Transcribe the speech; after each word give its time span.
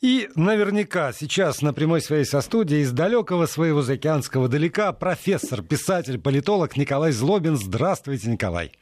И 0.00 0.28
наверняка 0.34 1.12
сейчас 1.12 1.62
на 1.62 1.72
прямой 1.72 2.00
связи 2.00 2.28
со 2.28 2.40
студией 2.40 2.82
из 2.82 2.92
далекого 2.92 3.46
своего 3.46 3.82
заокеанского 3.82 4.48
далека 4.48 4.92
профессор, 4.92 5.62
писатель, 5.62 6.18
политолог 6.18 6.76
Николай 6.76 7.12
Злобин. 7.12 7.56
Здравствуйте, 7.56 8.28
Николай. 8.30 8.72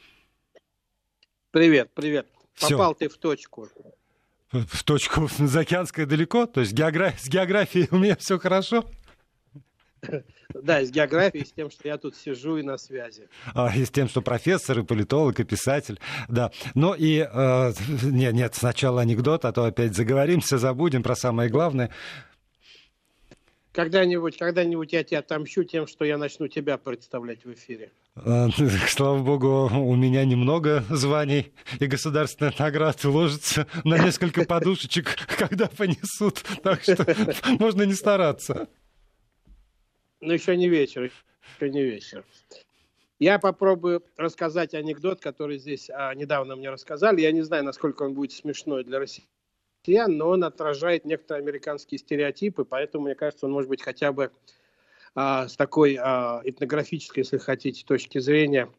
Привет, 1.51 1.91
привет. 1.95 2.27
Все. 2.54 2.77
Попал 2.77 2.95
ты 2.95 3.09
в 3.09 3.19
точку. 3.19 3.69
В 4.53 4.83
точку 4.83 5.29
заокеанское 5.38 6.07
далеко? 6.07 6.46
То 6.46 6.61
есть 6.61 6.73
географ... 6.73 7.21
с 7.21 7.29
географией 7.29 7.88
у 7.90 7.99
меня 7.99 8.17
все 8.17 8.38
хорошо? 8.38 8.85
Да, 10.54 10.85
с 10.85 10.90
географией, 10.90 11.44
с 11.44 11.53
тем, 11.53 11.71
что 11.71 11.87
я 11.88 11.96
тут 11.96 12.17
сижу 12.17 12.56
и 12.56 12.62
на 12.62 12.76
связи. 12.76 13.28
А, 13.54 13.72
и 13.74 13.85
с 13.85 13.90
тем, 13.90 14.08
что 14.08 14.21
профессор, 14.21 14.80
и 14.80 14.82
политолог, 14.82 15.38
и 15.40 15.44
писатель. 15.44 15.99
Да. 16.28 16.50
Ну 16.74 16.95
и 16.95 17.19
э, 17.19 17.73
нет, 18.02 18.34
нет, 18.34 18.55
сначала 18.55 19.02
анекдот, 19.02 19.45
а 19.45 19.52
то 19.52 19.64
опять 19.64 19.95
заговоримся, 19.95 20.59
забудем 20.59 21.02
про 21.02 21.14
самое 21.14 21.48
главное. 21.50 21.91
Когда-нибудь, 23.72 24.36
когда-нибудь 24.36 24.92
я 24.92 25.05
тебя 25.05 25.20
отомщу 25.20 25.62
тем, 25.62 25.86
что 25.86 26.05
я 26.05 26.19
начну 26.19 26.48
тебя 26.48 26.77
представлять 26.77 27.44
в 27.44 27.52
эфире. 27.52 27.92
А, 28.16 28.48
слава 28.88 29.22
богу, 29.22 29.70
у 29.72 29.94
меня 29.94 30.24
немного 30.24 30.84
званий 30.91 31.52
и 31.78 31.86
государственных 31.86 32.58
наград 32.58 33.02
ложится 33.05 33.69
на 33.84 33.98
несколько 33.98 34.44
подушечек, 34.44 35.16
когда 35.38 35.66
понесут. 35.69 36.42
Так 36.64 36.82
что 36.82 37.06
можно 37.60 37.82
не 37.82 37.94
стараться. 37.94 38.69
Ну, 40.20 40.33
еще 40.33 40.56
не 40.56 40.69
вечер, 40.69 41.10
еще 41.59 41.70
не 41.70 41.83
вечер. 41.83 42.24
Я 43.19 43.38
попробую 43.38 44.05
рассказать 44.16 44.74
анекдот, 44.74 45.20
который 45.20 45.59
здесь 45.59 45.91
а, 45.91 46.15
недавно 46.15 46.56
мне 46.56 46.70
рассказали. 46.70 47.23
Я 47.23 47.33
не 47.33 47.42
знаю, 47.42 47.65
насколько 47.65 48.02
он 48.02 48.15
будет 48.15 48.33
смешной 48.33 48.84
для 48.84 48.98
россиян, 48.98 50.16
но 50.16 50.28
он 50.28 50.45
отражает 50.45 51.05
некоторые 51.06 51.42
американские 51.42 51.98
стереотипы, 51.98 52.64
поэтому, 52.64 53.05
мне 53.05 53.14
кажется, 53.14 53.47
он 53.47 53.52
может 53.52 53.69
быть 53.69 53.83
хотя 53.83 54.12
бы 54.12 54.30
а, 55.14 55.48
с 55.48 55.56
такой 55.56 55.98
а, 56.00 56.42
этнографической, 56.44 57.22
если 57.22 57.39
хотите, 57.39 57.84
точки 57.84 58.19
зрения 58.19 58.70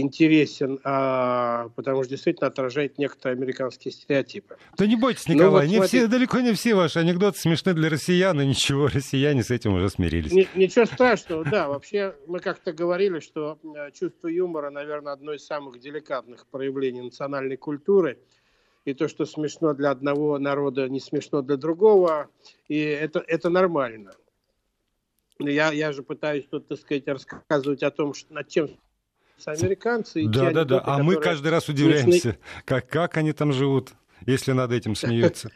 интересен, 0.00 0.80
а, 0.84 1.68
потому 1.76 2.02
что 2.02 2.10
действительно 2.10 2.48
отражает 2.48 2.98
некоторые 2.98 3.36
американские 3.36 3.92
стереотипы. 3.92 4.56
Да 4.76 4.86
не 4.86 4.96
бойтесь, 4.96 5.28
Николай, 5.28 5.48
ну, 5.48 5.52
вот, 5.52 5.64
не 5.64 5.76
смотри... 5.76 5.88
все, 5.88 6.06
далеко 6.06 6.40
не 6.40 6.52
все 6.52 6.74
ваши 6.74 6.98
анекдоты 6.98 7.38
смешны 7.38 7.74
для 7.74 7.88
россиян, 7.88 8.40
и 8.40 8.46
ничего, 8.46 8.88
россияне 8.92 9.42
с 9.42 9.50
этим 9.50 9.74
уже 9.74 9.90
смирились. 9.90 10.32
Ни, 10.32 10.48
ничего 10.54 10.86
страшного, 10.86 11.44
да, 11.44 11.68
вообще 11.68 12.14
мы 12.26 12.40
как-то 12.40 12.72
говорили, 12.72 13.20
что 13.20 13.58
э, 13.62 13.90
чувство 13.92 14.28
юмора, 14.28 14.70
наверное, 14.70 15.12
одно 15.12 15.32
из 15.32 15.44
самых 15.44 15.78
деликатных 15.80 16.46
проявлений 16.46 17.02
национальной 17.02 17.56
культуры, 17.56 18.18
и 18.84 18.94
то, 18.94 19.08
что 19.08 19.26
смешно 19.26 19.74
для 19.74 19.90
одного 19.90 20.38
народа, 20.38 20.88
не 20.88 21.00
смешно 21.00 21.42
для 21.42 21.56
другого, 21.56 22.28
и 22.68 22.78
это, 22.78 23.22
это 23.26 23.50
нормально. 23.50 24.12
Я, 25.38 25.72
я 25.72 25.92
же 25.92 26.02
пытаюсь 26.02 26.46
тут, 26.46 26.68
так 26.68 26.78
сказать, 26.78 27.06
рассказывать 27.06 27.82
о 27.82 27.90
том, 27.90 28.14
что, 28.14 28.32
над 28.32 28.48
чем 28.48 28.68
американцы. 29.44 30.22
И 30.22 30.28
да, 30.28 30.50
да, 30.50 30.64
да. 30.64 30.82
А 30.84 31.02
мы 31.02 31.16
каждый 31.16 31.48
раз 31.48 31.68
удивляемся, 31.68 32.38
как, 32.64 32.88
как 32.88 33.16
они 33.16 33.32
там 33.32 33.52
живут, 33.52 33.92
если 34.26 34.52
над 34.52 34.72
этим 34.72 34.94
смеются. 34.96 35.50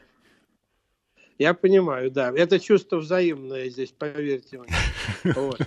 Я 1.39 1.55
понимаю, 1.55 2.11
да. 2.11 2.33
Это 2.37 2.61
чувство 2.61 2.99
взаимное 2.99 3.71
здесь, 3.71 3.93
поверьте 3.93 4.59
мне. 4.59 4.69
Вот. 5.35 5.61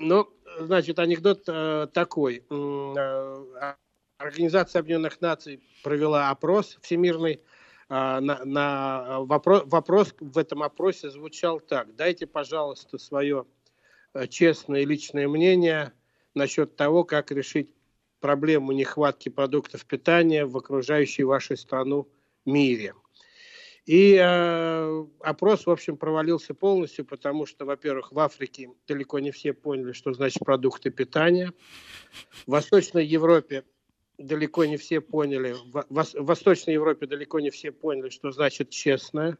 Ну, 0.00 0.28
значит, 0.58 0.98
анекдот 0.98 1.44
э, 1.46 1.86
такой. 1.92 2.42
Э, 2.50 3.74
Организация 4.18 4.80
Объединенных 4.80 5.20
Наций 5.20 5.62
провела 5.84 6.30
опрос 6.30 6.78
всемирный. 6.80 7.42
Э, 7.88 8.18
на, 8.18 8.44
на 8.44 9.20
вопрос, 9.20 9.62
вопрос 9.66 10.14
в 10.18 10.36
этом 10.38 10.64
опросе 10.64 11.10
звучал 11.10 11.60
так. 11.60 11.94
Дайте, 11.94 12.26
пожалуйста, 12.26 12.98
свое 12.98 13.46
честное 14.30 14.84
личное 14.84 15.28
мнение 15.28 15.92
насчет 16.34 16.76
того, 16.76 17.04
как 17.04 17.30
решить 17.30 17.70
проблему 18.20 18.72
нехватки 18.72 19.28
продуктов 19.28 19.84
питания 19.86 20.44
в 20.44 20.56
окружающей 20.56 21.24
вашей 21.24 21.56
страну 21.56 22.08
мире. 22.44 22.94
И 23.86 24.14
э, 24.14 25.06
опрос, 25.20 25.66
в 25.66 25.70
общем, 25.70 25.96
провалился 25.96 26.54
полностью, 26.54 27.04
потому 27.04 27.46
что, 27.46 27.64
во-первых, 27.64 28.12
в 28.12 28.18
Африке 28.18 28.70
далеко 28.86 29.18
не 29.18 29.30
все 29.30 29.52
поняли, 29.52 29.92
что 29.92 30.12
значит 30.12 30.44
продукты 30.44 30.90
питания. 30.90 31.52
В 32.46 32.52
Восточной 32.52 33.04
Европе 33.06 33.64
далеко 34.18 34.64
не 34.66 34.76
все 34.76 35.00
поняли, 35.00 35.56
в, 35.64 35.86
в 35.88 36.24
Восточной 36.24 36.74
Европе 36.74 37.06
далеко 37.06 37.40
не 37.40 37.50
все 37.50 37.72
поняли, 37.72 38.10
что 38.10 38.30
значит 38.30 38.70
честное. 38.70 39.38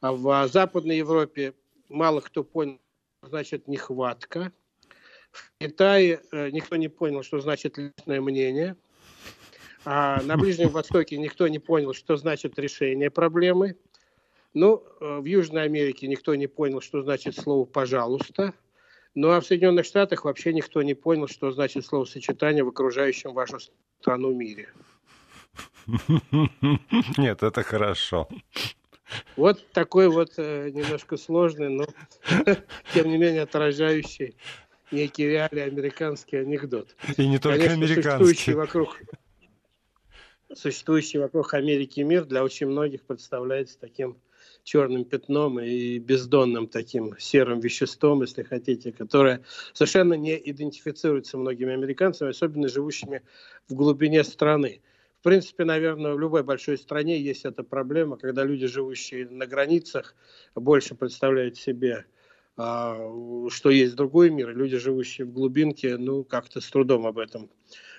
А 0.00 0.12
в 0.12 0.48
Западной 0.48 0.96
Европе 0.96 1.52
мало 1.88 2.20
кто 2.20 2.44
понял, 2.44 2.78
что 3.18 3.28
значит 3.28 3.66
нехватка. 3.66 4.52
В 5.58 5.64
Китае 5.64 6.20
э, 6.30 6.50
никто 6.50 6.76
не 6.76 6.88
понял, 6.88 7.22
что 7.22 7.40
значит 7.40 7.78
личное 7.78 8.20
мнение. 8.20 8.76
А 9.84 10.20
на 10.22 10.36
Ближнем 10.36 10.68
Востоке 10.68 11.16
никто 11.16 11.48
не 11.48 11.58
понял, 11.58 11.94
что 11.94 12.16
значит 12.16 12.58
решение 12.58 13.10
проблемы. 13.10 13.76
Ну, 14.54 14.82
э, 15.00 15.18
в 15.18 15.24
Южной 15.24 15.64
Америке 15.64 16.08
никто 16.08 16.34
не 16.34 16.46
понял, 16.46 16.80
что 16.80 17.02
значит 17.02 17.36
слово 17.36 17.64
«пожалуйста». 17.64 18.54
Ну, 19.14 19.30
а 19.30 19.40
в 19.40 19.46
Соединенных 19.46 19.86
Штатах 19.86 20.24
вообще 20.24 20.52
никто 20.52 20.82
не 20.82 20.94
понял, 20.94 21.26
что 21.26 21.50
значит 21.50 21.84
словосочетание 21.84 22.62
в 22.62 22.68
окружающем 22.68 23.32
вашу 23.32 23.58
страну 24.00 24.32
мире. 24.32 24.68
Нет, 27.16 27.42
это 27.42 27.62
хорошо. 27.62 28.28
Вот 29.36 29.66
такой 29.72 30.08
вот 30.08 30.34
э, 30.36 30.70
немножко 30.70 31.16
сложный, 31.16 31.70
но 31.70 31.86
тем 32.94 33.08
не 33.08 33.16
менее 33.16 33.42
отражающий 33.42 34.36
некий 34.90 35.26
реальный 35.26 35.64
американский 35.64 36.36
анекдот. 36.36 36.94
И 37.16 37.26
не 37.26 37.38
только 37.38 37.58
Конечно, 37.58 37.74
американский. 37.74 38.24
Существующий 38.24 38.54
вокруг, 38.54 39.00
существующий 40.54 41.18
вокруг 41.18 41.54
Америки 41.54 42.00
мир 42.00 42.24
для 42.24 42.44
очень 42.44 42.66
многих 42.66 43.02
представляется 43.02 43.78
таким 43.78 44.18
черным 44.64 45.04
пятном 45.04 45.60
и 45.60 45.98
бездонным 45.98 46.68
таким 46.68 47.18
серым 47.18 47.60
веществом, 47.60 48.20
если 48.20 48.42
хотите, 48.42 48.92
которое 48.92 49.42
совершенно 49.72 50.14
не 50.14 50.36
идентифицируется 50.50 51.38
многими 51.38 51.72
американцами, 51.72 52.30
особенно 52.30 52.68
живущими 52.68 53.22
в 53.68 53.74
глубине 53.74 54.24
страны. 54.24 54.82
В 55.20 55.22
принципе, 55.22 55.64
наверное, 55.64 56.12
в 56.14 56.20
любой 56.20 56.44
большой 56.44 56.78
стране 56.78 57.18
есть 57.18 57.44
эта 57.44 57.64
проблема, 57.64 58.18
когда 58.18 58.44
люди, 58.44 58.66
живущие 58.66 59.28
на 59.28 59.46
границах, 59.46 60.14
больше 60.54 60.94
представляют 60.94 61.56
себе 61.56 62.04
что 62.58 63.70
есть 63.70 63.94
другой 63.94 64.30
мир. 64.30 64.56
Люди, 64.56 64.78
живущие 64.78 65.26
в 65.26 65.32
глубинке, 65.32 65.96
ну, 65.96 66.24
как-то 66.24 66.60
с 66.60 66.68
трудом 66.68 67.06
об 67.06 67.18
этом 67.18 67.48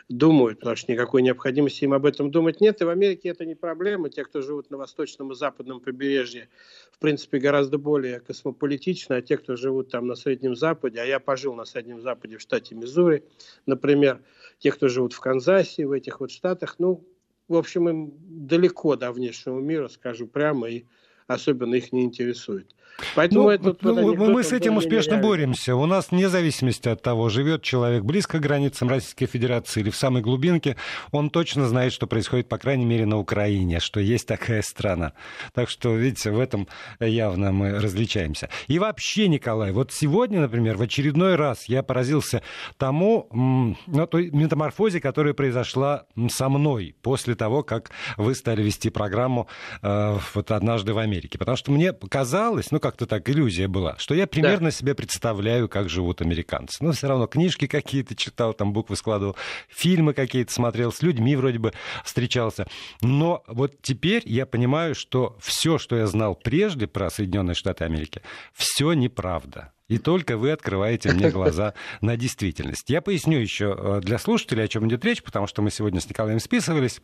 думают, 0.10 0.60
потому 0.60 0.76
что 0.76 0.92
никакой 0.92 1.22
необходимости 1.22 1.84
им 1.84 1.94
об 1.94 2.06
этом 2.06 2.32
думать 2.32 2.60
нет. 2.60 2.82
И 2.82 2.84
в 2.84 2.90
Америке 2.90 3.30
это 3.30 3.46
не 3.46 3.56
проблема. 3.56 4.10
Те, 4.10 4.26
кто 4.26 4.42
живут 4.42 4.70
на 4.72 4.78
восточном 4.78 5.32
и 5.32 5.36
западном 5.36 5.80
побережье, 5.80 6.50
в 6.92 7.00
принципе, 7.00 7.38
гораздо 7.40 7.78
более 7.78 8.20
космополитичны, 8.20 9.14
а 9.14 9.22
те, 9.22 9.38
кто 9.38 9.56
живут 9.56 9.92
там 9.92 10.08
на 10.08 10.16
Среднем 10.16 10.56
Западе, 10.56 11.00
а 11.00 11.06
я 11.06 11.20
пожил 11.20 11.54
на 11.54 11.64
Среднем 11.64 12.02
Западе 12.02 12.38
в 12.38 12.42
штате 12.42 12.76
Миссури, 12.76 13.24
например, 13.66 14.22
те, 14.58 14.72
кто 14.72 14.88
живут 14.90 15.14
в 15.14 15.20
Канзасе, 15.20 15.86
в 15.86 15.92
этих 15.92 16.20
вот 16.20 16.32
штатах, 16.32 16.76
ну, 16.80 17.08
в 17.48 17.56
общем, 17.56 17.88
им 17.88 18.14
далеко 18.20 18.96
до 18.96 19.12
внешнего 19.12 19.60
мира, 19.60 19.88
скажу 19.88 20.28
прямо, 20.28 20.70
и 20.70 20.86
особенно 21.30 21.76
их 21.76 21.94
не 21.94 22.04
интересует. 22.04 22.68
Поэтому 23.16 23.44
ну, 23.44 23.50
этот, 23.50 23.82
ну, 23.82 24.30
мы 24.30 24.44
с 24.44 24.52
этим 24.52 24.78
успешно 24.78 25.18
боремся. 25.18 25.76
У 25.76 25.86
нас, 25.86 26.12
вне 26.12 26.30
зависимости 26.30 26.90
от 26.90 27.02
того, 27.02 27.30
живет 27.30 27.62
человек 27.62 28.04
близко 28.04 28.40
к 28.40 28.42
границам 28.42 28.90
Российской 28.90 29.26
Федерации 29.26 29.82
или 29.82 29.90
в 29.90 29.96
самой 29.96 30.22
глубинке, 30.22 30.76
он 31.12 31.30
точно 31.30 31.68
знает, 31.68 31.94
что 31.94 32.08
происходит, 32.08 32.50
по 32.50 32.58
крайней 32.58 32.86
мере, 32.86 33.06
на 33.06 33.18
Украине, 33.18 33.80
что 33.80 34.00
есть 34.00 34.28
такая 34.28 34.62
страна. 34.62 35.14
Так 35.54 35.70
что, 35.70 35.96
видите, 35.96 36.32
в 36.32 36.40
этом 36.40 36.68
явно 37.00 37.52
мы 37.52 37.80
различаемся. 37.80 38.50
И 38.68 38.80
вообще, 38.80 39.28
Николай, 39.28 39.72
вот 39.72 39.92
сегодня, 39.92 40.42
например, 40.42 40.78
в 40.78 40.82
очередной 40.82 41.36
раз 41.36 41.66
я 41.66 41.84
поразился 41.84 42.42
тому, 42.78 43.28
ну, 43.32 44.08
той 44.08 44.30
метаморфозе, 44.32 45.00
которая 45.00 45.34
произошла 45.34 46.06
со 46.30 46.50
мной 46.50 46.96
после 47.02 47.36
того, 47.36 47.64
как 47.64 47.92
вы 48.18 48.36
стали 48.36 48.62
вести 48.62 48.90
программу 48.90 49.48
э, 49.82 50.18
вот 50.34 50.52
однажды 50.52 50.94
в 50.94 50.98
Америке. 50.98 51.19
Потому 51.38 51.58
что 51.58 51.72
мне 51.72 51.94
казалось, 51.94 52.72
ну, 52.72 52.80
как 52.80 52.90
как-то 53.00 53.06
так 53.06 53.30
иллюзия 53.30 53.68
была, 53.68 53.96
что 54.00 54.14
я 54.14 54.28
примерно 54.28 54.70
да. 54.70 54.72
себе 54.72 54.96
представляю, 54.96 55.70
как 55.70 55.90
живут 55.90 56.22
американцы. 56.22 56.84
Но 56.84 56.92
все 56.92 57.08
равно 57.08 57.28
книжки 57.28 57.68
какие-то 57.68 58.16
читал, 58.16 58.54
там 58.54 58.74
буквы 58.74 58.96
складывал, 58.96 59.36
фильмы 59.70 60.14
какие-то 60.14 60.52
смотрел, 60.52 60.92
с 60.92 61.02
людьми 61.02 61.36
вроде 61.36 61.60
бы 61.60 61.72
встречался. 62.04 62.68
Но 63.02 63.44
вот 63.48 63.82
теперь 63.82 64.24
я 64.26 64.46
понимаю, 64.46 64.96
что 64.96 65.38
все, 65.40 65.78
что 65.78 65.96
я 65.96 66.08
знал 66.08 66.36
прежде 66.36 66.88
про 66.88 67.10
Соединенные 67.10 67.56
Штаты 67.56 67.86
Америки, 67.86 68.22
все 68.54 68.94
неправда. 68.94 69.72
И 69.88 69.98
только 69.98 70.36
вы 70.38 70.52
открываете 70.52 71.12
мне 71.12 71.30
глаза 71.32 71.76
на 72.02 72.18
действительность. 72.18 72.90
Я 72.90 73.02
поясню 73.02 73.38
еще 73.38 73.76
э, 73.78 74.02
для 74.02 74.18
слушателей, 74.18 74.64
о 74.64 74.68
чем 74.68 74.88
идет 74.88 75.06
речь, 75.06 75.24
потому 75.24 75.48
что 75.48 75.62
мы 75.62 75.72
сегодня 75.72 76.02
с 76.02 76.10
Николаем 76.10 76.40
списывались. 76.40 77.02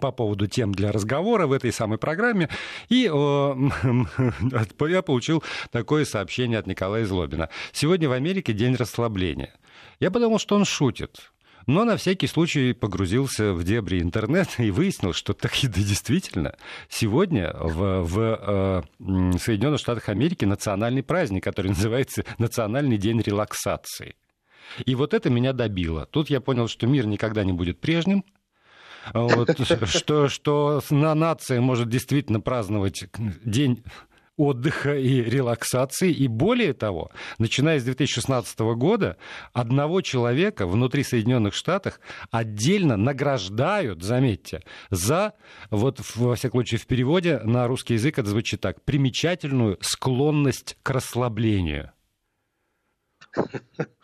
По 0.00 0.12
поводу 0.12 0.46
тем 0.46 0.72
для 0.72 0.92
разговора 0.92 1.46
в 1.46 1.52
этой 1.52 1.72
самой 1.72 1.98
программе. 1.98 2.48
И 2.88 3.10
э, 3.12 3.54
я 4.88 5.02
получил 5.02 5.42
такое 5.70 6.04
сообщение 6.04 6.58
от 6.58 6.66
Николая 6.66 7.04
Злобина. 7.04 7.48
Сегодня 7.72 8.08
в 8.08 8.12
Америке 8.12 8.52
день 8.52 8.76
расслабления. 8.76 9.54
Я 9.98 10.10
подумал, 10.10 10.38
что 10.38 10.56
он 10.56 10.64
шутит. 10.64 11.32
Но 11.66 11.84
на 11.84 11.96
всякий 11.96 12.26
случай 12.26 12.72
погрузился 12.72 13.52
в 13.52 13.64
дебри 13.64 14.00
интернета 14.00 14.62
и 14.62 14.70
выяснил, 14.70 15.12
что 15.12 15.34
так 15.34 15.62
и 15.62 15.68
да, 15.68 15.80
действительно 15.80 16.56
сегодня 16.88 17.54
в, 17.54 18.02
в 18.02 18.18
э, 18.98 19.38
Соединенных 19.38 19.78
Штатах 19.78 20.08
Америки 20.08 20.44
национальный 20.44 21.02
праздник, 21.02 21.44
который 21.44 21.68
называется 21.76 22.24
Национальный 22.38 22.96
день 22.96 23.20
релаксации. 23.20 24.16
И 24.84 24.94
вот 24.94 25.14
это 25.14 25.30
меня 25.30 25.52
добило. 25.52 26.06
Тут 26.06 26.30
я 26.30 26.40
понял, 26.40 26.68
что 26.68 26.86
мир 26.86 27.06
никогда 27.06 27.44
не 27.44 27.52
будет 27.52 27.80
прежним, 27.80 28.24
вот, 29.12 29.56
что, 29.88 30.28
что 30.28 30.82
на 30.90 31.14
нация 31.14 31.60
может 31.60 31.88
действительно 31.88 32.40
праздновать 32.40 33.04
день 33.44 33.82
отдыха 34.40 34.96
и 34.96 35.22
релаксации. 35.22 36.10
И 36.10 36.26
более 36.26 36.72
того, 36.72 37.10
начиная 37.38 37.78
с 37.78 37.84
2016 37.84 38.58
года, 38.74 39.16
одного 39.52 40.00
человека 40.00 40.66
внутри 40.66 41.04
Соединенных 41.04 41.54
Штатов 41.54 42.00
отдельно 42.30 42.96
награждают, 42.96 44.02
заметьте, 44.02 44.62
за, 44.88 45.34
вот 45.70 46.00
во 46.14 46.34
всяком 46.36 46.60
случае 46.60 46.80
в 46.80 46.86
переводе 46.86 47.38
на 47.44 47.66
русский 47.66 47.94
язык 47.94 48.18
это 48.18 48.30
звучит 48.30 48.60
так, 48.60 48.82
примечательную 48.82 49.76
склонность 49.82 50.76
к 50.82 50.90
расслаблению. 50.90 51.92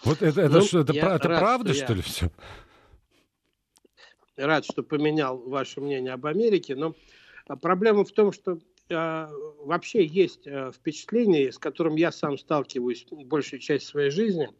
Вот 0.04 0.22
это, 0.22 0.42
это, 0.42 0.54
ну, 0.54 0.60
что, 0.60 0.80
это, 0.80 0.92
это 0.92 1.28
рад, 1.28 1.40
правда, 1.40 1.74
что, 1.74 1.84
что 1.84 1.94
ли, 1.94 2.02
все? 2.02 2.30
Рад, 4.36 4.64
что 4.64 4.82
поменял 4.82 5.38
ваше 5.38 5.80
мнение 5.80 6.12
об 6.12 6.26
Америке, 6.26 6.76
но 6.76 6.94
проблема 7.62 8.04
в 8.04 8.12
том, 8.12 8.32
что 8.32 8.58
э, 8.88 9.28
вообще 9.60 10.04
есть 10.04 10.46
э, 10.46 10.72
впечатление, 10.74 11.52
с 11.52 11.58
которым 11.58 11.96
я 11.96 12.12
сам 12.12 12.36
сталкиваюсь 12.36 13.06
большую 13.10 13.60
часть 13.60 13.86
своей 13.86 14.10
жизни, 14.10 14.50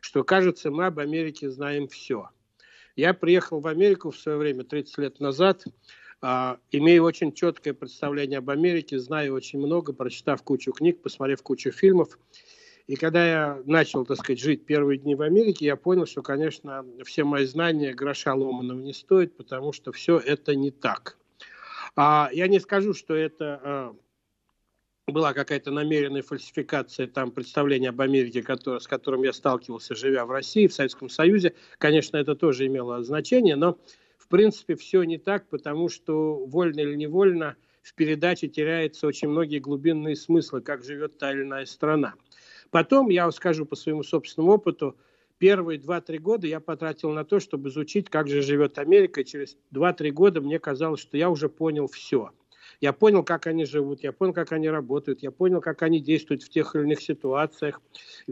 что, 0.00 0.22
кажется, 0.22 0.70
мы 0.70 0.86
об 0.86 0.98
Америке 0.98 1.50
знаем 1.50 1.88
все. 1.88 2.28
Я 2.94 3.14
приехал 3.14 3.60
в 3.60 3.66
Америку 3.66 4.10
в 4.10 4.18
свое 4.18 4.36
время, 4.36 4.64
30 4.64 4.98
лет 4.98 5.20
назад, 5.20 5.64
э, 6.20 6.56
имея 6.70 7.00
очень 7.00 7.32
четкое 7.32 7.72
представление 7.72 8.38
об 8.38 8.50
Америке, 8.50 8.98
знаю 8.98 9.34
очень 9.34 9.60
много, 9.60 9.94
прочитав 9.94 10.42
кучу 10.42 10.72
книг, 10.72 11.00
посмотрев 11.00 11.42
кучу 11.42 11.70
фильмов. 11.70 12.18
И 12.86 12.96
когда 12.96 13.26
я 13.26 13.62
начал, 13.64 14.04
так 14.04 14.18
сказать, 14.18 14.40
жить 14.40 14.66
первые 14.66 14.98
дни 14.98 15.14
в 15.14 15.22
Америке, 15.22 15.66
я 15.66 15.76
понял, 15.76 16.06
что, 16.06 16.22
конечно, 16.22 16.84
все 17.04 17.24
мои 17.24 17.44
знания 17.46 17.94
гроша 17.94 18.34
ломаного 18.34 18.80
не 18.80 18.92
стоят, 18.92 19.36
потому 19.36 19.72
что 19.72 19.92
все 19.92 20.18
это 20.18 20.54
не 20.54 20.70
так. 20.70 21.16
А, 21.94 22.28
я 22.32 22.48
не 22.48 22.58
скажу, 22.58 22.94
что 22.94 23.14
это 23.14 23.60
а, 23.62 23.96
была 25.06 25.32
какая-то 25.32 25.70
намеренная 25.70 26.22
фальсификация 26.22 27.06
там 27.06 27.30
представления 27.30 27.90
об 27.90 28.00
Америке, 28.00 28.42
который, 28.42 28.80
с 28.80 28.86
которым 28.86 29.22
я 29.22 29.32
сталкивался, 29.32 29.94
живя 29.94 30.24
в 30.24 30.30
России, 30.30 30.66
в 30.66 30.74
Советском 30.74 31.08
Союзе. 31.08 31.54
Конечно, 31.78 32.16
это 32.16 32.34
тоже 32.34 32.66
имело 32.66 33.02
значение, 33.04 33.56
но 33.56 33.78
в 34.16 34.28
принципе 34.28 34.74
все 34.76 35.02
не 35.02 35.18
так, 35.18 35.48
потому 35.48 35.88
что 35.88 36.46
вольно 36.46 36.80
или 36.80 36.94
невольно 36.94 37.56
в 37.82 37.94
передаче 37.94 38.48
теряются 38.48 39.06
очень 39.06 39.28
многие 39.28 39.58
глубинные 39.58 40.16
смыслы, 40.16 40.60
как 40.62 40.84
живет 40.84 41.18
та 41.18 41.32
или 41.32 41.42
иная 41.42 41.66
страна. 41.66 42.14
Потом, 42.72 43.10
я 43.10 43.30
скажу 43.30 43.66
по 43.66 43.76
своему 43.76 44.02
собственному 44.02 44.54
опыту, 44.54 44.96
первые 45.36 45.78
2-3 45.78 46.18
года 46.18 46.46
я 46.46 46.58
потратил 46.58 47.10
на 47.10 47.22
то, 47.22 47.38
чтобы 47.38 47.68
изучить, 47.68 48.08
как 48.08 48.28
же 48.28 48.40
живет 48.40 48.78
Америка. 48.78 49.20
И 49.20 49.26
через 49.26 49.58
2-3 49.74 50.10
года 50.10 50.40
мне 50.40 50.58
казалось, 50.58 51.00
что 51.00 51.18
я 51.18 51.28
уже 51.28 51.50
понял 51.50 51.86
все. 51.86 52.30
Я 52.80 52.94
понял, 52.94 53.24
как 53.24 53.46
они 53.46 53.66
живут, 53.66 54.02
я 54.02 54.12
понял, 54.12 54.32
как 54.32 54.52
они 54.52 54.70
работают, 54.70 55.22
я 55.22 55.30
понял, 55.30 55.60
как 55.60 55.82
они 55.82 56.00
действуют 56.00 56.42
в 56.42 56.48
тех 56.48 56.74
или 56.74 56.84
иных 56.84 57.02
ситуациях. 57.02 57.82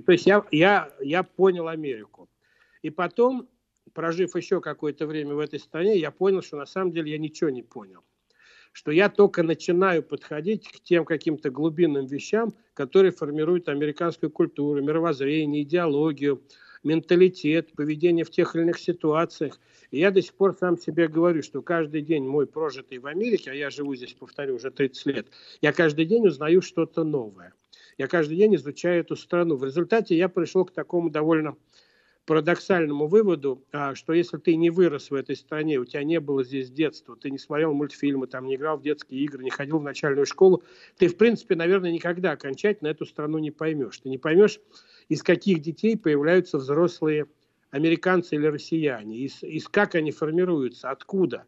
То 0.06 0.12
есть 0.12 0.26
я, 0.26 0.42
я, 0.50 0.90
я 1.00 1.22
понял 1.22 1.68
Америку. 1.68 2.26
И 2.80 2.88
потом, 2.88 3.46
прожив 3.92 4.34
еще 4.36 4.62
какое-то 4.62 5.06
время 5.06 5.34
в 5.34 5.38
этой 5.38 5.60
стране, 5.60 5.98
я 5.98 6.10
понял, 6.10 6.40
что 6.40 6.56
на 6.56 6.64
самом 6.64 6.92
деле 6.92 7.12
я 7.12 7.18
ничего 7.18 7.50
не 7.50 7.62
понял. 7.62 8.02
Что 8.72 8.92
я 8.92 9.08
только 9.08 9.42
начинаю 9.42 10.02
подходить 10.02 10.68
к 10.68 10.80
тем 10.80 11.04
каким-то 11.04 11.50
глубинным 11.50 12.06
вещам, 12.06 12.54
которые 12.74 13.12
формируют 13.12 13.68
американскую 13.68 14.30
культуру, 14.30 14.82
мировоззрение, 14.82 15.62
идеологию, 15.62 16.42
менталитет, 16.82 17.72
поведение 17.72 18.24
в 18.24 18.30
тех 18.30 18.54
или 18.54 18.62
иных 18.62 18.78
ситуациях. 18.78 19.58
И 19.90 19.98
я 19.98 20.10
до 20.10 20.22
сих 20.22 20.34
пор 20.34 20.56
сам 20.58 20.78
себе 20.78 21.08
говорю, 21.08 21.42
что 21.42 21.62
каждый 21.62 22.02
день 22.02 22.24
мой 22.24 22.46
прожитый 22.46 22.98
в 22.98 23.06
Америке, 23.06 23.50
а 23.50 23.54
я 23.54 23.70
живу 23.70 23.94
здесь, 23.94 24.14
повторю, 24.14 24.56
уже 24.56 24.70
30 24.70 25.06
лет, 25.06 25.26
я 25.60 25.72
каждый 25.72 26.06
день 26.06 26.26
узнаю 26.26 26.62
что-то 26.62 27.04
новое. 27.04 27.52
Я 27.98 28.06
каждый 28.06 28.36
день 28.38 28.54
изучаю 28.54 29.00
эту 29.00 29.16
страну. 29.16 29.56
В 29.56 29.64
результате 29.64 30.16
я 30.16 30.28
пришел 30.28 30.64
к 30.64 30.72
такому 30.72 31.10
довольно 31.10 31.56
парадоксальному 32.26 33.06
выводу, 33.06 33.64
а, 33.72 33.94
что 33.94 34.12
если 34.12 34.36
ты 34.36 34.54
не 34.56 34.70
вырос 34.70 35.10
в 35.10 35.14
этой 35.14 35.36
стране, 35.36 35.78
у 35.78 35.84
тебя 35.84 36.04
не 36.04 36.20
было 36.20 36.44
здесь 36.44 36.70
детства, 36.70 37.16
ты 37.16 37.30
не 37.30 37.38
смотрел 37.38 37.72
мультфильмы, 37.72 38.26
там, 38.26 38.46
не 38.46 38.56
играл 38.56 38.78
в 38.78 38.82
детские 38.82 39.22
игры, 39.24 39.42
не 39.42 39.50
ходил 39.50 39.78
в 39.78 39.82
начальную 39.82 40.26
школу, 40.26 40.62
ты, 40.96 41.08
в 41.08 41.16
принципе, 41.16 41.56
наверное, 41.56 41.90
никогда 41.90 42.32
окончательно 42.32 42.88
эту 42.88 43.06
страну 43.06 43.38
не 43.38 43.50
поймешь. 43.50 43.98
Ты 43.98 44.08
не 44.08 44.18
поймешь, 44.18 44.60
из 45.08 45.22
каких 45.22 45.60
детей 45.60 45.96
появляются 45.96 46.58
взрослые 46.58 47.26
американцы 47.70 48.36
или 48.36 48.46
россияне, 48.46 49.18
из, 49.18 49.42
из 49.42 49.68
как 49.68 49.94
они 49.94 50.10
формируются, 50.12 50.90
откуда. 50.90 51.44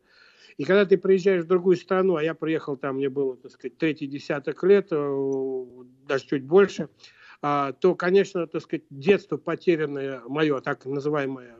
И 0.56 0.64
когда 0.64 0.84
ты 0.84 0.98
приезжаешь 0.98 1.44
в 1.44 1.48
другую 1.48 1.76
страну, 1.76 2.16
а 2.16 2.22
я 2.22 2.34
приехал 2.34 2.76
там, 2.76 2.96
мне 2.96 3.08
было, 3.08 3.36
так 3.36 3.52
сказать, 3.52 3.78
третий 3.78 4.06
десяток 4.06 4.62
лет, 4.64 4.88
э, 4.90 5.66
даже 6.06 6.26
чуть 6.26 6.44
больше, 6.44 6.88
то, 7.42 7.96
конечно, 7.96 8.46
так 8.46 8.62
сказать, 8.62 8.84
детство 8.88 9.36
потерянное 9.36 10.22
мое, 10.28 10.60
так 10.60 10.86
называемое, 10.86 11.56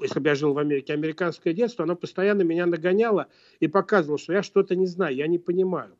если 0.00 0.20
бы 0.20 0.28
я 0.28 0.34
жил 0.34 0.52
в 0.52 0.58
Америке, 0.58 0.92
американское 0.92 1.52
детство, 1.52 1.84
оно 1.84 1.96
постоянно 1.96 2.42
меня 2.42 2.66
нагоняло 2.66 3.28
и 3.60 3.68
показывало, 3.68 4.18
что 4.18 4.32
я 4.32 4.42
что-то 4.42 4.74
не 4.74 4.86
знаю, 4.86 5.14
я 5.14 5.26
не 5.28 5.38
понимаю. 5.38 5.96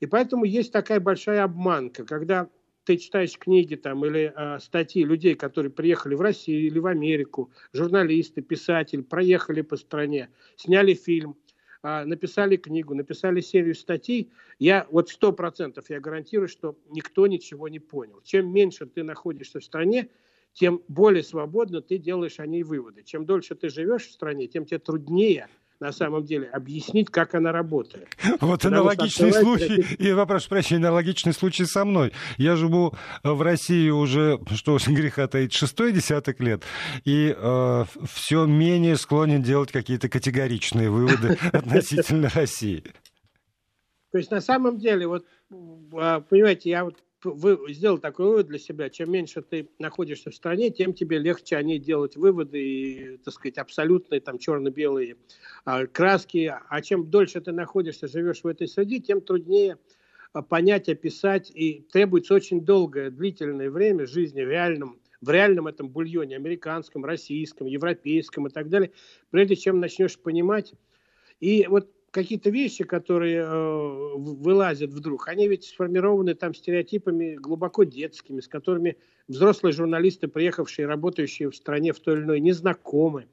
И 0.00 0.06
поэтому 0.06 0.44
есть 0.44 0.72
такая 0.72 1.00
большая 1.00 1.44
обманка, 1.44 2.04
когда 2.04 2.48
ты 2.84 2.96
читаешь 2.96 3.36
книги 3.36 3.74
там 3.74 4.04
или 4.04 4.32
э, 4.34 4.58
статьи 4.60 5.04
людей, 5.04 5.34
которые 5.34 5.70
приехали 5.70 6.14
в 6.14 6.20
Россию 6.20 6.66
или 6.66 6.78
в 6.78 6.86
Америку, 6.86 7.50
журналисты, 7.72 8.40
писатели, 8.40 9.02
проехали 9.02 9.62
по 9.62 9.76
стране, 9.76 10.30
сняли 10.56 10.94
фильм, 10.94 11.36
написали 11.82 12.56
книгу, 12.56 12.94
написали 12.94 13.40
серию 13.40 13.74
статей, 13.74 14.30
я 14.58 14.86
вот 14.90 15.10
сто 15.10 15.32
процентов 15.32 15.90
я 15.90 16.00
гарантирую, 16.00 16.48
что 16.48 16.76
никто 16.90 17.26
ничего 17.26 17.68
не 17.68 17.78
понял. 17.78 18.20
Чем 18.24 18.52
меньше 18.52 18.86
ты 18.86 19.02
находишься 19.02 19.60
в 19.60 19.64
стране, 19.64 20.08
тем 20.52 20.82
более 20.88 21.22
свободно 21.22 21.80
ты 21.80 21.98
делаешь 21.98 22.40
о 22.40 22.46
ней 22.46 22.62
выводы. 22.64 23.04
Чем 23.04 23.26
дольше 23.26 23.54
ты 23.54 23.68
живешь 23.68 24.08
в 24.08 24.12
стране, 24.12 24.48
тем 24.48 24.64
тебе 24.64 24.78
труднее 24.78 25.48
на 25.80 25.92
самом 25.92 26.24
деле 26.24 26.48
объяснить, 26.48 27.10
как 27.10 27.34
она 27.34 27.52
работает. 27.52 28.08
Вот 28.40 28.62
Потому 28.62 28.76
аналогичный 28.76 29.32
случай, 29.32 29.84
и 29.98 30.26
прошу 30.26 30.48
прощения, 30.48 30.86
аналогичный 30.86 31.32
случай 31.32 31.64
со 31.66 31.84
мной. 31.84 32.12
Я 32.36 32.56
живу 32.56 32.94
в 33.22 33.42
России 33.42 33.90
уже, 33.90 34.40
что 34.54 34.78
греха 34.88 35.28
таить, 35.28 35.52
шестой 35.52 35.92
десяток 35.92 36.40
лет, 36.40 36.62
и 37.04 37.34
э, 37.36 37.84
все 38.10 38.46
менее 38.46 38.96
склонен 38.96 39.42
делать 39.42 39.70
какие-то 39.70 40.08
категоричные 40.08 40.90
выводы 40.90 41.38
относительно 41.52 42.28
России. 42.28 42.82
То 44.10 44.18
есть 44.18 44.30
на 44.30 44.40
самом 44.40 44.78
деле, 44.78 45.06
вот, 45.06 45.26
а, 45.92 46.20
понимаете, 46.20 46.70
я 46.70 46.84
вот 46.84 46.96
вы, 47.24 47.72
сделал 47.72 47.98
такой 47.98 48.26
вывод 48.26 48.46
для 48.46 48.58
себя, 48.58 48.90
чем 48.90 49.10
меньше 49.10 49.42
ты 49.42 49.68
находишься 49.78 50.30
в 50.30 50.34
стране, 50.34 50.70
тем 50.70 50.94
тебе 50.94 51.18
легче 51.18 51.56
о 51.56 51.62
ней 51.62 51.78
делать 51.78 52.16
выводы 52.16 52.60
и, 52.60 53.16
так 53.18 53.34
сказать, 53.34 53.58
абсолютные 53.58 54.20
там 54.20 54.38
черно-белые 54.38 55.16
а, 55.64 55.86
краски. 55.86 56.52
А 56.68 56.80
чем 56.80 57.10
дольше 57.10 57.40
ты 57.40 57.52
находишься, 57.52 58.06
живешь 58.06 58.44
в 58.44 58.46
этой 58.46 58.68
среде, 58.68 59.00
тем 59.00 59.20
труднее 59.20 59.78
а, 60.32 60.42
понять, 60.42 60.88
описать, 60.88 61.50
и 61.52 61.86
требуется 61.92 62.34
очень 62.34 62.64
долгое, 62.64 63.10
длительное 63.10 63.70
время 63.70 64.06
жизни 64.06 64.42
в 64.42 64.48
реальном, 64.48 65.00
в 65.20 65.30
реальном 65.30 65.66
этом 65.66 65.88
бульоне, 65.88 66.36
американском, 66.36 67.04
российском, 67.04 67.66
европейском 67.66 68.46
и 68.46 68.50
так 68.50 68.68
далее, 68.68 68.92
прежде 69.30 69.56
чем 69.56 69.80
начнешь 69.80 70.18
понимать. 70.18 70.74
И 71.40 71.66
вот 71.68 71.90
какие-то 72.10 72.50
вещи, 72.50 72.84
которые 72.84 73.38
э, 73.38 74.12
вылазят 74.16 74.90
вдруг, 74.90 75.28
они 75.28 75.48
ведь 75.48 75.64
сформированы 75.64 76.34
там 76.34 76.54
стереотипами 76.54 77.34
глубоко 77.34 77.84
детскими, 77.84 78.40
с 78.40 78.48
которыми 78.48 78.96
взрослые 79.28 79.72
журналисты, 79.72 80.26
приехавшие, 80.26 80.86
работающие 80.86 81.50
в 81.50 81.56
стране 81.56 81.92
в 81.92 82.00
той 82.00 82.16
или 82.16 82.22
иной, 82.22 82.40
не 82.40 82.52
знакомы, 82.52 83.26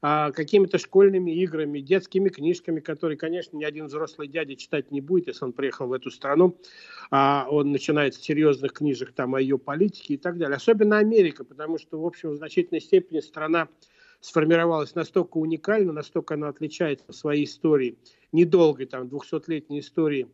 а 0.00 0.32
какими-то 0.32 0.78
школьными 0.78 1.30
играми, 1.30 1.80
детскими 1.80 2.30
книжками, 2.30 2.80
которые, 2.80 3.18
конечно, 3.18 3.56
ни 3.56 3.64
один 3.64 3.86
взрослый 3.86 4.28
дядя 4.28 4.56
читать 4.56 4.90
не 4.90 5.00
будет, 5.00 5.28
если 5.28 5.44
он 5.44 5.52
приехал 5.52 5.86
в 5.86 5.92
эту 5.92 6.10
страну, 6.10 6.58
а 7.10 7.46
он 7.50 7.70
начинает 7.70 8.14
с 8.14 8.18
серьезных 8.18 8.72
книжек 8.72 9.12
там 9.12 9.34
о 9.34 9.40
ее 9.40 9.58
политике 9.58 10.14
и 10.14 10.16
так 10.18 10.38
далее. 10.38 10.56
Особенно 10.56 10.98
Америка, 10.98 11.44
потому 11.44 11.78
что, 11.78 12.00
в 12.00 12.06
общем, 12.06 12.30
в 12.30 12.36
значительной 12.36 12.80
степени 12.80 13.20
страна 13.20 13.68
сформировалась 14.22 14.94
настолько 14.94 15.36
уникально, 15.36 15.92
настолько 15.92 16.34
она 16.34 16.48
отличается 16.48 17.04
в 17.08 17.14
своей 17.14 17.44
истории, 17.44 17.98
недолгой, 18.30 18.86
там, 18.86 19.08
200-летней 19.08 19.80
истории, 19.80 20.28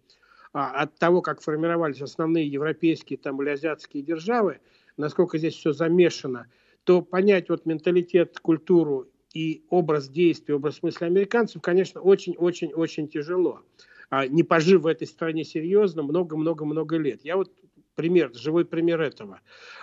а, 0.53 0.83
от 0.83 0.95
того, 0.99 1.23
как 1.23 1.41
формировались 1.41 2.03
основные 2.03 2.47
европейские 2.47 3.19
там, 3.19 3.43
или 3.43 3.49
азиатские 3.49 4.03
державы, 4.03 4.61
насколько 4.99 5.39
здесь 5.39 5.55
все 5.55 5.73
замешано, 5.73 6.49
то 6.85 7.01
понять 7.01 7.49
вот 7.49 7.65
менталитет, 7.65 8.39
культуру 8.41 9.09
и 9.33 9.65
образ 9.71 10.09
действия, 10.09 10.55
образ 10.55 10.83
мысли 10.83 11.07
американцев, 11.07 11.63
конечно, 11.63 12.03
очень-очень-очень 12.03 13.09
тяжело. 13.09 13.63
А 14.11 14.27
не 14.27 14.43
пожив 14.43 14.83
в 14.83 14.87
этой 14.87 15.07
стране 15.07 15.45
серьезно 15.45 16.03
много-много-много 16.03 16.97
лет. 16.99 17.21
Я 17.25 17.37
вот 17.37 17.53
пример, 17.95 18.33
живой 18.35 18.65
пример 18.67 19.01
этого. 19.01 19.41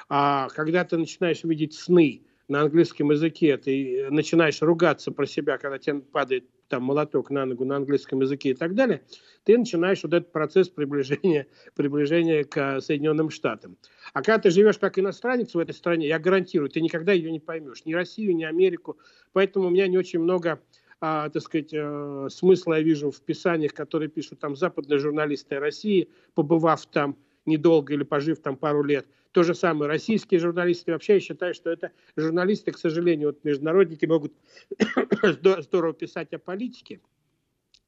А 0.10 0.48
когда 0.50 0.84
ты 0.84 0.98
начинаешь 0.98 1.44
видеть 1.44 1.74
сны 1.74 2.22
на 2.48 2.62
английском 2.62 3.12
языке, 3.12 3.58
ты 3.58 4.08
начинаешь 4.10 4.62
ругаться 4.62 5.12
про 5.12 5.26
себя, 5.26 5.58
когда 5.58 5.80
тебе 5.80 6.00
падает 6.00 6.46
там 6.68 6.84
молоток 6.84 7.30
на 7.30 7.46
ногу 7.46 7.66
на 7.66 7.78
английском 7.78 8.22
языке 8.22 8.50
и 8.50 8.54
так 8.54 8.76
далее, 8.76 9.02
ты 9.44 9.58
начинаешь 9.58 10.04
вот 10.04 10.14
этот 10.14 10.32
процесс 10.32 10.70
приближения, 10.70 11.48
приближения 11.76 12.44
к 12.44 12.82
Соединенным 12.82 13.30
Штатам. 13.30 13.78
А 14.14 14.22
когда 14.22 14.40
ты 14.40 14.50
живешь 14.50 14.78
как 14.78 14.98
иностранец 15.00 15.54
в 15.54 15.60
этой 15.60 15.74
стране, 15.74 16.08
я 16.08 16.20
гарантирую, 16.20 16.70
ты 16.70 16.82
никогда 16.82 17.14
ее 17.14 17.32
не 17.32 17.40
поймешь. 17.40 17.86
Ни 17.86 17.94
Россию, 17.94 18.36
ни 18.36 18.44
Америку. 18.44 18.98
Поэтому 19.34 19.68
у 19.68 19.70
меня 19.70 19.88
не 19.88 19.98
очень 19.98 20.20
много 20.20 20.62
а, 21.02 21.30
так 21.30 21.42
сказать, 21.42 21.74
э, 21.74 22.28
смысла 22.32 22.76
я 22.76 22.82
вижу 22.82 23.12
в 23.12 23.22
писаниях, 23.22 23.74
которые 23.74 24.10
пишут 24.10 24.40
там 24.40 24.56
западные 24.56 24.98
журналисты 24.98 25.60
России, 25.60 26.10
побывав 26.34 26.86
там 26.86 27.18
недолго 27.46 27.94
или 27.94 28.04
пожив 28.04 28.40
там 28.40 28.56
пару 28.56 28.82
лет. 28.82 29.06
То 29.36 29.44
же 29.44 29.54
самое 29.54 29.90
российские 29.90 30.40
журналисты. 30.40 30.94
Вообще 30.94 31.16
я 31.16 31.20
считаю, 31.20 31.54
что 31.54 31.70
это 31.70 31.92
журналисты, 32.16 32.72
к 32.72 32.78
сожалению, 32.78 33.28
вот 33.28 33.44
международники 33.44 34.06
могут 34.06 34.32
здорово 35.62 35.94
писать 35.94 36.32
о 36.32 36.40
политике, 36.40 37.02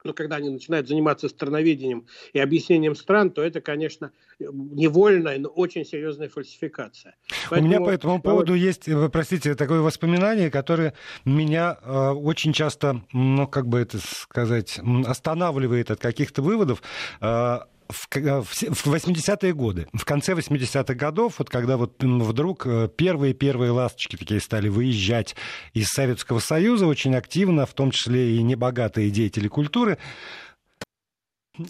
но 0.03 0.11
когда 0.11 0.35
они 0.35 0.49
начинают 0.49 0.89
заниматься 0.89 1.29
страноведением 1.29 2.05
и 2.33 2.39
объяснением 2.39 2.95
стран, 2.95 3.31
то 3.31 3.41
это, 3.41 3.61
конечно, 3.61 4.11
невольная, 4.39 5.39
но 5.39 5.47
очень 5.47 5.85
серьезная 5.85 6.27
фальсификация. 6.27 7.15
Поэтому... 7.49 7.61
У 7.61 7.71
меня 7.71 7.79
по 7.79 7.91
этому 7.91 8.21
поводу 8.21 8.51
вот... 8.51 8.59
есть, 8.59 8.89
вы 8.89 9.09
простите, 9.09 9.55
такое 9.55 9.79
воспоминание, 9.79 10.51
которое 10.51 10.95
меня 11.23 11.77
э, 11.81 12.09
очень 12.09 12.51
часто, 12.51 13.03
ну, 13.13 13.47
как 13.47 13.67
бы 13.67 13.79
это 13.79 13.99
сказать, 13.99 14.81
останавливает 15.05 15.91
от 15.91 16.01
каких-то 16.01 16.41
выводов. 16.41 16.83
Э, 17.21 17.59
в 17.89 18.07
80-е 18.13 19.53
годы, 19.53 19.87
в 19.93 20.05
конце 20.05 20.33
80-х 20.33 20.93
годов, 20.93 21.35
вот 21.39 21.49
когда 21.49 21.77
вот 21.77 22.01
вдруг 22.01 22.67
первые-первые 22.95 23.71
ласточки 23.71 24.15
такие 24.15 24.41
стали 24.41 24.69
выезжать 24.69 25.35
из 25.73 25.87
Советского 25.87 26.39
Союза 26.39 26.87
очень 26.87 27.15
активно, 27.15 27.65
в 27.65 27.73
том 27.73 27.91
числе 27.91 28.37
и 28.37 28.43
небогатые 28.43 29.09
деятели 29.09 29.47
культуры, 29.47 29.97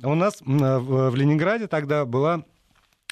у 0.03 0.15
нас 0.15 0.41
в 0.41 1.15
Ленинграде 1.15 1.67
тогда 1.67 2.05
была 2.05 2.43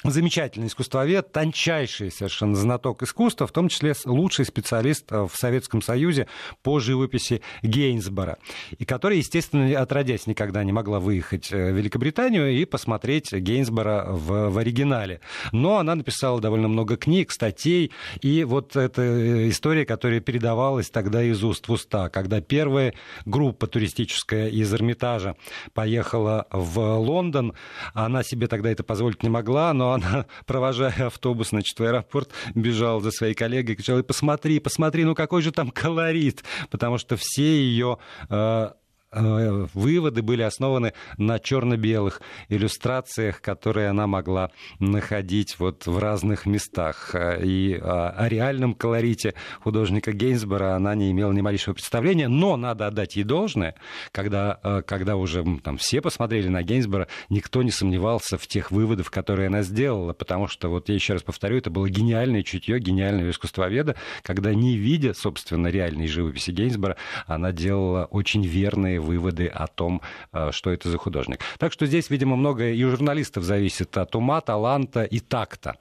замечательный 0.04 0.66
искусствовед, 0.66 1.32
тончайший 1.32 2.10
совершенно 2.10 2.54
знаток 2.54 3.02
искусства, 3.02 3.46
в 3.46 3.52
том 3.52 3.68
числе 3.68 3.94
лучший 4.04 4.44
специалист 4.44 5.10
э, 5.10 5.22
в 5.22 5.34
Советском 5.34 5.80
Союзе 5.80 6.28
по 6.62 6.80
живописи 6.80 7.40
Гейнсбора, 7.62 8.36
и 8.78 8.84
который, 8.84 9.18
естественно, 9.18 9.80
отродясь 9.80 10.26
никогда 10.26 10.62
не 10.64 10.72
могла 10.72 11.00
выехать 11.00 11.50
э, 11.50 11.72
в 11.72 11.76
Великобританию 11.76 12.52
и 12.52 12.64
посмотреть 12.66 13.32
Гейнсбора 13.32 14.06
в, 14.08 14.50
в 14.50 14.58
оригинале. 14.58 15.20
Но 15.52 15.78
она 15.78 15.94
написала 15.94 16.40
довольно 16.40 16.68
много 16.68 16.96
книг, 16.96 17.32
статей, 17.32 17.90
и 18.20 18.44
вот 18.44 18.76
эта 18.76 19.00
э, 19.00 19.48
история, 19.48 19.86
которая 19.86 20.20
передавалась 20.20 20.90
тогда 20.90 21.22
из 21.22 21.42
уст 21.42 21.68
в 21.68 21.72
уста, 21.72 22.10
когда 22.10 22.42
первая 22.42 22.92
группа 23.24 23.66
туристическая 23.66 24.48
из 24.48 24.72
Эрмитажа 24.74 25.36
поехала 25.72 26.46
в 26.50 26.80
Лондон, 26.98 27.54
она 27.94 28.22
себе 28.22 28.46
тогда 28.46 28.70
это 28.70 28.84
позволить 28.84 29.22
не 29.22 29.30
могла, 29.30 29.72
но 29.72 29.85
она, 29.92 30.26
провожая 30.46 31.06
автобус, 31.06 31.50
значит, 31.50 31.78
в 31.78 31.82
аэропорт, 31.82 32.30
бежала 32.54 33.00
за 33.00 33.10
своей 33.10 33.34
коллегой 33.34 33.74
и 33.74 33.76
кричала, 33.76 34.02
посмотри, 34.02 34.60
посмотри, 34.60 35.04
ну 35.04 35.14
какой 35.14 35.42
же 35.42 35.52
там 35.52 35.70
колорит, 35.70 36.44
потому 36.70 36.98
что 36.98 37.16
все 37.16 37.42
ее 37.42 37.98
Э, 38.28 38.72
выводы 39.12 40.22
были 40.22 40.42
основаны 40.42 40.92
на 41.16 41.38
черно-белых 41.38 42.20
иллюстрациях, 42.48 43.40
которые 43.40 43.88
она 43.88 44.06
могла 44.06 44.50
находить 44.78 45.58
вот 45.58 45.86
в 45.86 45.98
разных 45.98 46.46
местах. 46.46 47.14
И 47.14 47.78
о 47.80 48.28
реальном 48.28 48.74
колорите 48.74 49.34
художника 49.60 50.12
Гейнсбора 50.12 50.74
она 50.74 50.94
не 50.94 51.10
имела 51.10 51.32
ни 51.32 51.40
малейшего 51.40 51.74
представления, 51.74 52.28
но 52.28 52.56
надо 52.56 52.86
отдать 52.86 53.16
ей 53.16 53.24
должное, 53.24 53.74
когда, 54.12 54.58
э, 54.62 54.82
когда 54.86 55.16
уже 55.16 55.44
там 55.62 55.76
все 55.78 56.00
посмотрели 56.00 56.48
на 56.48 56.62
Гейнсбора, 56.62 57.08
никто 57.28 57.62
не 57.62 57.70
сомневался 57.70 58.38
в 58.38 58.46
тех 58.46 58.70
выводах, 58.70 59.10
которые 59.10 59.48
она 59.48 59.62
сделала, 59.62 60.12
потому 60.12 60.48
что, 60.48 60.68
вот 60.68 60.88
я 60.88 60.94
еще 60.94 61.14
раз 61.14 61.22
повторю, 61.22 61.58
это 61.58 61.70
было 61.70 61.88
гениальное 61.88 62.42
чутье 62.42 62.78
гениального 62.78 63.30
искусствоведа, 63.30 63.96
когда 64.22 64.54
не 64.54 64.76
видя, 64.76 65.14
собственно, 65.14 65.68
реальной 65.68 66.06
живописи 66.06 66.50
Гейнсбора, 66.50 66.96
она 67.26 67.52
делала 67.52 68.06
очень 68.06 68.44
верные 68.44 68.95
выводы 68.98 69.46
о 69.46 69.66
том, 69.66 70.02
э, 70.32 70.50
что 70.52 70.70
это 70.70 70.88
за 70.88 70.98
художник. 70.98 71.40
Так 71.58 71.72
что 71.72 71.86
здесь, 71.86 72.10
видимо, 72.10 72.36
много 72.36 72.68
и 72.68 72.84
у 72.84 72.90
журналистов 72.90 73.44
зависит 73.44 73.96
от 73.96 74.14
ума, 74.14 74.40
таланта 74.40 75.04
и 75.04 75.20
такта 75.20 75.76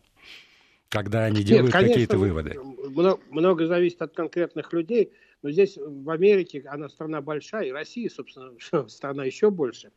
когда 0.89 1.25
они 1.25 1.43
делают 1.43 1.73
какие-то 1.73 2.17
выводы. 2.17 2.57
Много, 2.89 3.19
много 3.29 3.67
зависит 3.67 4.01
от 4.01 4.13
конкретных 4.13 4.71
людей, 4.71 5.11
но 5.41 5.51
здесь 5.51 5.77
в 5.77 6.09
Америке, 6.09 6.63
она 6.67 6.87
страна 6.87 7.21
большая, 7.21 7.65
и 7.65 7.71
Россия, 7.71 8.09
собственно, 8.09 8.53
страна 8.87 9.25
еще 9.25 9.51
больше. 9.51 9.91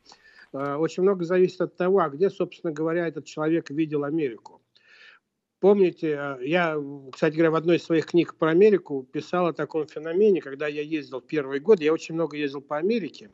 Э, 0.52 0.74
очень 0.74 1.02
много 1.02 1.24
зависит 1.24 1.60
от 1.60 1.76
того, 1.76 2.00
а 2.00 2.08
где, 2.08 2.30
собственно 2.30 2.72
говоря, 2.72 3.06
этот 3.06 3.26
человек 3.26 3.70
видел 3.70 4.04
Америку. 4.04 4.60
Помните, 5.60 6.16
э, 6.18 6.46
я, 6.46 6.76
кстати 7.12 7.34
говоря, 7.34 7.50
в 7.50 7.56
одной 7.56 7.76
из 7.76 7.82
своих 7.82 8.06
книг 8.06 8.36
про 8.36 8.50
Америку 8.50 9.02
писал 9.10 9.46
о 9.46 9.52
таком 9.52 9.86
феномене, 9.88 10.40
когда 10.40 10.68
я 10.68 10.82
ездил 10.82 11.20
первый 11.20 11.58
год, 11.58 11.80
я 11.80 11.92
очень 11.92 12.14
много 12.14 12.36
ездил 12.36 12.60
по 12.60 12.76
Америке, 12.76 13.30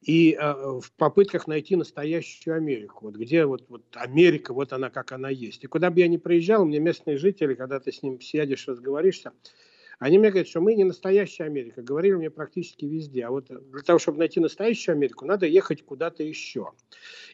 и 0.00 0.32
э, 0.32 0.52
в 0.52 0.92
попытках 0.96 1.48
найти 1.48 1.74
настоящую 1.74 2.54
Америку, 2.54 3.06
вот 3.06 3.16
где 3.16 3.44
вот, 3.46 3.64
вот 3.68 3.82
Америка, 3.94 4.54
вот 4.54 4.72
она 4.72 4.90
как 4.90 5.10
она 5.10 5.28
есть. 5.28 5.64
И 5.64 5.66
куда 5.66 5.90
бы 5.90 6.00
я 6.00 6.08
ни 6.08 6.18
приезжал, 6.18 6.64
мне 6.64 6.78
местные 6.78 7.18
жители, 7.18 7.54
когда 7.54 7.80
ты 7.80 7.90
с 7.90 8.02
ним 8.02 8.20
сядешь, 8.20 8.68
разговоришься, 8.68 9.32
они 9.98 10.18
мне 10.18 10.30
говорят, 10.30 10.48
что 10.48 10.62
мы 10.62 10.74
не 10.74 10.84
настоящая 10.84 11.44
Америка. 11.44 11.82
Говорили 11.82 12.14
мне 12.14 12.30
практически 12.30 12.86
везде. 12.86 13.26
А 13.26 13.30
вот 13.30 13.48
для 13.48 13.82
того, 13.82 13.98
чтобы 13.98 14.18
найти 14.18 14.40
настоящую 14.40 14.94
Америку, 14.94 15.26
надо 15.26 15.44
ехать 15.44 15.84
куда-то 15.84 16.22
еще. 16.22 16.70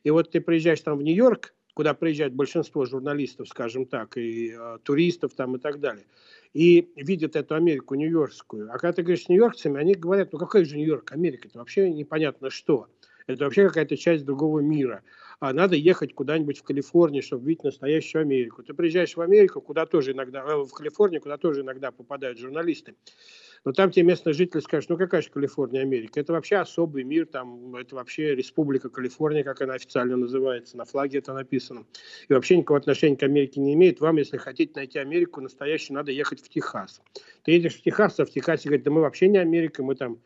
И 0.02 0.10
вот 0.10 0.32
ты 0.32 0.40
приезжаешь 0.40 0.80
там 0.80 0.98
в 0.98 1.02
Нью-Йорк, 1.02 1.54
куда 1.76 1.92
приезжает 1.92 2.32
большинство 2.32 2.86
журналистов, 2.86 3.48
скажем 3.48 3.84
так, 3.84 4.16
и 4.16 4.54
э, 4.58 4.78
туристов 4.82 5.34
там 5.34 5.56
и 5.56 5.58
так 5.58 5.78
далее, 5.78 6.06
и 6.54 6.90
видят 6.96 7.36
эту 7.36 7.54
Америку 7.54 7.94
нью-йоркскую. 7.96 8.70
А 8.70 8.78
когда 8.78 8.94
ты 8.94 9.02
говоришь 9.02 9.24
с 9.24 9.28
нью-йоркцами, 9.28 9.78
они 9.78 9.94
говорят, 9.94 10.32
ну 10.32 10.38
какой 10.38 10.64
же 10.64 10.78
Нью-Йорк, 10.78 11.12
Америка, 11.12 11.48
это 11.48 11.58
вообще 11.58 11.90
непонятно 11.90 12.48
что. 12.48 12.86
Это 13.26 13.44
вообще 13.44 13.68
какая-то 13.68 13.98
часть 13.98 14.24
другого 14.24 14.60
мира. 14.60 15.02
А 15.38 15.52
надо 15.52 15.76
ехать 15.76 16.14
куда-нибудь 16.14 16.58
в 16.58 16.62
Калифорнию, 16.62 17.22
чтобы 17.22 17.46
видеть 17.46 17.64
настоящую 17.64 18.22
Америку. 18.22 18.62
Ты 18.62 18.72
приезжаешь 18.72 19.16
в 19.16 19.20
Америку, 19.20 19.60
куда 19.60 19.84
тоже 19.84 20.12
иногда, 20.12 20.42
э, 20.42 20.56
в 20.56 20.70
Калифорнию, 20.70 21.20
куда 21.20 21.36
тоже 21.36 21.60
иногда 21.60 21.90
попадают 21.92 22.38
журналисты. 22.38 22.94
Но 23.64 23.72
там 23.72 23.90
те 23.90 24.02
местные 24.02 24.32
жители 24.32 24.60
скажут, 24.60 24.90
ну 24.90 24.96
какая 24.96 25.20
же 25.20 25.30
Калифорния, 25.30 25.82
Америка? 25.82 26.20
Это 26.20 26.32
вообще 26.32 26.56
особый 26.56 27.04
мир, 27.04 27.26
там, 27.26 27.74
это 27.76 27.96
вообще 27.96 28.34
Республика 28.34 28.88
Калифорния, 28.88 29.44
как 29.44 29.60
она 29.60 29.74
официально 29.74 30.16
называется, 30.16 30.76
на 30.76 30.84
флаге 30.84 31.18
это 31.18 31.34
написано. 31.34 31.84
И 32.28 32.32
вообще 32.32 32.56
никакого 32.56 32.78
отношения 32.78 33.16
к 33.16 33.22
Америке 33.22 33.60
не 33.60 33.74
имеет. 33.74 34.00
Вам, 34.00 34.16
если 34.16 34.38
хотите 34.38 34.72
найти 34.76 34.98
Америку 34.98 35.40
настоящую, 35.40 35.96
надо 35.96 36.12
ехать 36.12 36.40
в 36.40 36.48
Техас. 36.48 37.02
Ты 37.44 37.52
едешь 37.52 37.74
в 37.74 37.82
Техас, 37.82 38.18
а 38.20 38.24
в 38.24 38.30
Техасе 38.30 38.68
говорят, 38.68 38.84
да 38.84 38.90
мы 38.90 39.00
вообще 39.02 39.28
не 39.28 39.38
Америка, 39.38 39.82
мы 39.82 39.96
там 39.96 40.20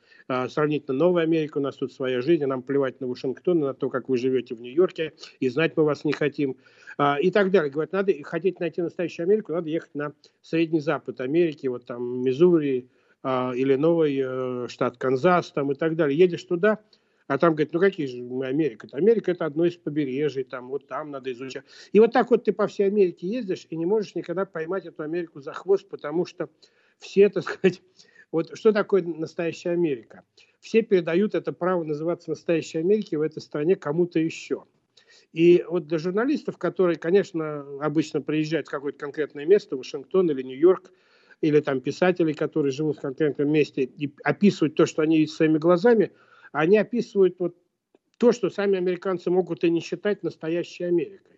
сравнительно 0.49 0.97
новая 0.97 1.25
Америка, 1.25 1.59
у 1.59 1.61
нас 1.61 1.77
тут 1.77 1.93
своя 1.93 2.21
жизнь, 2.21 2.45
нам 2.45 2.63
плевать 2.63 3.01
на 3.01 3.07
Вашингтон, 3.07 3.61
на 3.61 3.75
то, 3.75 3.91
как 3.91 4.09
вы 4.09 4.17
живете 4.17 4.55
в 4.55 4.61
Нью-Йорке, 4.61 5.13
и 5.41 5.49
знать 5.49 5.77
мы 5.77 5.85
вас 5.85 6.05
не 6.05 6.13
хотим, 6.13 6.57
а, 6.99 7.19
и 7.21 7.31
так 7.31 7.51
далее. 7.51 7.71
Говорят, 7.71 7.93
надо, 7.93 8.13
хотите 8.23 8.59
найти 8.61 8.83
настоящую 8.83 9.25
Америку, 9.25 9.53
надо 9.53 9.69
ехать 9.69 9.95
на 9.95 10.13
Средний 10.43 10.81
Запад 10.81 11.21
Америки, 11.21 11.67
вот 11.67 11.87
там 11.87 12.23
Миссури, 12.23 12.89
а, 13.23 13.53
или 13.55 13.75
новый 13.75 14.19
э, 14.23 14.69
штат 14.69 14.97
Канзас 14.97 15.51
там 15.51 15.73
и 15.73 15.75
так 15.75 15.97
далее. 15.97 16.19
Едешь 16.19 16.45
туда, 16.45 16.79
а 17.27 17.39
там 17.39 17.55
говорит, 17.55 17.73
ну 17.73 17.81
какие 17.81 18.07
же 18.07 18.23
мы 18.23 18.47
Америка? 18.47 18.87
-то? 18.87 18.97
Америка 18.97 19.31
это 19.31 19.45
одно 19.45 19.65
из 19.65 19.77
побережий, 19.77 20.45
там 20.45 20.69
вот 20.69 20.87
там 20.87 21.11
надо 21.11 21.31
изучать. 21.33 21.65
И 21.93 22.01
вот 22.01 22.13
так 22.13 22.31
вот 22.31 22.45
ты 22.45 22.53
по 22.53 22.67
всей 22.67 22.87
Америке 22.87 23.27
ездишь 23.27 23.67
и 23.69 23.77
не 23.77 23.87
можешь 23.87 24.15
никогда 24.15 24.47
поймать 24.47 24.87
эту 24.87 25.03
Америку 25.03 25.41
за 25.41 25.53
хвост, 25.53 25.89
потому 25.89 26.25
что 26.25 26.49
все, 26.99 27.29
так 27.29 27.45
сказать, 27.45 27.83
вот 28.33 28.57
что 28.57 28.73
такое 28.73 29.03
настоящая 29.03 29.71
Америка? 29.71 30.23
Все 30.61 30.83
передают 30.83 31.35
это 31.35 31.53
право 31.53 31.85
называться 31.85 32.31
настоящей 32.31 32.79
Америкой 32.79 33.19
в 33.19 33.23
этой 33.23 33.41
стране 33.41 33.77
кому-то 33.77 34.19
еще. 34.19 34.65
И 35.33 35.65
вот 35.69 35.87
для 35.87 35.99
журналистов, 35.99 36.59
которые, 36.59 36.97
конечно, 36.97 37.61
обычно 37.81 38.21
приезжают 38.21 38.69
в 38.69 38.71
какое-то 38.71 38.99
конкретное 38.99 39.47
место, 39.47 39.77
Вашингтон 39.77 40.31
или 40.31 40.43
Нью-Йорк, 40.43 40.93
или 41.41 41.61
там 41.61 41.81
писателей, 41.81 42.35
которые 42.35 42.73
живут 42.73 42.99
в 42.99 43.01
конкретном 43.01 43.51
месте 43.51 43.83
и 43.83 44.13
описывают 44.25 44.75
то, 44.75 44.87
что 44.87 45.03
они 45.03 45.19
видят 45.19 45.35
своими 45.35 45.59
глазами, 45.59 46.13
они 46.53 46.79
описывают 46.79 47.37
вот 47.39 47.57
то, 48.19 48.33
что 48.33 48.51
сами 48.51 48.77
американцы 48.77 49.31
могут 49.31 49.65
и 49.65 49.71
не 49.71 49.81
считать 49.81 50.23
настоящей 50.23 50.85
Америкой. 50.85 51.30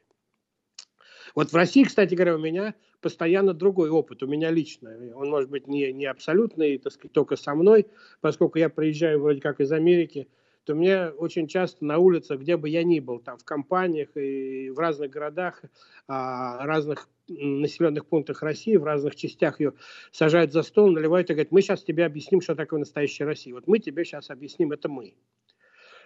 Вот 1.35 1.53
в 1.53 1.57
России, 1.57 1.85
кстати 1.85 2.15
говоря, 2.15 2.37
у 2.37 2.39
меня 2.39 2.75
постоянно 3.01 3.53
другой 3.55 3.91
опыт, 3.91 4.23
у 4.23 4.27
меня 4.27 4.51
лично. 4.51 4.97
Он 5.15 5.31
может 5.31 5.51
быть 5.51 5.67
не, 5.67 5.93
не 5.93 6.07
абсолютный, 6.07 6.79
так 6.79 6.93
сказать, 6.93 7.13
только 7.13 7.37
со 7.37 7.55
мной, 7.55 7.87
поскольку 8.21 8.59
я 8.59 8.69
приезжаю 8.69 9.21
вроде 9.21 9.41
как 9.41 9.61
из 9.61 9.73
Америки, 9.73 10.29
то 10.65 10.75
мне 10.75 11.09
очень 11.09 11.49
часто 11.49 11.85
на 11.85 11.99
улицах, 11.99 12.41
где 12.41 12.57
бы 12.57 12.69
я 12.69 12.85
ни 12.85 13.01
был, 13.01 13.19
там 13.19 13.37
в 13.37 13.45
компаниях 13.45 14.17
и 14.17 14.71
в 14.71 14.79
разных 14.79 15.11
городах, 15.11 15.61
а, 16.07 16.65
разных 16.65 17.09
населенных 17.29 18.07
пунктах 18.07 18.43
России, 18.43 18.77
в 18.77 18.85
разных 18.85 19.17
частях 19.17 19.61
ее 19.61 19.75
сажают 20.13 20.53
за 20.53 20.63
стол, 20.63 20.91
наливают 20.91 21.31
и 21.31 21.35
говорят, 21.35 21.53
мы 21.53 21.63
сейчас 21.63 21.83
тебе 21.83 22.05
объясним, 22.05 22.41
что 22.41 22.55
такое 22.55 22.81
настоящая 22.81 23.25
Россия. 23.25 23.55
Вот 23.55 23.67
мы 23.67 23.79
тебе 23.79 24.05
сейчас 24.05 24.31
объясним, 24.31 24.73
это 24.73 24.89
мы. 24.89 25.15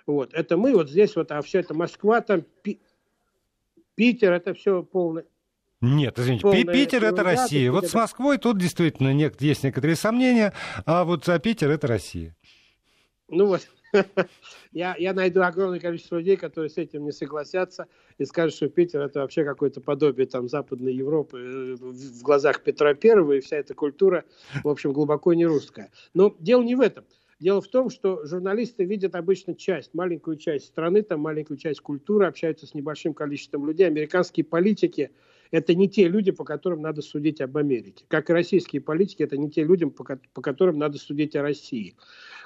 Вот, 0.07 0.33
это 0.35 0.57
мы, 0.57 0.73
вот 0.73 0.89
здесь 0.89 1.17
вот, 1.17 1.33
а 1.33 1.43
все 1.43 1.61
это 1.61 1.75
Москва, 1.75 2.21
там 2.21 2.45
Питер, 3.97 4.33
это 4.33 4.55
все 4.55 4.83
полное. 4.83 5.25
Нет, 5.81 6.19
извините, 6.19 6.43
Полная 6.43 6.65
Питер 6.65 7.05
это 7.05 7.23
Россия. 7.23 7.71
Вот 7.71 7.87
с 7.87 7.95
Москвой 7.95 8.39
тут 8.39 8.59
действительно 8.59 9.11
есть 9.41 9.63
некоторые 9.63 9.97
сомнения, 9.97 10.55
а 10.87 11.05
вот 11.05 11.29
а 11.29 11.39
Питер 11.39 11.71
это 11.71 11.87
Россия. 11.87 12.35
Ну 13.29 13.47
вот, 13.47 13.69
я, 14.73 14.95
я 14.99 15.13
найду 15.13 15.43
огромное 15.43 15.81
количество 15.81 16.17
людей, 16.17 16.37
которые 16.37 16.71
с 16.71 16.79
этим 16.79 17.05
не 17.05 17.13
согласятся 17.13 17.89
и 18.19 18.25
скажут, 18.25 18.55
что 18.55 18.69
Питер 18.69 19.01
это 19.01 19.21
вообще 19.21 19.45
какое-то 19.45 19.81
подобие 19.81 20.27
там 20.27 20.49
Западной 20.49 20.95
Европы 20.95 21.39
э, 21.39 21.75
в 21.77 22.23
глазах 22.23 22.63
Петра 22.63 22.95
Первого, 22.95 23.33
и 23.33 23.41
вся 23.41 23.57
эта 23.57 23.75
культура, 23.75 24.25
в 24.63 24.69
общем, 24.69 24.93
глубоко 24.93 25.35
не 25.35 25.45
русская. 25.45 25.91
Но 26.15 26.35
дело 26.39 26.63
не 26.63 26.75
в 26.75 26.81
этом. 26.81 27.05
Дело 27.39 27.61
в 27.61 27.69
том, 27.69 27.91
что 27.91 28.25
журналисты 28.25 28.85
видят 28.85 29.15
обычно 29.15 29.55
часть, 29.55 29.93
маленькую 29.93 30.39
часть 30.39 30.67
страны, 30.67 31.03
там 31.03 31.21
маленькую 31.21 31.59
часть 31.59 31.81
культуры, 31.81 32.27
общаются 32.27 32.67
с 32.67 32.73
небольшим 32.73 33.13
количеством 33.13 33.67
людей. 33.67 33.87
Американские 33.87 34.45
политики– 34.45 35.11
это 35.51 35.75
не 35.75 35.89
те 35.89 36.09
люди, 36.09 36.31
по 36.31 36.45
которым 36.45 36.83
надо 36.83 37.03
судить 37.03 37.41
об 37.41 37.57
Америке. 37.57 38.05
Как 38.09 38.31
и 38.31 38.33
российские 38.33 38.83
политики, 38.83 39.23
это 39.23 39.37
не 39.37 39.51
те 39.51 39.65
люди, 39.65 39.85
по, 39.87 40.05
по 40.05 40.43
которым 40.43 40.79
надо 40.79 40.99
судить 40.99 41.37
о 41.37 41.43
России. 41.43 41.97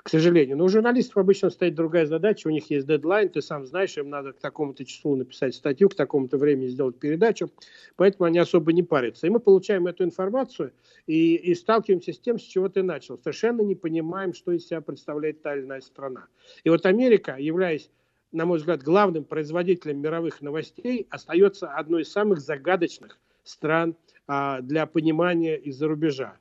К 0.02 0.09
сожалению. 0.09 0.57
Но 0.57 0.64
у 0.64 0.69
журналистов 0.69 1.19
обычно 1.19 1.50
стоит 1.50 1.75
другая 1.75 2.07
задача. 2.07 2.49
У 2.49 2.50
них 2.50 2.71
есть 2.71 2.87
дедлайн, 2.87 3.28
ты 3.28 3.42
сам 3.42 3.66
знаешь, 3.66 3.99
им 3.99 4.09
надо 4.09 4.33
к 4.33 4.38
такому-то 4.38 4.85
числу 4.87 5.14
написать 5.14 5.54
статью, 5.54 5.90
к 5.90 5.95
такому-то 5.95 6.38
времени 6.38 6.69
сделать 6.69 6.99
передачу. 6.99 7.50
Поэтому 7.97 8.25
они 8.25 8.38
особо 8.38 8.73
не 8.73 8.83
парятся. 8.83 9.26
И 9.26 9.30
мы 9.30 9.40
получаем 9.40 9.87
эту 9.87 10.04
информацию 10.04 10.73
и, 11.07 11.35
и 11.37 11.54
сталкиваемся 11.54 12.14
с 12.14 12.19
тем, 12.19 12.38
с 12.38 12.42
чего 12.42 12.71
ты 12.71 12.83
начал. 12.83 13.19
Совершенно 13.19 13.61
не 13.61 13.75
понимаем, 13.75 14.33
что 14.33 14.52
из 14.52 14.66
себя 14.66 14.80
представляет 14.80 15.42
та 15.42 15.54
или 15.54 15.64
иная 15.64 15.83
страна. 15.83 16.28
И 16.64 16.71
вот 16.71 16.87
Америка, 16.87 17.37
являясь 17.38 17.90
на 18.33 18.47
мой 18.47 18.59
взгляд, 18.59 18.83
главным 18.83 19.25
производителем 19.25 20.01
мировых 20.01 20.41
новостей, 20.41 21.07
остается 21.11 21.69
одной 21.69 22.03
из 22.03 22.13
самых 22.13 22.41
загадочных 22.41 23.19
стран 23.43 23.97
а, 24.27 24.61
для 24.61 24.87
понимания 24.87 25.57
из-за 25.57 25.89
рубежа. 25.89 26.37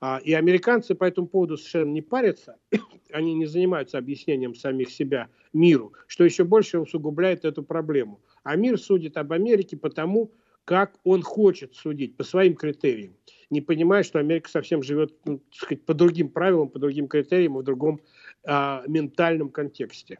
А, 0.00 0.20
и 0.22 0.32
американцы 0.34 0.94
по 0.94 1.04
этому 1.04 1.28
поводу 1.28 1.56
совершенно 1.56 1.90
не 1.90 2.02
парятся, 2.02 2.56
они 3.12 3.34
не 3.34 3.46
занимаются 3.46 3.98
объяснением 3.98 4.54
самих 4.54 4.90
себя 4.90 5.28
миру, 5.52 5.92
что 6.06 6.24
еще 6.24 6.44
больше 6.44 6.78
усугубляет 6.78 7.44
эту 7.44 7.62
проблему. 7.62 8.20
А 8.42 8.56
мир 8.56 8.78
судит 8.78 9.16
об 9.16 9.32
Америке 9.32 9.76
потому, 9.76 10.32
как 10.64 10.94
он 11.04 11.22
хочет 11.22 11.74
судить, 11.74 12.16
по 12.16 12.24
своим 12.24 12.54
критериям, 12.54 13.14
не 13.50 13.60
понимая, 13.60 14.02
что 14.02 14.18
Америка 14.18 14.50
совсем 14.50 14.82
живет 14.82 15.14
ну, 15.24 15.40
сказать, 15.50 15.84
по 15.84 15.94
другим 15.94 16.28
правилам, 16.28 16.68
по 16.68 16.78
другим 16.78 17.08
критериям, 17.08 17.56
в 17.56 17.62
другом 17.62 18.00
а, 18.44 18.84
ментальном 18.86 19.50
контексте. 19.50 20.18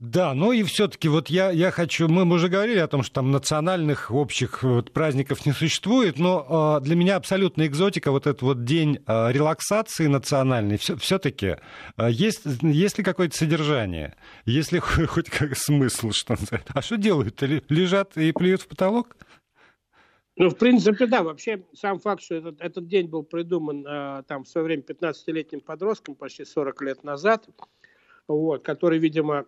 Да, 0.00 0.32
ну 0.32 0.52
и 0.52 0.62
все-таки 0.62 1.08
вот 1.08 1.28
я, 1.28 1.50
я 1.50 1.72
хочу, 1.72 2.06
мы, 2.06 2.22
уже 2.32 2.48
говорили 2.48 2.78
о 2.78 2.86
том, 2.86 3.02
что 3.02 3.14
там 3.14 3.32
национальных 3.32 4.12
общих 4.12 4.62
вот, 4.62 4.92
праздников 4.92 5.44
не 5.44 5.50
существует, 5.50 6.20
но 6.20 6.78
э, 6.78 6.84
для 6.84 6.94
меня 6.94 7.16
абсолютно 7.16 7.66
экзотика 7.66 8.12
вот 8.12 8.28
этот 8.28 8.42
вот 8.42 8.64
день 8.64 9.00
э, 9.04 9.32
релаксации 9.32 10.06
национальной, 10.06 10.76
все-таки 10.78 11.56
э, 11.96 12.10
есть, 12.10 12.42
есть 12.62 12.98
ли 12.98 13.02
какое-то 13.02 13.36
содержание, 13.36 14.14
есть 14.44 14.70
ли 14.70 14.78
хоть 14.80 15.30
как 15.30 15.56
смысл, 15.56 16.12
что 16.12 16.34
называется? 16.34 16.72
А 16.74 16.80
что 16.80 16.96
делают? 16.96 17.42
Лежат 17.42 18.16
и 18.16 18.30
плюют 18.30 18.62
в 18.62 18.68
потолок? 18.68 19.16
Ну, 20.36 20.50
в 20.50 20.54
принципе, 20.56 21.08
да. 21.08 21.24
Вообще, 21.24 21.64
сам 21.74 21.98
факт, 21.98 22.22
что 22.22 22.36
этот, 22.36 22.60
этот 22.60 22.86
день 22.86 23.08
был 23.08 23.24
придуман 23.24 23.84
э, 23.84 24.22
там 24.28 24.44
в 24.44 24.48
свое 24.48 24.64
время 24.64 24.84
15-летним 24.84 25.60
подростком, 25.60 26.14
почти 26.14 26.44
40 26.44 26.82
лет 26.82 27.02
назад, 27.02 27.48
вот, 28.28 28.62
который, 28.62 29.00
видимо, 29.00 29.46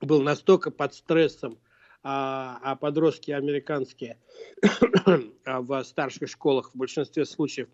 был 0.00 0.22
настолько 0.22 0.70
под 0.70 0.94
стрессом, 0.94 1.58
а, 2.02 2.58
а 2.62 2.76
подростки 2.76 3.30
американские 3.30 4.18
а 5.44 5.60
в 5.60 5.84
старших 5.84 6.28
школах 6.28 6.70
в 6.72 6.78
большинстве 6.78 7.26
случаев 7.26 7.68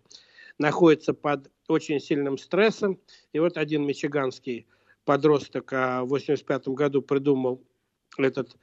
находятся 0.57 1.13
под 1.13 1.49
очень 1.67 1.99
сильным 1.99 2.37
стрессом. 2.37 2.99
И 3.31 3.39
вот 3.39 3.57
один 3.57 3.85
мичиганский 3.85 4.67
подросток 5.05 5.71
а, 5.71 6.01
в 6.01 6.13
1985 6.13 6.67
году 6.69 7.01
придумал 7.01 7.63
этот 8.17 8.57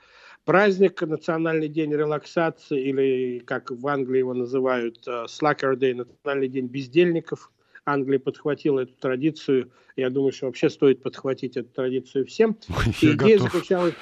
праздник, 0.45 1.01
национальный 1.03 1.69
день 1.69 1.93
релаксации, 1.93 2.89
или, 2.89 3.39
как 3.41 3.71
в 3.71 3.87
Англии 3.87 4.19
его 4.19 4.35
называют, 4.35 5.07
uh, 5.07 5.27
Slacker 5.27 5.77
Day, 5.77 5.95
национальный 5.95 6.49
день 6.49 6.67
бездельников. 6.67 7.51
Англия 7.85 8.19
подхватила 8.19 8.81
эту 8.81 8.95
традицию. 8.95 9.71
Я 9.97 10.11
думаю, 10.11 10.33
что 10.33 10.47
вообще 10.47 10.71
стоит 10.71 11.03
подхватить 11.03 11.57
эту 11.57 11.69
традицию 11.71 12.27
всем. 12.27 12.57
Я 13.01 13.11
И 13.11 13.15
идея 13.15 13.39
готов. 13.39 13.53
заключалась... 13.53 13.95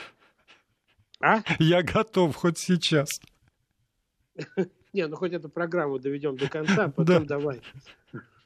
А? 1.20 1.42
Я 1.58 1.82
готов 1.82 2.34
хоть 2.34 2.58
сейчас. 2.58 3.08
Не, 4.92 5.06
ну 5.06 5.16
хоть 5.16 5.32
эту 5.32 5.48
программу 5.48 5.98
доведем 5.98 6.36
до 6.36 6.48
конца, 6.48 6.84
а 6.84 6.90
потом 6.90 7.26
давай. 7.26 7.60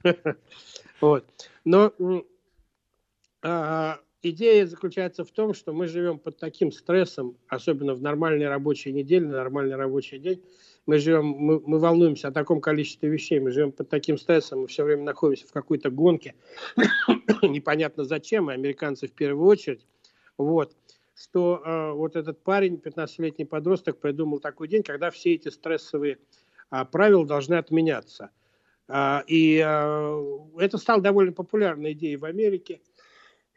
Вот. 1.01 1.27
Но 1.64 1.92
а, 3.42 3.99
идея 4.22 4.66
заключается 4.66 5.25
в 5.25 5.31
том, 5.31 5.53
что 5.53 5.72
мы 5.72 5.88
живем 5.88 6.18
под 6.18 6.38
таким 6.38 6.70
стрессом, 6.72 7.37
особенно 7.49 7.94
в 7.94 8.01
нормальной 8.01 8.49
рабочей 8.49 8.92
неделе, 8.92 9.27
нормальный 9.27 9.77
рабочий 9.77 10.18
день, 10.18 10.42
мы 10.87 10.99
живем, 10.99 11.27
мы, 11.27 11.61
мы 11.61 11.79
волнуемся 11.79 12.29
о 12.29 12.33
таком 12.33 12.61
количестве 12.61 13.09
вещей, 13.09 13.40
мы 13.40 13.51
живем 13.51 13.72
под 13.72 13.88
таким 13.88 14.16
стрессом, 14.16 14.61
мы 14.61 14.66
все 14.68 14.85
время 14.85 15.03
находимся 15.03 15.46
в 15.46 15.53
какой-то 15.53 15.90
гонке, 15.90 16.35
непонятно 17.42 18.05
зачем, 18.05 18.51
и 18.51 18.55
американцы 18.55 19.09
в 19.09 19.12
первую 19.12 19.46
очередь, 19.46 19.85
вот, 20.38 20.77
что 21.14 21.61
э, 21.64 21.92
вот 21.92 22.14
этот 22.14 22.42
парень, 22.42 22.81
15-летний 22.83 23.44
подросток, 23.46 23.99
придумал 23.99 24.38
такой 24.38 24.68
день, 24.68 24.83
когда 24.83 25.11
все 25.11 25.35
эти 25.35 25.49
стрессовые 25.49 26.18
э, 26.70 26.85
правила 26.85 27.27
должны 27.27 27.55
отменяться. 27.55 28.31
Э, 28.87 29.22
и 29.27 29.61
э, 29.64 30.38
это 30.59 30.79
стало 30.79 31.03
довольно 31.03 31.33
популярной 31.33 31.92
идеей 31.92 32.16
в 32.16 32.25
Америке. 32.25 32.81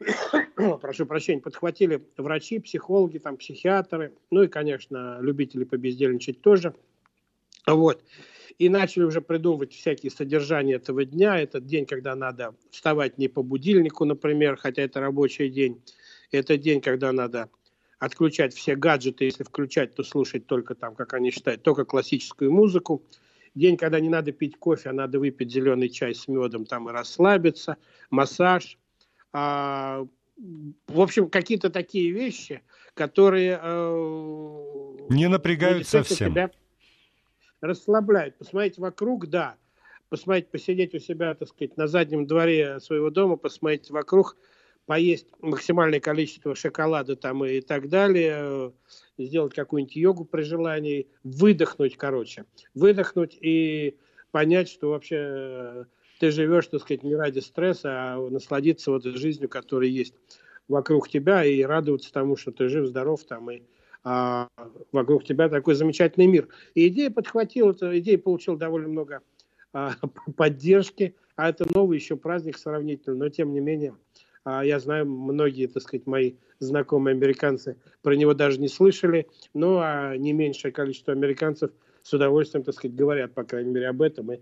Прошу 0.80 1.06
прощения, 1.06 1.42
подхватили 1.42 2.02
врачи, 2.16 2.58
психологи, 2.58 3.18
там, 3.18 3.36
психиатры, 3.36 4.14
ну 4.30 4.42
и, 4.42 4.48
конечно, 4.48 5.18
любители 5.20 5.62
побездельничать 5.62 6.40
тоже– 6.40 6.74
вот. 7.66 8.02
И 8.58 8.68
начали 8.68 9.04
уже 9.04 9.20
придумывать 9.20 9.72
всякие 9.72 10.10
содержания 10.10 10.74
этого 10.74 11.04
дня. 11.04 11.38
Этот 11.40 11.64
день, 11.66 11.86
когда 11.86 12.14
надо 12.14 12.54
вставать 12.70 13.16
не 13.16 13.28
по 13.28 13.42
будильнику, 13.42 14.04
например, 14.04 14.56
хотя 14.56 14.82
это 14.82 15.00
рабочий 15.00 15.48
день. 15.48 15.82
Это 16.30 16.58
день, 16.58 16.80
когда 16.80 17.12
надо 17.12 17.48
отключать 17.98 18.54
все 18.54 18.76
гаджеты, 18.76 19.24
если 19.24 19.44
включать, 19.44 19.94
то 19.94 20.02
слушать 20.02 20.46
только 20.46 20.74
там, 20.74 20.94
как 20.94 21.14
они 21.14 21.30
считают, 21.30 21.62
только 21.62 21.84
классическую 21.84 22.52
музыку. 22.52 23.02
День, 23.54 23.76
когда 23.76 23.98
не 24.00 24.08
надо 24.08 24.32
пить 24.32 24.58
кофе, 24.58 24.90
а 24.90 24.92
надо 24.92 25.18
выпить 25.18 25.50
зеленый 25.52 25.88
чай 25.88 26.14
с 26.14 26.28
медом 26.28 26.64
там 26.64 26.88
и 26.88 26.92
расслабиться, 26.92 27.76
массаж. 28.08 28.78
А, 29.32 30.06
в 30.86 31.00
общем, 31.00 31.28
какие-то 31.28 31.68
такие 31.70 32.10
вещи, 32.10 32.62
которые... 32.94 33.60
Э, 33.62 34.96
не 35.10 35.28
напрягают 35.28 35.86
совсем. 35.86 36.30
Тебя 36.30 36.50
расслабляет. 37.60 38.38
Посмотреть 38.38 38.78
вокруг, 38.78 39.28
да. 39.28 39.56
Посмотреть, 40.08 40.50
посидеть 40.50 40.94
у 40.94 40.98
себя, 40.98 41.34
так 41.34 41.48
сказать, 41.48 41.76
на 41.76 41.86
заднем 41.86 42.26
дворе 42.26 42.80
своего 42.80 43.10
дома, 43.10 43.36
посмотреть 43.36 43.90
вокруг, 43.90 44.36
поесть 44.86 45.28
максимальное 45.40 46.00
количество 46.00 46.56
шоколада 46.56 47.14
там 47.14 47.44
и 47.44 47.60
так 47.60 47.88
далее, 47.88 48.72
сделать 49.18 49.54
какую-нибудь 49.54 49.94
йогу 49.94 50.24
при 50.24 50.42
желании, 50.42 51.06
выдохнуть, 51.22 51.96
короче. 51.96 52.44
Выдохнуть 52.74 53.38
и 53.40 53.96
понять, 54.32 54.68
что 54.68 54.90
вообще 54.90 55.16
э, 55.16 55.84
ты 56.18 56.32
живешь, 56.32 56.66
так 56.66 56.80
сказать, 56.80 57.04
не 57.04 57.14
ради 57.14 57.38
стресса, 57.38 57.90
а 57.92 58.30
насладиться 58.30 58.90
вот 58.90 59.04
жизнью, 59.04 59.48
которая 59.48 59.88
есть 59.88 60.14
вокруг 60.66 61.08
тебя, 61.08 61.44
и 61.44 61.62
радоваться 61.62 62.12
тому, 62.12 62.36
что 62.36 62.50
ты 62.50 62.68
жив, 62.68 62.86
здоров 62.86 63.22
там, 63.24 63.50
и 63.50 63.62
а 64.02 64.48
вокруг 64.92 65.24
тебя 65.24 65.48
такой 65.48 65.74
замечательный 65.74 66.26
мир. 66.26 66.48
И 66.74 66.88
идея 66.88 67.10
подхватила, 67.10 67.72
эта 67.72 67.98
идея 67.98 68.18
получила 68.18 68.56
довольно 68.56 68.88
много 68.88 69.20
а, 69.72 69.92
поддержки, 70.36 71.14
а 71.36 71.48
это 71.48 71.66
новый 71.74 71.98
еще 71.98 72.16
праздник 72.16 72.58
сравнительно, 72.58 73.16
но 73.16 73.28
тем 73.28 73.52
не 73.52 73.60
менее, 73.60 73.94
а, 74.44 74.64
я 74.64 74.78
знаю, 74.78 75.06
многие, 75.06 75.66
так 75.66 75.82
сказать, 75.82 76.06
мои 76.06 76.34
знакомые 76.58 77.14
американцы 77.14 77.76
про 78.02 78.14
него 78.14 78.34
даже 78.34 78.60
не 78.60 78.68
слышали, 78.68 79.28
но 79.54 79.80
а 79.80 80.16
не 80.16 80.32
меньшее 80.32 80.72
количество 80.72 81.12
американцев 81.12 81.70
с 82.02 82.12
удовольствием, 82.12 82.64
так 82.64 82.74
сказать, 82.74 82.96
говорят, 82.96 83.34
по 83.34 83.44
крайней 83.44 83.70
мере, 83.70 83.88
об 83.88 84.02
этом. 84.02 84.32
И, 84.32 84.40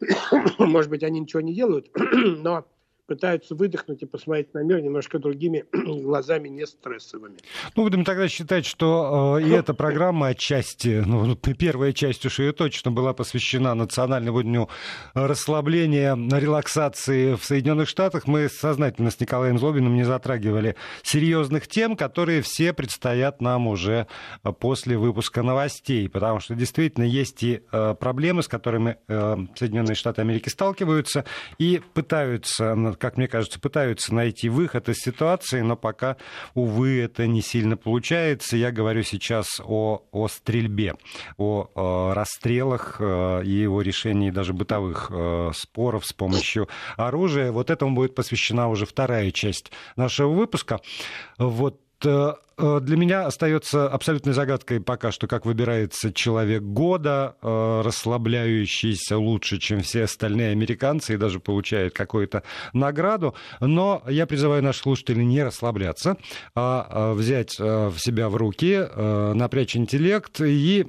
может 0.58 0.90
быть, 0.90 1.02
они 1.02 1.20
ничего 1.20 1.40
не 1.40 1.54
делают, 1.54 1.90
но 2.38 2.66
пытаются 3.06 3.54
выдохнуть 3.54 4.02
и 4.02 4.06
посмотреть 4.06 4.54
на 4.54 4.62
мир 4.62 4.80
немножко 4.80 5.18
другими 5.18 5.64
глазами, 5.72 6.48
не 6.48 6.66
стрессовыми. 6.66 7.38
Ну, 7.76 7.82
будем 7.82 8.04
тогда 8.04 8.28
считать, 8.28 8.66
что 8.66 9.38
э, 9.38 9.42
и 9.42 9.50
эта 9.50 9.74
программа 9.74 10.28
отчасти, 10.28 11.02
ну, 11.04 11.24
ну 11.24 11.36
первая 11.36 11.92
часть 11.92 12.24
уж 12.26 12.38
ее 12.38 12.52
точно 12.52 12.90
была 12.90 13.12
посвящена 13.12 13.74
Национальному 13.74 14.42
дню 14.42 14.68
расслабления, 15.14 16.14
релаксации 16.14 17.34
в 17.34 17.44
Соединенных 17.44 17.88
Штатах. 17.88 18.26
Мы 18.26 18.48
сознательно 18.48 19.10
с 19.10 19.20
Николаем 19.20 19.58
Злобиным 19.58 19.94
не 19.94 20.04
затрагивали 20.04 20.76
серьезных 21.02 21.68
тем, 21.68 21.96
которые 21.96 22.42
все 22.42 22.72
предстоят 22.72 23.40
нам 23.40 23.66
уже 23.66 24.06
после 24.60 24.96
выпуска 24.96 25.42
новостей, 25.42 26.08
потому 26.08 26.40
что 26.40 26.54
действительно 26.54 27.04
есть 27.04 27.42
и 27.42 27.62
э, 27.70 27.94
проблемы, 27.98 28.42
с 28.42 28.48
которыми 28.48 28.96
э, 29.08 29.36
Соединенные 29.56 29.94
Штаты 29.94 30.22
Америки 30.22 30.48
сталкиваются 30.48 31.24
и 31.58 31.80
пытаются 31.92 32.93
как 32.94 33.16
мне 33.16 33.28
кажется, 33.28 33.60
пытаются 33.60 34.14
найти 34.14 34.48
выход 34.48 34.88
из 34.88 34.98
ситуации, 34.98 35.60
но 35.60 35.76
пока, 35.76 36.16
увы, 36.54 37.00
это 37.00 37.26
не 37.26 37.42
сильно 37.42 37.76
получается. 37.76 38.56
Я 38.56 38.72
говорю 38.72 39.02
сейчас 39.02 39.60
о, 39.64 40.02
о 40.12 40.28
стрельбе, 40.28 40.94
о, 41.36 41.68
о 41.74 42.14
расстрелах 42.14 42.96
э, 43.00 43.42
и 43.44 43.66
о 43.66 43.80
решении 43.80 44.30
даже 44.30 44.52
бытовых 44.52 45.10
э, 45.10 45.50
споров 45.54 46.06
с 46.06 46.12
помощью 46.12 46.68
оружия. 46.96 47.52
Вот 47.52 47.70
этому 47.70 47.94
будет 47.94 48.14
посвящена 48.14 48.68
уже 48.68 48.86
вторая 48.86 49.30
часть 49.30 49.72
нашего 49.96 50.32
выпуска. 50.32 50.80
Вот 51.38 51.80
э, 52.04 52.32
Э, 52.53 52.53
для 52.56 52.96
меня 52.96 53.26
остается 53.26 53.88
абсолютной 53.88 54.32
загадкой 54.32 54.80
пока 54.80 55.10
что, 55.10 55.26
как 55.26 55.44
выбирается 55.44 56.12
человек 56.12 56.62
года, 56.62 57.36
э, 57.42 57.82
расслабляющийся 57.84 59.18
лучше, 59.18 59.58
чем 59.58 59.80
все 59.80 60.04
остальные 60.04 60.52
американцы 60.52 61.14
и 61.14 61.16
даже 61.16 61.40
получает 61.40 61.94
какую-то 61.94 62.42
награду. 62.72 63.34
Но 63.60 64.02
я 64.08 64.26
призываю 64.26 64.62
наших 64.62 64.82
слушателей 64.82 65.24
не 65.24 65.42
расслабляться, 65.42 66.16
а 66.54 67.12
взять 67.14 67.56
э, 67.58 67.88
в 67.88 67.98
себя 67.98 68.28
в 68.28 68.36
руки, 68.36 68.86
напрячь 69.34 69.76
интеллект 69.76 70.40
и 70.40 70.86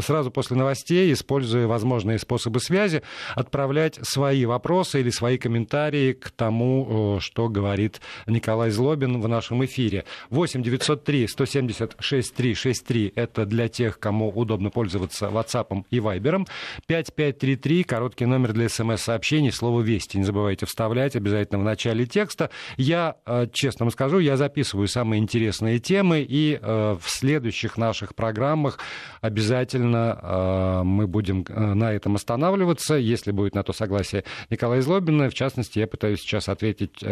сразу 0.00 0.30
после 0.30 0.56
новостей, 0.56 1.12
используя 1.12 1.66
возможные 1.66 2.18
способы 2.18 2.60
связи, 2.60 3.02
отправлять 3.34 3.98
свои 4.02 4.44
вопросы 4.44 5.00
или 5.00 5.10
свои 5.10 5.38
комментарии 5.38 6.12
к 6.12 6.30
тому, 6.30 7.18
что 7.20 7.48
говорит 7.48 8.00
Николай 8.26 8.70
Злобин 8.70 9.20
в 9.20 9.28
нашем 9.28 9.64
эфире. 9.64 10.04
8 10.30 10.62
900 10.62 10.89
903 10.96 11.28
170 11.28 11.96
6363 11.98 13.12
это 13.14 13.46
для 13.46 13.68
тех, 13.68 13.98
кому 13.98 14.30
удобно 14.30 14.70
пользоваться 14.70 15.26
WhatsApp 15.26 15.84
и 15.90 15.98
Viber. 15.98 16.46
5533 16.86 17.84
короткий 17.84 18.26
номер 18.26 18.52
для 18.52 18.68
смс-сообщений, 18.68 19.52
слово 19.52 19.82
«Вести». 19.82 20.18
Не 20.18 20.24
забывайте 20.24 20.66
вставлять 20.66 21.16
обязательно 21.16 21.60
в 21.60 21.64
начале 21.64 22.06
текста. 22.06 22.50
Я, 22.76 23.16
э, 23.26 23.46
честно 23.52 23.84
вам 23.84 23.92
скажу, 23.92 24.18
я 24.18 24.36
записываю 24.36 24.88
самые 24.88 25.20
интересные 25.20 25.78
темы, 25.78 26.24
и 26.28 26.58
э, 26.60 26.96
в 27.00 27.08
следующих 27.08 27.76
наших 27.76 28.14
программах 28.14 28.78
обязательно 29.20 30.18
э, 30.20 30.82
мы 30.84 31.06
будем 31.06 31.44
на 31.48 31.92
этом 31.92 32.16
останавливаться, 32.16 32.94
если 32.94 33.30
будет 33.30 33.54
на 33.54 33.62
то 33.62 33.72
согласие 33.72 34.24
Николая 34.50 34.82
Злобина. 34.82 35.30
В 35.30 35.34
частности, 35.34 35.78
я 35.78 35.86
пытаюсь 35.86 36.20
сейчас 36.20 36.48
ответить 36.48 37.04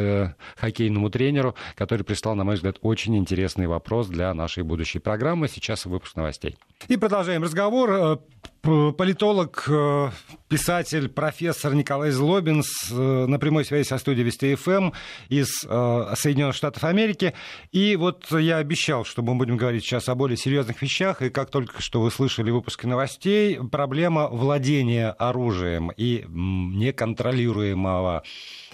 хоккейному 0.56 1.10
тренеру, 1.10 1.54
который 1.74 2.02
прислал, 2.02 2.34
на 2.34 2.44
мой 2.44 2.56
взгляд, 2.56 2.76
очень 2.82 3.16
интересный 3.16 3.66
вопрос 3.68 4.08
для 4.08 4.34
нашей 4.34 4.62
будущей 4.62 4.98
программы. 4.98 5.48
Сейчас 5.48 5.86
выпуск 5.86 6.16
новостей. 6.16 6.56
И 6.88 6.96
продолжаем 6.96 7.42
разговор. 7.42 8.20
Э, 8.68 8.92
политолог, 8.92 9.64
э, 9.66 10.10
писатель, 10.48 11.08
профессор 11.08 11.74
Николай 11.74 12.10
Злобин 12.10 12.62
э, 12.90 13.26
на 13.26 13.38
прямой 13.38 13.64
связи 13.64 13.88
со 13.88 13.96
студией 13.96 14.26
Вести 14.26 14.54
ФМ 14.56 14.90
из 15.30 15.48
Соединенных 15.60 16.54
Штатов 16.54 16.84
Америки. 16.84 17.32
И 17.72 17.96
вот 17.96 18.30
я 18.30 18.58
обещал, 18.58 19.06
что 19.06 19.22
мы 19.22 19.36
будем 19.36 19.56
говорить 19.56 19.84
сейчас 19.84 20.10
о 20.10 20.14
более 20.14 20.36
серьезных 20.36 20.82
вещах. 20.82 21.22
И 21.22 21.30
как 21.30 21.50
только 21.50 21.80
что 21.80 22.02
вы 22.02 22.10
слышали 22.10 22.50
выпуск 22.50 22.84
новостей, 22.84 23.58
проблема 23.70 24.28
владения 24.28 25.10
оружием 25.10 25.90
и 25.96 26.26
неконтролируемого 26.28 28.22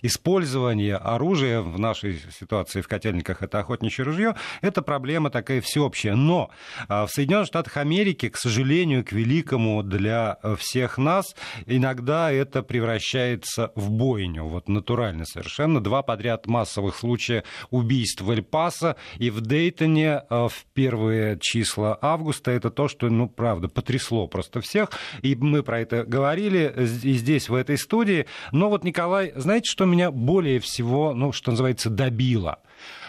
использование 0.03 0.97
оружия 0.97 1.61
в 1.61 1.79
нашей 1.79 2.21
ситуации 2.39 2.83
в 2.83 2.89
котельниках 2.89 3.43
это 3.43 3.61
охотничье 3.61 4.05
ружье, 4.05 4.35
это 4.61 4.83
проблема 4.83 5.31
такая 5.31 5.61
всеобщая. 5.61 6.15
Но 6.15 6.51
в 6.89 7.09
Соединенных 7.09 7.47
Штатах 7.47 7.77
Америки, 7.79 8.29
к 8.29 8.37
сожалению, 8.37 9.05
к 9.05 9.13
великому 9.13 9.84
для 9.89 10.39
всех 10.59 10.99
нас, 10.99 11.35
иногда 11.67 12.33
это 12.33 12.63
превращается 12.63 13.73
в 13.75 13.91
бойню. 13.91 14.45
Вот 14.45 14.69
натурально 14.69 15.25
совершенно. 15.25 15.83
Два 15.83 16.03
подряд 16.03 16.47
массовых 16.47 16.97
случая 16.97 17.45
убийств 17.71 18.23
в 18.23 18.31
Эль-Пасо 18.31 18.97
и 19.19 19.31
в 19.31 19.41
Дейтоне 19.41 20.23
а, 20.29 20.49
в 20.49 20.65
первые 20.75 21.39
числа 21.41 21.99
августа. 22.01 22.51
Это 22.51 22.71
то, 22.71 22.89
что, 22.89 23.09
ну, 23.09 23.29
правда, 23.29 23.69
потрясло 23.69 24.27
просто 24.27 24.61
всех. 24.61 24.91
И 25.23 25.35
мы 25.35 25.63
про 25.63 25.81
это 25.81 26.05
говорили 26.05 26.73
и 27.03 27.13
здесь, 27.13 27.49
в 27.49 27.55
этой 27.55 27.79
студии. 27.79 28.27
Но 28.53 28.69
вот, 28.71 28.85
Николай, 28.85 29.33
знаете, 29.37 29.71
что 29.71 29.85
меня 29.85 30.11
более 30.11 30.61
всего, 30.61 31.15
ну, 31.15 31.33
что 31.33 31.51
называется, 31.51 31.91
добило. 31.91 32.59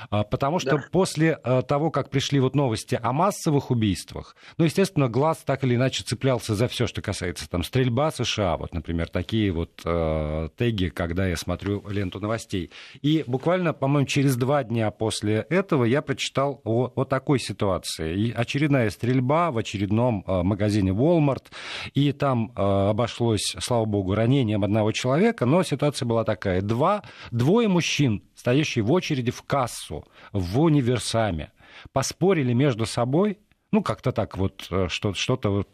А, 0.10 0.24
потому 0.24 0.60
что 0.60 0.78
да. 0.78 0.84
после 0.92 1.34
а, 1.44 1.62
того, 1.62 1.92
как 1.92 2.10
пришли 2.10 2.40
вот 2.40 2.56
новости 2.56 3.00
о 3.02 3.14
массовых 3.14 3.72
убийствах, 3.72 4.36
ну, 4.58 4.66
естественно, 4.66 5.10
глаз 5.10 5.44
так 5.46 5.64
или 5.64 5.76
иначе 5.76 6.04
цеплялся 6.04 6.56
за 6.56 6.68
все, 6.68 6.88
что 6.88 7.02
касается 7.02 7.50
там 7.50 7.64
стрельба 7.64 8.12
США, 8.12 8.58
вот, 8.58 8.74
например, 8.74 9.10
такие 9.10 9.52
вот 9.52 9.82
э, 9.86 10.50
теги, 10.58 10.90
когда 10.90 11.28
я 11.28 11.36
смотрю 11.38 11.84
ленту 11.90 12.20
новостей. 12.20 12.72
И 13.02 13.24
буквально, 13.28 13.74
по-моему, 13.74 14.08
через 14.08 14.36
два 14.36 14.64
дня 14.64 14.92
после 14.92 15.46
этого 15.50 15.84
я 15.86 16.02
прочитал 16.02 16.62
о, 16.64 16.92
о 16.96 17.06
такой 17.06 17.40
ситуации. 17.40 18.16
И 18.16 18.32
очередная 18.32 18.90
стрельба 18.90 19.52
в 19.52 19.58
очередном 19.58 20.24
э, 20.26 20.44
магазине 20.44 20.92
Walmart, 20.92 21.46
и 21.94 22.12
там 22.12 22.52
э, 22.56 22.62
обошлось, 22.62 23.56
слава 23.60 23.86
богу, 23.86 24.16
ранением 24.16 24.64
одного 24.64 24.92
человека, 24.92 25.46
но 25.46 25.64
ситуация 25.64 26.06
была 26.06 26.24
такая. 26.24 26.62
Два, 26.62 27.04
двое 27.32 27.68
мужчин 27.68 28.24
стоящие 28.46 28.84
в 28.84 28.92
очереди 28.92 29.32
в 29.32 29.42
кассу, 29.42 30.06
в 30.32 30.60
универсаме, 30.60 31.52
поспорили 31.94 32.54
между 32.54 32.86
собой, 32.86 33.40
ну, 33.72 33.82
как-то 33.82 34.12
так 34.12 34.38
вот, 34.38 34.68
э, 34.70 34.88
что-то 34.88 35.50
вот 35.50 35.70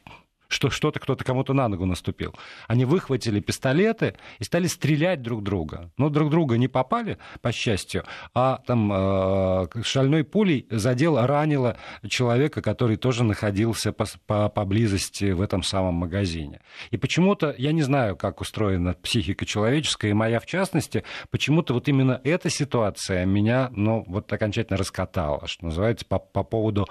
что 0.52 0.70
что-то 0.70 1.00
кто-то 1.00 1.24
кому-то 1.24 1.54
на 1.54 1.68
ногу 1.68 1.86
наступил. 1.86 2.36
Они 2.68 2.86
выхватили 2.86 3.40
пистолеты 3.40 4.16
и 4.40 4.44
стали 4.44 4.68
стрелять 4.68 5.22
друг 5.22 5.44
друга. 5.44 5.92
Но 5.98 6.10
друг 6.10 6.30
друга 6.30 6.58
не 6.58 6.68
попали, 6.68 7.18
по 7.42 7.52
счастью, 7.52 8.04
а 8.34 8.62
там 8.68 8.92
э, 8.92 9.68
шальной 9.84 10.24
пулей 10.24 10.68
задел, 10.70 11.18
ранило 11.26 11.78
человека, 12.08 12.62
который 12.62 12.98
тоже 12.98 13.24
находился 13.24 13.94
по, 13.94 14.06
по, 14.28 14.50
поблизости 14.50 15.32
в 15.32 15.42
этом 15.42 15.64
самом 15.64 15.96
магазине. 15.96 16.60
И 16.92 16.98
почему-то, 16.98 17.56
я 17.58 17.72
не 17.72 17.82
знаю, 17.82 18.16
как 18.16 18.42
устроена 18.42 18.94
психика 18.94 19.46
человеческая, 19.46 20.12
и 20.12 20.14
моя 20.14 20.40
в 20.40 20.46
частности, 20.46 21.04
почему-то 21.30 21.74
вот 21.74 21.88
именно 21.88 22.20
эта 22.24 22.50
ситуация 22.50 23.26
меня, 23.26 23.70
ну, 23.72 24.04
вот 24.08 24.32
окончательно 24.32 24.78
раскатала, 24.78 25.48
что 25.48 25.66
называется, 25.66 26.06
по, 26.06 26.20
по 26.20 26.44
поводу 26.44 26.88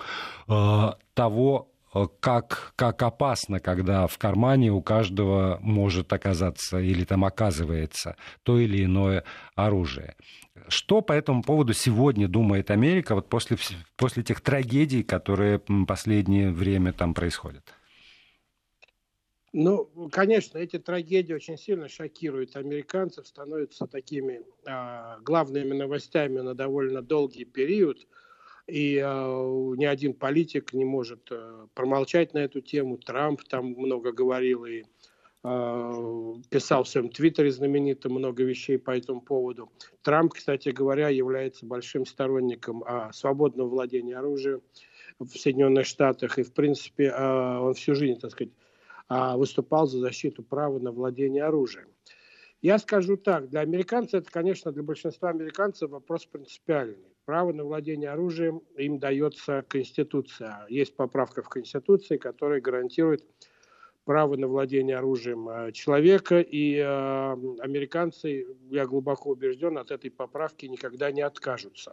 э, 0.48 0.90
того, 1.14 1.69
как, 2.20 2.72
как 2.76 3.02
опасно, 3.02 3.58
когда 3.58 4.06
в 4.06 4.16
кармане 4.16 4.70
у 4.70 4.80
каждого 4.80 5.58
может 5.60 6.12
оказаться 6.12 6.78
или 6.78 7.04
там 7.04 7.24
оказывается 7.24 8.16
то 8.44 8.58
или 8.58 8.84
иное 8.84 9.24
оружие. 9.56 10.14
Что 10.68 11.00
по 11.00 11.12
этому 11.12 11.42
поводу 11.42 11.72
сегодня 11.72 12.28
думает 12.28 12.70
Америка 12.70 13.14
вот 13.14 13.28
после, 13.28 13.56
после 13.96 14.22
тех 14.22 14.40
трагедий, 14.40 15.02
которые 15.02 15.60
последнее 15.86 16.52
время 16.52 16.92
там 16.92 17.12
происходят? 17.12 17.74
Ну, 19.52 20.08
конечно, 20.12 20.58
эти 20.58 20.78
трагедии 20.78 21.32
очень 21.32 21.58
сильно 21.58 21.88
шокируют 21.88 22.54
американцев, 22.54 23.26
становятся 23.26 23.88
такими 23.88 24.42
э, 24.64 25.20
главными 25.22 25.76
новостями 25.76 26.38
на 26.38 26.54
довольно 26.54 27.02
долгий 27.02 27.44
период– 27.44 28.06
и 28.70 28.96
э, 28.96 29.74
ни 29.76 29.84
один 29.84 30.14
политик 30.14 30.72
не 30.72 30.84
может 30.84 31.28
э, 31.30 31.66
промолчать 31.74 32.34
на 32.34 32.38
эту 32.38 32.60
тему. 32.60 32.98
Трамп 32.98 33.42
там 33.44 33.66
много 33.72 34.12
говорил 34.12 34.64
и 34.64 34.82
э, 35.44 36.34
писал 36.50 36.84
в 36.84 36.88
своем 36.88 37.10
твиттере 37.10 37.50
знаменитым 37.50 38.12
много 38.12 38.44
вещей 38.44 38.78
по 38.78 38.96
этому 38.96 39.20
поводу. 39.20 39.70
Трамп, 40.02 40.34
кстати 40.34 40.70
говоря, 40.70 41.08
является 41.08 41.66
большим 41.66 42.06
сторонником 42.06 42.84
э, 42.84 43.10
свободного 43.12 43.68
владения 43.68 44.16
оружием 44.16 44.62
в 45.18 45.28
Соединенных 45.28 45.86
Штатах. 45.86 46.38
И, 46.38 46.42
в 46.42 46.52
принципе, 46.52 47.06
э, 47.06 47.58
он 47.58 47.74
всю 47.74 47.94
жизнь, 47.94 48.20
так 48.20 48.30
сказать, 48.30 48.52
а, 49.10 49.36
выступал 49.36 49.88
за 49.88 49.98
защиту 49.98 50.44
права 50.44 50.78
на 50.78 50.92
владение 50.92 51.42
оружием. 51.42 51.88
Я 52.62 52.78
скажу 52.78 53.16
так, 53.16 53.48
для 53.48 53.60
американцев 53.60 54.22
это, 54.22 54.30
конечно, 54.30 54.70
для 54.70 54.84
большинства 54.84 55.30
американцев 55.30 55.90
вопрос 55.90 56.26
принципиальный. 56.26 57.09
Право 57.24 57.52
на 57.52 57.64
владение 57.64 58.10
оружием 58.10 58.62
им 58.76 58.98
дается 58.98 59.64
Конституция. 59.68 60.66
Есть 60.68 60.96
поправка 60.96 61.42
в 61.42 61.48
Конституции, 61.48 62.16
которая 62.16 62.60
гарантирует 62.60 63.24
право 64.10 64.36
на 64.36 64.48
владение 64.48 64.96
оружием 64.96 65.48
э, 65.48 65.70
человека, 65.70 66.40
и 66.40 66.74
э, 66.74 66.84
американцы, 67.62 68.44
я 68.68 68.84
глубоко 68.84 69.30
убежден, 69.30 69.78
от 69.78 69.92
этой 69.92 70.10
поправки 70.10 70.66
никогда 70.66 71.12
не 71.12 71.20
откажутся. 71.20 71.92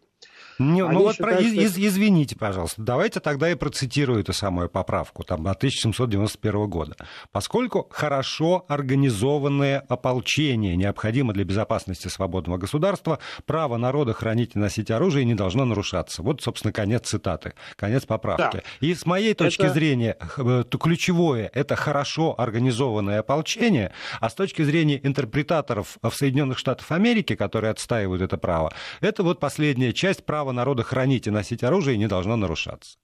Не, 0.57 0.83
ну 0.83 1.03
вот 1.03 1.13
считают, 1.13 1.37
про, 1.37 1.47
из, 1.47 1.77
извините, 1.77 2.35
пожалуйста, 2.35 2.81
давайте 2.81 3.19
тогда 3.19 3.49
я 3.49 3.55
процитирую 3.55 4.21
эту 4.21 4.33
самую 4.33 4.67
поправку, 4.67 5.23
там, 5.23 5.41
1791 5.41 6.67
года. 6.67 6.95
Поскольку 7.31 7.85
хорошо 7.91 8.65
организованное 8.67 9.81
ополчение 9.87 10.75
необходимо 10.75 11.33
для 11.33 11.43
безопасности 11.43 12.07
свободного 12.07 12.57
государства, 12.57 13.19
право 13.45 13.77
народа 13.77 14.13
хранить 14.13 14.55
и 14.55 14.59
носить 14.59 14.89
оружие 14.89 15.23
не 15.23 15.35
должно 15.35 15.65
нарушаться. 15.65 16.23
Вот, 16.23 16.41
собственно, 16.41 16.73
конец 16.73 17.09
цитаты, 17.09 17.53
конец 17.75 18.07
поправки. 18.07 18.57
Да. 18.57 18.63
И 18.79 18.95
с 18.95 19.05
моей 19.05 19.35
точки 19.35 19.65
это... 19.65 19.73
зрения, 19.75 20.17
э, 20.37 20.63
ключевое– 20.67 21.51
это 21.53 21.75
хорошо 21.75 22.06
хорошо 22.07 22.35
организованное 22.37 23.19
ополчение, 23.19 23.91
а 24.21 24.29
с 24.29 24.33
точки 24.33 24.61
зрения 24.61 24.99
интерпретаторов 25.03 25.97
в 26.01 26.11
Соединенных 26.11 26.57
Штатах 26.57 26.89
Америки, 26.91 27.35
которые 27.35 27.71
отстаивают 27.71 28.21
это 28.21 28.37
право, 28.37 28.73
это 29.01 29.23
вот 29.23 29.39
последняя 29.41 29.91
часть 29.91 30.23
права 30.25 30.53
народа 30.53 30.83
хранить 30.83 31.27
и 31.27 31.31
носить 31.31 31.63
оружие 31.63 31.97
не 31.97 32.07
должно 32.07 32.37
нарушаться. 32.37 32.97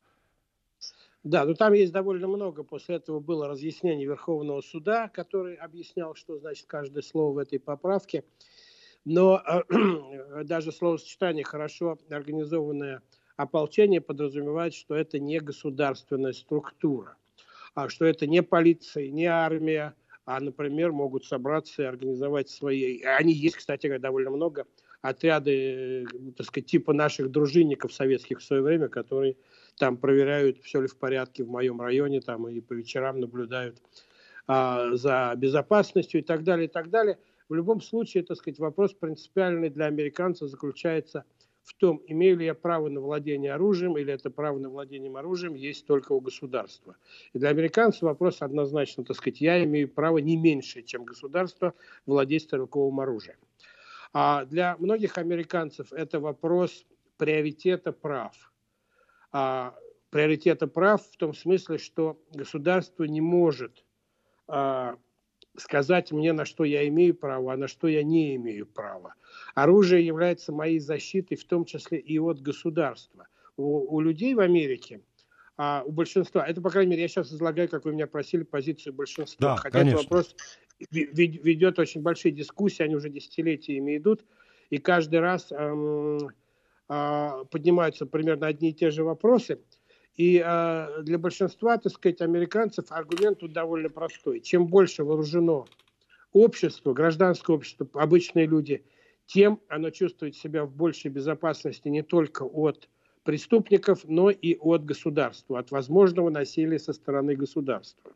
Да, 1.24 1.46
но 1.46 1.54
там 1.54 1.74
есть 1.74 1.92
довольно 1.92 2.28
много. 2.28 2.64
После 2.64 2.96
этого 2.96 3.20
было 3.20 3.48
разъяснение 3.48 4.08
Верховного 4.08 4.62
суда, 4.62 5.10
который 5.10 5.56
объяснял, 5.56 6.16
что 6.16 6.38
значит 6.38 6.66
каждое 6.68 7.02
слово 7.02 7.34
в 7.34 7.38
этой 7.40 7.60
поправке. 7.60 8.24
Но 9.06 9.42
э, 9.46 10.44
даже 10.46 10.72
словосочетание 10.72 11.44
«хорошо 11.44 11.98
организованное 12.10 13.02
ополчение» 13.36 14.00
подразумевает, 14.00 14.74
что 14.74 14.96
это 14.96 15.20
не 15.20 15.40
государственная 15.40 16.34
структура 16.34 17.18
что 17.88 18.06
это 18.06 18.28
не 18.28 18.44
полиция, 18.44 19.10
не 19.10 19.26
армия, 19.26 19.96
а, 20.26 20.40
например, 20.40 20.92
могут 20.92 21.26
собраться 21.26 21.84
и 21.84 21.86
организовать 21.86 22.50
свои... 22.50 23.02
Они 23.02 23.34
есть, 23.34 23.58
кстати 23.58 23.88
говоря, 23.88 24.02
довольно 24.02 24.30
много 24.30 24.66
отряды, 25.02 26.06
так 26.38 26.48
сказать, 26.48 26.68
типа 26.68 26.94
наших 26.94 27.30
дружинников 27.30 27.94
советских 27.94 28.40
в 28.40 28.44
свое 28.44 28.62
время, 28.62 28.88
которые 28.88 29.36
там 29.78 29.98
проверяют, 29.98 30.60
все 30.64 30.82
ли 30.82 30.88
в 30.88 30.98
порядке 30.98 31.44
в 31.44 31.50
моем 31.50 31.82
районе, 31.82 32.22
там 32.22 32.48
и 32.48 32.62
по 32.62 32.74
вечерам 32.74 33.20
наблюдают 33.20 33.82
а, 34.48 34.96
за 34.96 35.34
безопасностью 35.36 36.22
и 36.22 36.24
так 36.24 36.44
далее, 36.44 36.68
и 36.68 36.72
так 36.72 36.90
далее. 36.90 37.18
В 37.50 37.54
любом 37.54 37.82
случае, 37.82 38.24
так 38.24 38.38
сказать, 38.38 38.60
вопрос 38.60 38.94
принципиальный 38.94 39.70
для 39.70 39.88
американцев 39.88 40.50
заключается 40.50 41.26
в 41.38 41.43
том, 41.72 42.02
имею 42.08 42.38
ли 42.38 42.46
я 42.46 42.54
право 42.54 42.90
на 42.90 43.00
владение 43.00 43.54
оружием, 43.54 43.98
или 43.98 44.12
это 44.12 44.30
право 44.30 44.60
на 44.60 44.70
владение 44.70 45.10
оружием 45.18 45.54
есть 45.54 45.88
только 45.88 46.12
у 46.12 46.20
государства. 46.20 46.98
И 47.32 47.40
для 47.40 47.50
американцев 47.50 48.02
вопрос 48.02 48.42
однозначно, 48.42 49.06
так 49.06 49.16
сказать, 49.16 49.40
я 49.40 49.64
имею 49.64 49.88
право 49.88 50.18
не 50.18 50.36
меньше, 50.36 50.82
чем 50.82 51.06
государство, 51.06 51.74
владеть 52.06 52.44
стрелковым 52.44 53.00
оружием. 53.00 53.38
А 54.12 54.44
для 54.46 54.76
многих 54.78 55.18
американцев 55.18 55.94
это 55.94 56.20
вопрос 56.20 56.86
приоритета 57.18 57.94
прав. 57.94 58.52
А, 59.32 59.74
приоритета 60.10 60.68
прав 60.68 61.02
в 61.02 61.16
том 61.18 61.34
смысле, 61.34 61.78
что 61.78 62.22
государство 62.34 63.06
не 63.06 63.22
может 63.22 63.86
а, 64.48 64.98
сказать 65.58 66.12
мне, 66.12 66.34
на 66.34 66.46
что 66.46 66.64
я 66.64 66.88
имею 66.88 67.16
право, 67.16 67.54
а 67.54 67.58
на 67.58 67.68
что 67.68 67.88
я 67.88 68.04
не 68.04 68.36
имею 68.36 68.66
права. 68.66 69.16
Оружие 69.56 70.06
является 70.06 70.52
моей 70.52 70.80
защитой, 70.80 71.36
в 71.36 71.46
том 71.46 71.66
числе 71.66 72.00
и 72.00 72.20
от 72.20 72.42
государства. 72.42 73.28
У, 73.58 73.96
у 73.96 74.00
людей 74.00 74.34
в 74.34 74.40
Америке, 74.40 75.02
а 75.58 75.84
у 75.86 75.92
большинства, 75.92 76.46
это, 76.46 76.62
по 76.62 76.70
крайней 76.72 76.92
мере, 76.92 77.04
я 77.04 77.08
сейчас 77.08 77.32
излагаю, 77.32 77.70
как 77.70 77.86
вы 77.86 77.94
меня 77.94 78.08
просили, 78.08 78.44
позицию 78.44 78.94
большинства. 78.94 79.50
Да, 79.50 79.58
Хотя 79.58 79.80
конечно. 79.80 80.00
этот 80.00 80.12
вопрос 80.12 80.36
ведет 80.90 81.78
очень 81.78 82.02
большие 82.02 82.32
дискуссии, 82.32 82.84
они 82.84 82.96
уже 82.96 83.10
десятилетиями 83.10 83.98
идут, 83.98 84.26
и 84.72 84.80
каждый 84.80 85.20
раз 85.20 85.52
эм, 85.52 86.30
э, 86.90 87.30
поднимаются 87.52 88.08
примерно 88.08 88.48
одни 88.48 88.72
и 88.72 88.74
те 88.74 88.90
же 88.90 89.04
вопросы– 89.04 89.60
и 90.16 90.42
э, 90.46 91.02
для 91.02 91.18
большинства, 91.18 91.78
так 91.78 91.92
сказать, 91.92 92.22
американцев 92.22 92.92
аргумент 92.92 93.40
тут 93.40 93.54
довольно 93.54 93.90
простой. 93.90 94.42
Чем 94.42 94.68
больше 94.68 95.04
вооружено 95.04 95.66
общество, 96.32 96.94
гражданское 96.94 97.56
общество, 97.56 97.88
обычные 97.94 98.46
люди, 98.46 98.86
тем 99.26 99.60
оно 99.70 99.90
чувствует 99.90 100.36
себя 100.36 100.66
в 100.66 100.72
большей 100.72 101.10
безопасности 101.10 101.88
не 101.88 102.04
только 102.04 102.44
от 102.44 102.90
преступников, 103.24 104.02
но 104.04 104.30
и 104.30 104.56
от 104.58 104.86
государства, 104.86 105.60
от 105.60 105.72
возможного 105.72 106.30
насилия 106.30 106.78
со 106.78 106.94
стороны 106.94 107.36
государства. 107.36 108.12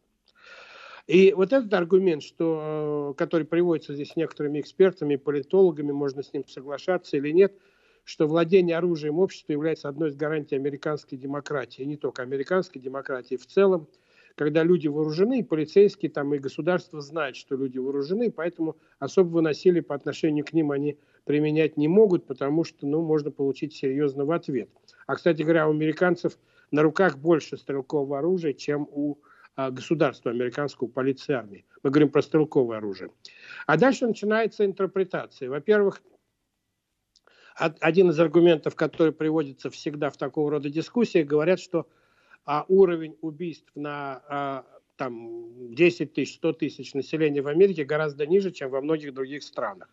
И 1.08 1.32
вот 1.34 1.54
этот 1.54 1.74
аргумент, 1.74 2.22
что, 2.22 3.14
э, 3.16 3.18
который 3.18 3.48
приводится 3.48 3.96
здесь 3.96 4.16
некоторыми 4.16 4.60
экспертами, 4.60 5.16
политологами, 5.16 5.94
можно 5.94 6.22
с 6.22 6.32
ним 6.34 6.46
соглашаться 6.48 7.18
или 7.18 7.32
нет– 7.32 7.54
что 8.08 8.26
владение 8.26 8.78
оружием 8.78 9.20
общества 9.20 9.52
является 9.52 9.89
одной 9.89 10.12
из 10.12 10.15
гарантий 10.15 10.56
американской 10.56 11.17
демократии, 11.17 11.82
и 11.82 11.86
не 11.86 11.98
только 11.98 12.22
американской 12.22 12.82
демократии 12.82 13.36
в 13.36 13.46
целом, 13.46 13.89
когда 14.36 14.63
люди 14.63 14.88
вооружены, 14.88 15.39
и 15.39 15.43
полицейские 15.43 16.10
там, 16.10 16.34
и 16.34 16.38
государство 16.38 17.02
знают, 17.02 17.36
что 17.36 17.58
люди 17.58 17.80
вооружены, 17.80 18.32
поэтому 18.32 18.78
особого 19.00 19.41
насилия 19.41 19.82
по 19.82 19.93
отношению 19.93 20.46
к 20.46 20.54
ним 20.54 20.72
они 20.72 20.98
применять 21.26 21.76
не 21.76 21.89
могут, 21.89 22.26
потому 22.26 22.63
что 22.63 22.88
ну, 22.88 23.02
можно 23.02 23.30
получить 23.30 23.76
серьезно 23.76 24.24
в 24.24 24.32
ответ. 24.32 24.70
А, 25.06 25.15
кстати 25.15 25.41
говоря, 25.41 25.67
у 25.67 25.72
американцев 25.72 26.39
на 26.72 26.84
руках 26.84 27.17
больше 27.17 27.58
стрелкового 27.58 28.20
оружия, 28.20 28.54
чем 28.54 28.88
у 28.89 29.17
а, 29.58 29.70
государства 29.70 30.32
американского, 30.32 30.88
полиции 30.88 31.34
армии. 31.34 31.65
Мы 31.84 31.89
говорим 31.89 32.10
про 32.10 32.22
стрелковое 32.22 32.78
оружие. 32.78 33.10
А 33.65 33.76
дальше 33.76 34.08
начинается 34.08 34.63
интерпретация. 34.63 35.50
Во-первых, 35.50 36.02
один 37.58 38.12
из 38.12 38.20
аргументов, 38.20 38.76
который 38.76 39.12
приводится 39.12 39.70
всегда 39.70 40.10
в 40.10 40.17
такого 40.17 40.52
рода 40.52 40.70
дискуссиях, 40.70 41.28
говорят, 41.28 41.60
что 41.60 41.88
а, 42.46 42.65
уровень 42.67 43.17
убийств 43.22 43.70
на 43.76 44.22
а, 44.30 44.65
там, 44.96 45.74
10 45.74 46.13
тысяч, 46.13 46.36
100 46.36 46.54
тысяч 46.54 46.93
населения 46.93 47.41
в 47.41 47.48
Америке 47.48 47.84
гораздо 47.84 48.26
ниже, 48.26 48.52
чем 48.52 48.70
во 48.70 48.82
многих 48.82 49.13
других 49.13 49.43
странах. 49.43 49.89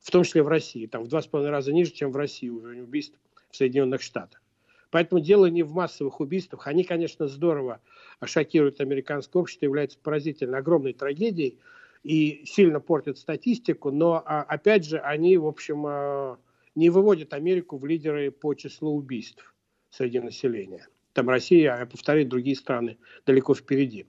В 0.00 0.10
том 0.10 0.24
числе 0.24 0.42
в 0.42 0.48
России. 0.48 0.86
Там 0.86 1.04
в 1.04 1.08
два 1.08 1.22
с 1.22 1.26
половиной 1.26 1.52
раза 1.52 1.72
ниже, 1.72 1.92
чем 1.92 2.12
в 2.12 2.16
России 2.16 2.48
уровень 2.48 2.82
убийств 2.82 3.18
в 3.50 3.56
Соединенных 3.56 4.02
Штатах. 4.02 4.42
Поэтому 4.90 5.20
дело 5.20 5.46
не 5.46 5.62
в 5.62 5.72
массовых 5.72 6.20
убийствах. 6.20 6.66
Они, 6.66 6.84
конечно, 6.84 7.26
здорово 7.26 7.80
шокируют 8.22 8.80
американское 8.80 9.40
общество, 9.40 9.64
являются 9.64 9.98
поразительно 9.98 10.58
огромной 10.58 10.92
трагедией 10.92 11.58
и 12.04 12.44
сильно 12.44 12.78
портят 12.78 13.18
статистику, 13.18 13.90
но, 13.90 14.22
а, 14.24 14.42
опять 14.42 14.84
же, 14.84 14.98
они, 14.98 15.38
в 15.38 15.46
общем, 15.46 15.84
а, 15.86 16.38
не 16.74 16.90
выводит 16.90 17.32
Америку 17.32 17.78
в 17.78 17.86
лидеры 17.86 18.30
по 18.30 18.54
числу 18.54 18.94
убийств 18.94 19.54
среди 19.90 20.20
населения. 20.20 20.88
Там 21.12 21.28
Россия, 21.28 21.78
я 21.78 21.86
повторяю, 21.86 22.26
другие 22.26 22.56
страны 22.56 22.98
далеко 23.24 23.54
впереди. 23.54 24.06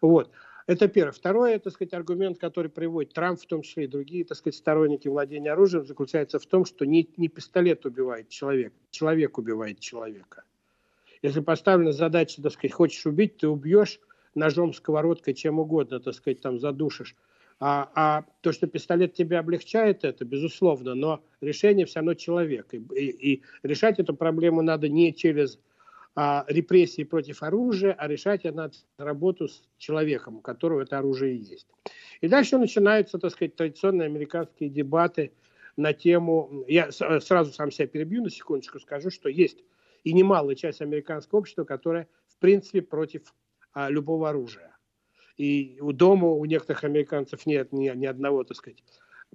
Вот. 0.00 0.30
Это 0.66 0.88
первое. 0.88 1.12
Второе, 1.12 1.58
так 1.60 1.72
сказать, 1.72 1.92
аргумент, 1.92 2.38
который 2.38 2.70
приводит 2.70 3.12
Трамп, 3.12 3.40
в 3.40 3.46
том 3.46 3.62
числе 3.62 3.84
и 3.84 3.88
другие, 3.88 4.24
так 4.24 4.36
сказать, 4.36 4.56
сторонники 4.56 5.06
владения 5.06 5.52
оружием, 5.52 5.86
заключается 5.86 6.40
в 6.40 6.46
том, 6.46 6.64
что 6.64 6.84
не, 6.84 7.08
не 7.16 7.28
пистолет 7.28 7.86
убивает 7.86 8.30
человека, 8.30 8.74
человек 8.90 9.38
убивает 9.38 9.78
человека. 9.78 10.42
Если 11.22 11.40
поставлена 11.40 11.92
задача, 11.92 12.42
так 12.42 12.52
сказать, 12.52 12.72
хочешь 12.72 13.06
убить, 13.06 13.36
ты 13.36 13.48
убьешь 13.48 14.00
ножом, 14.34 14.72
сковородкой, 14.72 15.34
чем 15.34 15.60
угодно, 15.60 16.00
так 16.00 16.14
сказать, 16.14 16.40
там 16.40 16.58
задушишь 16.58 17.14
а, 17.58 17.90
а 17.94 18.24
то, 18.42 18.52
что 18.52 18.66
пистолет 18.66 19.14
тебя 19.14 19.40
облегчает, 19.40 20.04
это 20.04 20.24
безусловно, 20.24 20.94
но 20.94 21.24
решение 21.40 21.86
все 21.86 22.00
равно 22.00 22.14
человек. 22.14 22.72
И, 22.72 22.76
и, 22.76 23.32
и 23.32 23.42
решать 23.62 23.98
эту 23.98 24.14
проблему 24.14 24.62
надо 24.62 24.88
не 24.88 25.14
через 25.14 25.58
а, 26.14 26.44
репрессии 26.48 27.04
против 27.04 27.42
оружия, 27.42 27.94
а 27.94 28.08
решать 28.08 28.44
надо 28.44 28.74
работу 28.98 29.48
с 29.48 29.62
человеком, 29.78 30.36
у 30.36 30.40
которого 30.40 30.82
это 30.82 30.98
оружие 30.98 31.36
есть. 31.36 31.66
И 32.20 32.28
дальше 32.28 32.58
начинаются, 32.58 33.18
так 33.18 33.32
сказать, 33.32 33.56
традиционные 33.56 34.06
американские 34.06 34.68
дебаты 34.68 35.32
на 35.76 35.92
тему... 35.92 36.64
Я 36.68 36.90
сразу 36.92 37.52
сам 37.52 37.70
себя 37.70 37.86
перебью, 37.86 38.22
на 38.22 38.30
секундочку 38.30 38.80
скажу, 38.80 39.10
что 39.10 39.28
есть 39.28 39.62
и 40.04 40.12
немалая 40.12 40.54
часть 40.54 40.80
американского 40.82 41.40
общества, 41.40 41.64
которая, 41.64 42.06
в 42.28 42.38
принципе, 42.38 42.80
против 42.80 43.34
а, 43.72 43.90
любого 43.90 44.28
оружия. 44.28 44.75
И 45.36 45.78
у 45.80 45.92
дома 45.92 46.28
у 46.28 46.44
некоторых 46.44 46.84
американцев 46.84 47.46
нет 47.46 47.72
ни, 47.72 47.88
ни 47.94 48.06
одного, 48.06 48.44
так 48.44 48.56
сказать, 48.56 48.82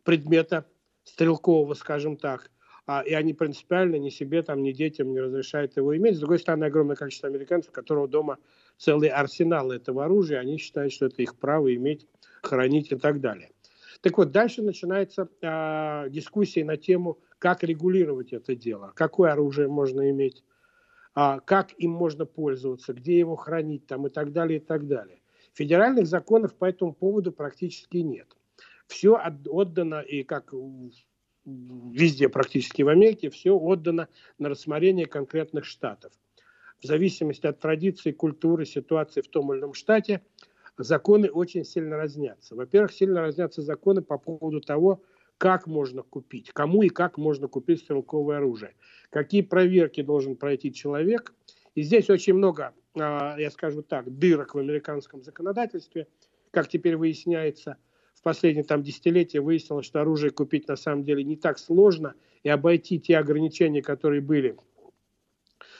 предмета 0.03 0.65
стрелкового, 1.03 1.73
скажем 1.73 2.17
так. 2.17 2.49
а, 2.87 3.01
и 3.01 3.13
они 3.13 3.33
принципиально 3.33 3.95
ни 3.97 4.09
себе, 4.09 4.41
там, 4.41 4.63
ни 4.63 4.71
детям 4.71 5.11
не 5.11 5.19
разрешают 5.19 5.77
его 5.77 5.95
иметь. 5.95 6.17
С 6.17 6.19
другой 6.19 6.39
стороны, 6.39 6.65
огромное 6.65 6.95
количество 6.95 7.29
американцев, 7.29 7.71
у 7.71 7.73
которого 7.73 8.07
дома 8.07 8.37
целый 8.77 9.09
арсенал 9.09 9.71
этого 9.71 10.05
оружия, 10.05 10.39
они 10.39 10.57
считают, 10.57 10.91
что 10.91 11.05
это 11.05 11.21
их 11.21 11.37
право 11.37 11.73
иметь, 11.73 12.07
хранить 12.41 12.91
и 12.91 12.95
так 12.95 13.21
далее. 13.21 13.51
Так 14.01 14.17
вот, 14.17 14.31
дальше 14.31 14.63
начинается 14.63 15.29
э, 15.41 16.09
дискуссия 16.09 16.65
на 16.65 16.75
тему, 16.75 17.19
как 17.37 17.63
регулировать 17.63 18.33
это 18.33 18.55
дело, 18.55 18.91
какое 18.95 19.31
оружие 19.31 19.67
можно 19.67 20.09
иметь, 20.09 20.43
э, 21.15 21.39
как 21.45 21.73
им 21.77 21.91
можно 21.91 22.25
пользоваться, 22.25 22.93
где 22.93 23.19
его 23.19 23.35
хранить 23.35 23.85
там, 23.85 24.07
и 24.07 24.09
так 24.09 24.31
далее, 24.31 24.57
и 24.57 24.63
так 24.63 24.87
далее. 24.87 25.20
Федеральных 25.53 26.07
законов 26.07 26.55
по 26.55 26.65
этому 26.65 26.93
поводу 26.93 27.31
практически 27.31 27.97
нет. 27.97 28.27
Все 28.87 29.15
отдано, 29.17 30.01
и 30.01 30.23
как 30.23 30.53
везде 31.45 32.29
практически 32.29 32.81
в 32.81 32.89
Америке, 32.89 33.29
все 33.29 33.57
отдано 33.57 34.07
на 34.37 34.49
рассмотрение 34.49 35.05
конкретных 35.05 35.65
штатов. 35.65 36.11
В 36.81 36.85
зависимости 36.85 37.45
от 37.45 37.59
традиции, 37.59 38.11
культуры, 38.11 38.65
ситуации 38.65 39.21
в 39.21 39.27
том 39.27 39.53
или 39.53 39.59
ином 39.59 39.73
штате, 39.73 40.21
законы 40.77 41.29
очень 41.29 41.63
сильно 41.63 41.97
разнятся. 41.97 42.55
Во-первых, 42.55 42.91
сильно 42.91 43.21
разнятся 43.21 43.61
законы 43.61 44.01
по 44.01 44.17
поводу 44.17 44.61
того, 44.61 45.03
как 45.37 45.67
можно 45.67 46.03
купить, 46.03 46.51
кому 46.53 46.83
и 46.83 46.89
как 46.89 47.17
можно 47.17 47.47
купить 47.47 47.79
стрелковое 47.79 48.37
оружие, 48.37 48.75
какие 49.09 49.41
проверки 49.41 50.01
должен 50.01 50.35
пройти 50.35 50.71
человек. 50.73 51.33
И 51.75 51.83
здесь 51.83 52.09
очень 52.09 52.33
много, 52.33 52.73
а, 52.99 53.37
я 53.37 53.49
скажу 53.51 53.81
так, 53.81 54.17
дырок 54.17 54.55
в 54.55 54.59
американском 54.59 55.23
законодательстве, 55.23 56.07
как 56.51 56.67
теперь 56.67 56.97
выясняется– 56.97 57.77
в 58.21 58.23
последние 58.23 58.63
там 58.63 58.83
десятилетия 58.83 59.41
выяснилось, 59.41 59.87
что 59.87 59.99
оружие 59.99 60.29
купить 60.29 60.67
на 60.67 60.75
самом 60.75 61.03
деле 61.03 61.23
не 61.23 61.35
так 61.35 61.57
сложно, 61.57 62.13
и 62.43 62.49
обойти 62.49 62.99
те 62.99 63.17
ограничения, 63.17 63.81
которые 63.81 64.21
были 64.21 64.55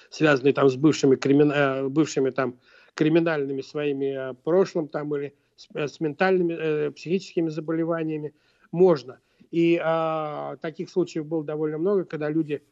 связаны 0.09 0.51
там 0.51 0.67
с 0.67 0.75
бывшими, 0.75 1.15
кримин... 1.17 1.51
Э, 1.51 1.87
бывшими 1.87 2.31
там 2.31 2.59
криминальными 2.95 3.61
своими 3.61 4.31
э, 4.31 4.33
прошлым 4.33 4.87
там 4.87 5.15
или 5.15 5.35
с, 5.55 5.67
э, 5.75 5.87
с 5.87 5.99
ментальными, 5.99 6.53
э, 6.53 6.91
психическими 6.91 7.49
заболеваниями, 7.49 8.33
можно. 8.71 9.19
И 9.51 9.79
э, 9.79 10.57
таких 10.61 10.89
случаев 10.89 11.27
было 11.27 11.43
довольно 11.43 11.77
много, 11.77 12.05
когда 12.05 12.27
люди 12.27 12.63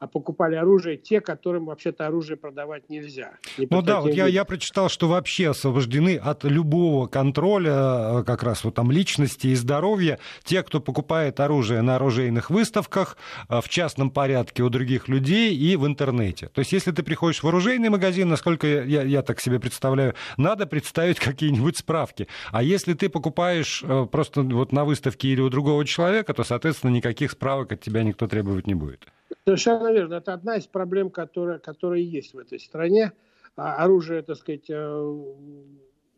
а 0.00 0.06
покупали 0.06 0.56
оружие 0.56 0.96
те, 0.96 1.20
которым 1.20 1.66
вообще-то 1.66 2.06
оружие 2.06 2.38
продавать 2.38 2.88
нельзя. 2.88 3.32
Ну 3.58 3.82
да, 3.82 4.00
вот 4.00 4.14
я, 4.14 4.26
я 4.26 4.46
прочитал, 4.46 4.88
что 4.88 5.08
вообще 5.08 5.50
освобождены 5.50 6.16
от 6.16 6.42
любого 6.44 7.06
контроля 7.06 8.20
э, 8.20 8.24
как 8.24 8.42
раз 8.42 8.64
вот 8.64 8.74
там 8.74 8.90
личности 8.90 9.48
и 9.48 9.54
здоровья 9.54 10.18
те, 10.42 10.62
кто 10.62 10.80
покупает 10.80 11.38
оружие 11.38 11.82
на 11.82 11.96
оружейных 11.96 12.48
выставках, 12.48 13.18
э, 13.50 13.60
в 13.60 13.68
частном 13.68 14.10
порядке 14.10 14.62
у 14.62 14.70
других 14.70 15.06
людей 15.06 15.54
и 15.54 15.76
в 15.76 15.86
интернете. 15.86 16.48
То 16.48 16.60
есть 16.60 16.72
если 16.72 16.92
ты 16.92 17.02
приходишь 17.02 17.42
в 17.42 17.48
оружейный 17.48 17.90
магазин, 17.90 18.30
насколько 18.30 18.66
я, 18.66 19.02
я 19.02 19.20
так 19.20 19.38
себе 19.38 19.60
представляю, 19.60 20.14
надо 20.38 20.66
представить 20.66 21.18
какие-нибудь 21.20 21.76
справки. 21.76 22.26
А 22.52 22.62
если 22.62 22.94
ты 22.94 23.10
покупаешь 23.10 23.82
э, 23.84 24.06
просто 24.10 24.40
вот 24.40 24.72
на 24.72 24.86
выставке 24.86 25.28
или 25.28 25.42
у 25.42 25.50
другого 25.50 25.84
человека, 25.84 26.32
то, 26.32 26.42
соответственно, 26.42 26.90
никаких 26.90 27.32
справок 27.32 27.72
от 27.72 27.82
тебя 27.82 28.02
никто 28.02 28.26
требовать 28.26 28.66
не 28.66 28.74
будет. 28.74 29.06
Совершенно 29.46 29.92
верно. 29.92 30.14
Это 30.14 30.32
одна 30.34 30.56
из 30.56 30.66
проблем, 30.66 31.10
которая, 31.10 31.58
которая 31.58 32.00
есть 32.00 32.34
в 32.34 32.38
этой 32.38 32.58
стране. 32.60 33.12
А 33.56 33.82
оружие, 33.82 34.22
так 34.22 34.36
сказать, 34.36 34.68
э, 34.68 34.74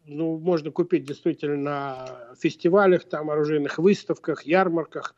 ну, 0.06 0.38
можно 0.38 0.70
купить 0.70 1.04
действительно 1.04 1.56
на 1.56 2.34
фестивалях, 2.38 3.04
там, 3.04 3.30
оружейных 3.30 3.78
выставках, 3.78 4.42
ярмарках, 4.44 5.14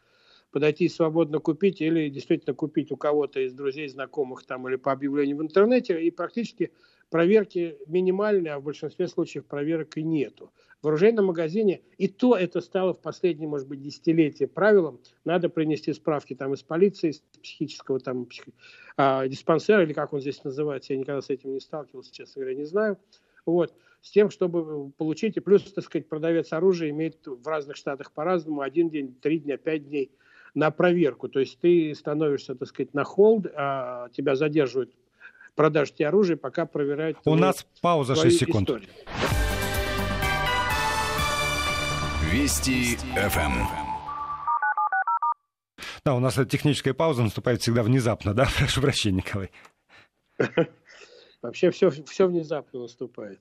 подойти 0.53 0.89
свободно 0.89 1.41
купить 1.41 1.81
или 1.81 2.09
действительно 2.09 2.55
купить 2.55 2.93
у 2.93 2.97
кого-то 2.97 3.41
из 3.41 3.53
друзей, 3.55 3.89
знакомых 3.89 4.45
там 4.47 4.69
или 4.69 4.77
по 4.77 4.93
объявлению 4.93 5.39
в 5.39 5.43
интернете, 5.43 6.01
и 6.01 6.11
практически 6.11 6.73
проверки 7.11 7.79
минимальные, 7.87 8.53
а 8.55 8.61
в 8.61 8.63
большинстве 8.63 9.09
случаев 9.09 9.47
проверок 9.47 9.97
и 9.97 10.03
нету. 10.03 10.53
В 10.85 10.89
оружейном 10.89 11.25
магазине, 11.25 11.81
и 11.97 12.09
то 12.09 12.37
это 12.37 12.61
стало 12.61 12.93
в 12.93 13.01
последние, 13.01 13.49
может 13.49 13.67
быть, 13.67 13.81
десятилетия 13.81 14.47
правилом, 14.47 15.01
надо 15.25 15.49
принести 15.49 15.95
справки 15.95 16.35
там 16.35 16.53
из 16.53 16.63
полиции, 16.63 17.09
из 17.09 17.23
психического 17.43 18.01
там 18.01 18.27
псих... 18.27 18.45
а, 18.99 19.27
диспансера, 19.27 19.83
или 19.83 19.95
как 19.95 20.13
он 20.13 20.21
здесь 20.21 20.45
называется, 20.45 20.93
я 20.93 20.99
никогда 20.99 21.23
с 21.23 21.31
этим 21.31 21.55
не 21.55 21.61
сталкивался, 21.61 22.13
честно 22.13 22.43
говоря, 22.43 22.59
не 22.59 22.67
знаю. 22.67 22.99
Вот, 23.47 23.73
с 24.03 24.11
тем, 24.11 24.29
чтобы 24.29 24.91
получить, 24.91 25.39
и 25.39 25.41
плюс, 25.41 25.63
так 25.73 25.85
сказать, 25.85 26.07
продавец 26.07 26.53
оружия 26.53 26.91
имеет 26.91 27.17
в 27.27 27.49
разных 27.49 27.77
штатах 27.77 28.13
по-разному, 28.13 28.61
один 28.61 28.91
день, 28.91 29.15
три 29.15 29.39
дня, 29.39 29.57
пять 29.57 29.89
дней 29.89 30.13
на 30.53 30.71
проверку. 30.71 31.31
То 31.31 31.41
есть 31.41 31.59
ты 31.61 31.95
становишься, 31.95 32.55
так 32.57 32.69
сказать, 32.69 32.93
на 32.93 33.05
холд, 33.05 33.47
а 33.57 34.11
тебя 34.11 34.37
задерживают 34.37 34.93
продаж 35.55 35.93
тебе 35.93 36.09
оружия, 36.09 36.37
пока 36.37 36.67
проверяют... 36.67 37.17
У 37.25 37.37
нас 37.37 37.67
пауза 37.81 38.17
6 38.17 38.39
секунд. 38.39 38.69
Историю. 38.69 38.91
Вести 42.35 42.97
ФМ. 42.97 43.39
Эм. 43.39 43.69
Да, 46.05 46.17
у 46.17 46.19
нас 46.19 46.37
эта 46.37 46.51
техническая 46.51 46.93
пауза 46.93 47.23
наступает 47.23 47.63
всегда 47.63 47.85
внезапно, 47.85 48.35
да? 48.35 48.49
Прошу 48.59 48.81
прощения, 48.81 49.19
Николай. 49.19 49.53
Вообще 51.43 51.71
все, 51.71 51.91
все 51.91 52.27
внезапно 52.27 52.81
наступает. 52.81 53.41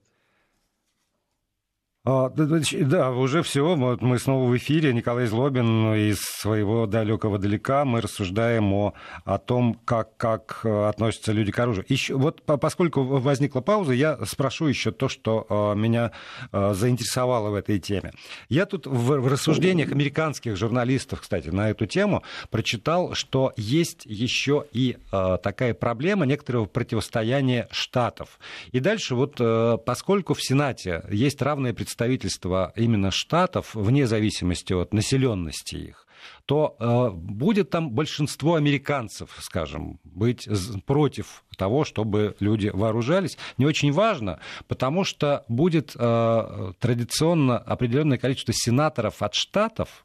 А, 2.06 2.28
да, 2.28 3.12
уже 3.12 3.42
все. 3.42 3.74
Вот 3.74 4.02
мы 4.02 4.18
снова 4.18 4.46
в 4.50 4.54
эфире. 4.58 4.92
Николай 4.92 5.24
Злобин 5.24 5.94
из 5.94 6.20
своего 6.20 6.86
далекого 6.86 7.38
далека. 7.38 7.86
Мы 7.86 8.02
рассуждаем 8.02 8.70
о, 8.74 8.92
о 9.24 9.38
том, 9.38 9.80
как, 9.86 10.14
как 10.18 10.60
э, 10.64 10.88
относятся 10.88 11.32
люди 11.32 11.50
к 11.50 11.58
оружию. 11.58 11.86
Еще, 11.88 12.14
вот 12.14 12.42
поскольку 12.42 13.04
возникла 13.04 13.62
пауза, 13.62 13.94
я 13.94 14.18
спрошу 14.26 14.66
еще 14.66 14.92
то, 14.92 15.08
что 15.08 15.46
э, 15.48 15.78
меня 15.78 16.12
э, 16.52 16.74
заинтересовало 16.74 17.48
в 17.48 17.54
этой 17.54 17.78
теме. 17.78 18.12
Я 18.50 18.66
тут 18.66 18.86
в, 18.86 19.20
в 19.20 19.26
рассуждениях 19.26 19.90
американских 19.90 20.58
журналистов, 20.58 21.22
кстати, 21.22 21.48
на 21.48 21.70
эту 21.70 21.86
тему 21.86 22.22
прочитал, 22.50 23.14
что 23.14 23.54
есть 23.56 24.04
еще 24.04 24.66
и 24.72 24.98
такая 25.10 25.72
проблема 25.72 26.26
некоторого 26.26 26.66
противостояния 26.66 27.66
штатов. 27.70 28.38
И 28.72 28.80
дальше 28.80 29.14
вот 29.14 29.40
поскольку 29.84 30.34
в 30.34 30.42
Сенате 30.42 31.02
есть 31.10 31.40
равное 31.40 31.72
представление 31.72 31.93
представительства 31.94 32.72
именно 32.74 33.10
штатов, 33.12 33.74
вне 33.74 34.06
зависимости 34.06 34.72
от 34.72 34.92
населенности 34.92 35.76
их, 35.76 36.06
то 36.44 36.76
э, 36.78 37.10
будет 37.14 37.70
там 37.70 37.90
большинство 37.90 38.56
американцев, 38.56 39.36
скажем, 39.40 40.00
быть 40.02 40.48
против 40.86 41.44
того, 41.56 41.84
чтобы 41.84 42.34
люди 42.40 42.68
вооружались. 42.74 43.38
Не 43.58 43.66
очень 43.66 43.92
важно, 43.92 44.40
потому 44.66 45.04
что 45.04 45.44
будет 45.48 45.94
э, 45.96 46.72
традиционно 46.80 47.58
определенное 47.58 48.18
количество 48.18 48.52
сенаторов 48.54 49.22
от 49.22 49.34
штатов, 49.34 50.04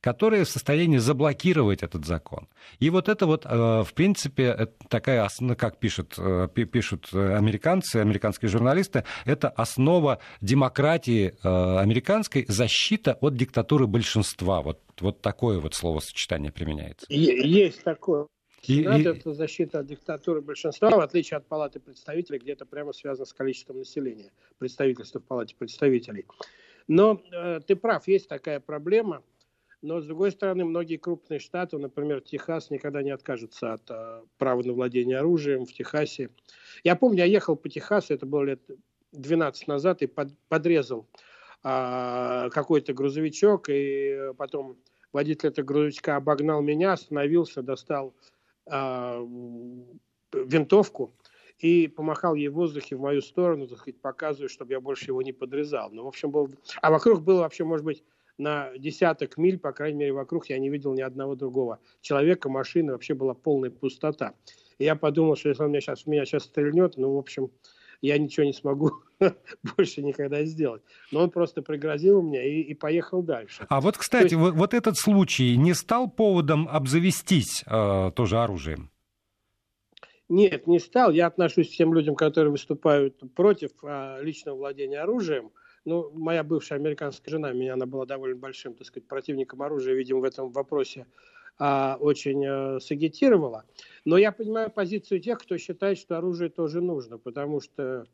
которые 0.00 0.44
в 0.44 0.48
состоянии 0.48 0.98
заблокировать 0.98 1.82
этот 1.82 2.04
закон. 2.04 2.48
И 2.78 2.90
вот 2.90 3.08
это 3.08 3.26
вот, 3.26 3.44
э, 3.44 3.48
в 3.48 3.92
принципе, 3.94 4.68
такая, 4.88 5.28
как 5.56 5.78
пишут, 5.78 6.14
э, 6.18 6.48
пишут 6.48 7.08
американцы, 7.12 7.96
американские 7.96 8.48
журналисты, 8.48 9.04
это 9.24 9.48
основа 9.48 10.20
демократии 10.40 11.34
э, 11.42 11.78
американской, 11.78 12.44
защита 12.48 13.18
от 13.20 13.36
диктатуры 13.36 13.86
большинства. 13.86 14.62
Вот, 14.62 14.80
вот 15.00 15.20
такое 15.20 15.60
вот 15.60 15.74
словосочетание 15.74 16.52
применяется. 16.52 17.06
Есть 17.08 17.82
такое. 17.84 18.26
Сенат 18.62 19.00
и, 19.00 19.04
это 19.04 19.32
защита 19.32 19.78
от 19.80 19.86
диктатуры 19.86 20.42
большинства, 20.42 20.90
в 20.90 21.00
отличие 21.00 21.38
от 21.38 21.46
Палаты 21.46 21.80
представителей, 21.80 22.38
где 22.38 22.52
это 22.52 22.66
прямо 22.66 22.92
связано 22.92 23.24
с 23.24 23.32
количеством 23.32 23.78
населения, 23.78 24.32
представительства 24.58 25.18
в 25.18 25.24
Палате 25.24 25.54
представителей. 25.58 26.26
Но 26.86 27.22
э, 27.32 27.60
ты 27.66 27.76
прав, 27.76 28.06
есть 28.08 28.28
такая 28.28 28.60
проблема. 28.60 29.22
Но, 29.82 30.00
с 30.00 30.06
другой 30.06 30.30
стороны, 30.30 30.64
многие 30.64 30.96
крупные 30.96 31.40
штаты, 31.40 31.78
например, 31.78 32.20
Техас, 32.20 32.70
никогда 32.70 33.02
не 33.02 33.10
откажутся 33.10 33.74
от 33.74 33.90
э, 33.90 34.22
права 34.36 34.62
на 34.62 34.74
владение 34.74 35.18
оружием 35.18 35.64
в 35.64 35.72
Техасе. 35.72 36.28
Я 36.84 36.96
помню, 36.96 37.18
я 37.18 37.24
ехал 37.24 37.56
по 37.56 37.68
Техасу, 37.70 38.12
это 38.12 38.26
было 38.26 38.42
лет 38.42 38.60
12 39.12 39.68
назад, 39.68 40.02
и 40.02 40.06
под, 40.06 40.36
подрезал 40.48 41.06
э, 41.64 42.50
какой-то 42.52 42.92
грузовичок, 42.92 43.70
и 43.70 44.32
потом 44.36 44.76
водитель 45.12 45.48
этого 45.48 45.64
грузовичка 45.64 46.16
обогнал 46.16 46.60
меня, 46.60 46.92
остановился, 46.92 47.62
достал 47.62 48.14
э, 48.66 49.26
винтовку 50.32 51.14
и 51.58 51.88
помахал 51.88 52.34
ей 52.34 52.48
в 52.48 52.54
воздухе 52.54 52.96
в 52.96 53.00
мою 53.00 53.22
сторону, 53.22 53.66
так 53.66 53.78
сказать, 53.78 54.00
показывая, 54.00 54.48
чтобы 54.48 54.72
я 54.72 54.80
больше 54.80 55.06
его 55.06 55.22
не 55.22 55.32
подрезал. 55.32 55.90
Ну, 55.90 56.04
в 56.04 56.08
общем, 56.08 56.30
был... 56.30 56.50
А 56.82 56.90
вокруг 56.90 57.22
было 57.22 57.40
вообще, 57.40 57.64
может 57.64 57.84
быть, 57.84 58.02
на 58.40 58.76
десяток 58.78 59.36
миль, 59.36 59.58
по 59.58 59.72
крайней 59.72 59.98
мере, 59.98 60.12
вокруг 60.12 60.46
я 60.48 60.58
не 60.58 60.70
видел 60.70 60.94
ни 60.94 61.02
одного 61.02 61.34
другого 61.36 61.78
человека, 62.00 62.48
машины, 62.48 62.92
вообще 62.92 63.14
была 63.14 63.34
полная 63.34 63.70
пустота. 63.70 64.34
И 64.78 64.84
я 64.84 64.96
подумал, 64.96 65.36
что 65.36 65.50
если 65.50 65.62
он 65.62 65.70
меня 65.70 65.80
сейчас, 65.80 66.06
меня 66.06 66.24
сейчас 66.24 66.44
стрельнет, 66.44 66.96
ну, 66.96 67.14
в 67.14 67.18
общем, 67.18 67.50
я 68.00 68.18
ничего 68.18 68.46
не 68.46 68.52
смогу 68.52 68.92
больше 69.76 70.02
никогда 70.02 70.44
сделать. 70.44 70.82
Но 71.12 71.22
он 71.22 71.30
просто 71.30 71.60
пригрозил 71.62 72.22
мне 72.22 72.48
и, 72.48 72.62
и 72.62 72.74
поехал 72.74 73.22
дальше. 73.22 73.66
А 73.68 73.80
вот, 73.80 73.98
кстати, 73.98 74.24
есть... 74.24 74.34
вот, 74.36 74.54
вот 74.54 74.74
этот 74.74 74.96
случай 74.96 75.56
не 75.56 75.74
стал 75.74 76.10
поводом 76.10 76.66
обзавестись 76.68 77.62
э, 77.66 78.10
тоже 78.16 78.38
оружием? 78.38 78.90
Нет, 80.30 80.66
не 80.66 80.78
стал. 80.78 81.10
Я 81.10 81.26
отношусь 81.26 81.68
к 81.68 81.76
тем 81.76 81.92
людям, 81.92 82.14
которые 82.14 82.52
выступают 82.52 83.20
против 83.34 83.72
а, 83.82 84.20
личного 84.22 84.56
владения 84.56 85.00
оружием. 85.00 85.50
Ну, 85.84 86.10
моя 86.12 86.44
бывшая 86.44 86.76
американская 86.76 87.30
жена, 87.30 87.52
меня 87.52 87.74
она 87.74 87.86
была 87.86 88.04
довольно 88.04 88.36
большим, 88.36 88.74
так 88.74 88.86
сказать, 88.86 89.08
противником 89.08 89.62
оружия, 89.62 89.94
видимо, 89.94 90.20
в 90.20 90.24
этом 90.24 90.50
вопросе 90.50 91.06
а, 91.58 91.96
очень 92.00 92.44
а, 92.46 92.80
сагитировала. 92.80 93.64
Но 94.04 94.18
я 94.18 94.30
понимаю 94.30 94.70
позицию 94.70 95.20
тех, 95.20 95.38
кто 95.38 95.56
считает, 95.56 95.98
что 95.98 96.18
оружие 96.18 96.50
тоже 96.50 96.80
нужно, 96.82 97.18
потому 97.18 97.60
что, 97.60 98.06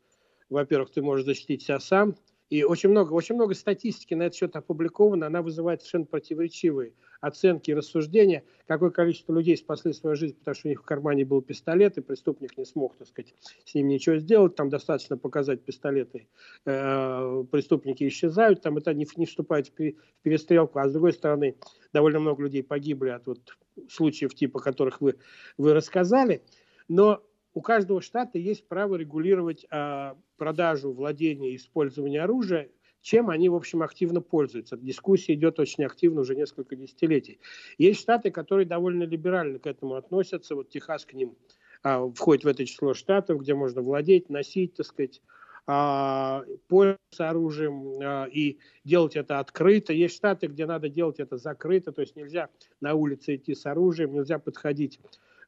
во-первых, 0.49 0.91
ты 0.91 1.01
можешь 1.01 1.25
защитить 1.25 1.63
себя 1.63 1.79
сам, 1.79 2.15
и 2.49 2.63
очень 2.63 2.89
много, 2.89 3.13
очень 3.13 3.35
много 3.35 3.53
статистики 3.53 4.13
на 4.13 4.23
этот 4.23 4.37
счет 4.37 4.55
опубликовано, 4.55 5.27
она 5.27 5.41
вызывает 5.41 5.81
совершенно 5.81 6.05
противоречивые 6.05 6.93
оценки 7.19 7.71
и 7.71 7.73
рассуждения, 7.73 8.43
какое 8.67 8.89
количество 8.89 9.33
людей 9.33 9.57
спасли 9.57 9.91
свою 9.91 10.15
жизнь, 10.15 10.35
потому 10.37 10.55
что 10.55 10.67
у 10.67 10.69
них 10.69 10.81
в 10.81 10.85
кармане 10.85 11.25
был 11.25 11.41
пистолет, 11.41 11.97
и 11.97 12.01
преступник 12.01 12.57
не 12.57 12.65
смог, 12.65 12.95
так 12.95 13.07
сказать, 13.07 13.33
с 13.65 13.73
ним 13.73 13.87
ничего 13.87 14.17
сделать, 14.17 14.55
там 14.55 14.69
достаточно 14.69 15.17
показать 15.17 15.61
пистолеты, 15.63 16.27
э, 16.65 17.43
преступники 17.51 18.07
исчезают, 18.07 18.61
там 18.61 18.77
это 18.77 18.93
не, 18.93 19.07
не 19.17 19.25
вступает 19.25 19.67
в 19.67 19.93
перестрелку, 20.21 20.79
а 20.79 20.87
с 20.87 20.93
другой 20.93 21.13
стороны, 21.13 21.57
довольно 21.91 22.19
много 22.19 22.43
людей 22.43 22.63
погибли 22.63 23.09
от 23.09 23.27
вот 23.27 23.57
случаев 23.89 24.33
типа, 24.35 24.59
которых 24.59 25.01
вы, 25.01 25.15
вы 25.57 25.73
рассказали, 25.73 26.41
но 26.87 27.21
у 27.57 27.61
каждого 27.61 28.01
штата 28.01 28.37
есть 28.37 28.67
право 28.67 28.97
регулировать 28.97 29.65
а, 29.71 30.15
продажу, 30.37 30.93
владение 30.93 31.55
использование 31.55 32.21
оружия 32.21 32.69
чем 33.01 33.29
они, 33.29 33.47
в 33.47 33.55
общем, 33.55 33.83
активно 33.83 34.19
пользуются. 34.19 34.75
Дискуссия 34.75 35.33
идет 35.35 35.59
очень 35.59 35.85
активно 35.85 36.21
уже 36.21 36.35
несколько 36.35 36.75
десятилетий. 36.75 37.39
Есть 37.77 38.01
штаты, 38.01 38.31
которые 38.31 38.65
довольно 38.65 39.03
либерально 39.03 39.59
к 39.59 39.67
этому 39.67 39.95
относятся. 39.95 40.55
Вот 40.55 40.69
Техас 40.69 41.05
к 41.05 41.13
ним 41.13 41.37
а, 41.83 42.05
входит 42.09 42.43
в 42.43 42.47
это 42.47 42.65
число 42.65 42.93
штатов, 42.93 43.39
где 43.39 43.53
можно 43.53 43.81
владеть, 43.81 44.29
носить, 44.29 44.73
так 44.73 44.85
сказать, 44.85 45.21
а, 45.67 46.43
пользоваться 46.67 47.29
оружием 47.29 47.93
а, 48.01 48.25
и 48.25 48.57
делать 48.83 49.15
это 49.15 49.39
открыто. 49.39 49.93
Есть 49.93 50.17
штаты, 50.17 50.47
где 50.47 50.65
надо 50.65 50.89
делать 50.89 51.19
это 51.19 51.37
закрыто, 51.37 51.93
то 51.93 52.01
есть 52.01 52.17
нельзя 52.17 52.49
на 52.81 52.93
улице 52.93 53.35
идти 53.35 53.55
с 53.55 53.65
оружием, 53.65 54.13
нельзя 54.13 54.37
подходить 54.37 54.99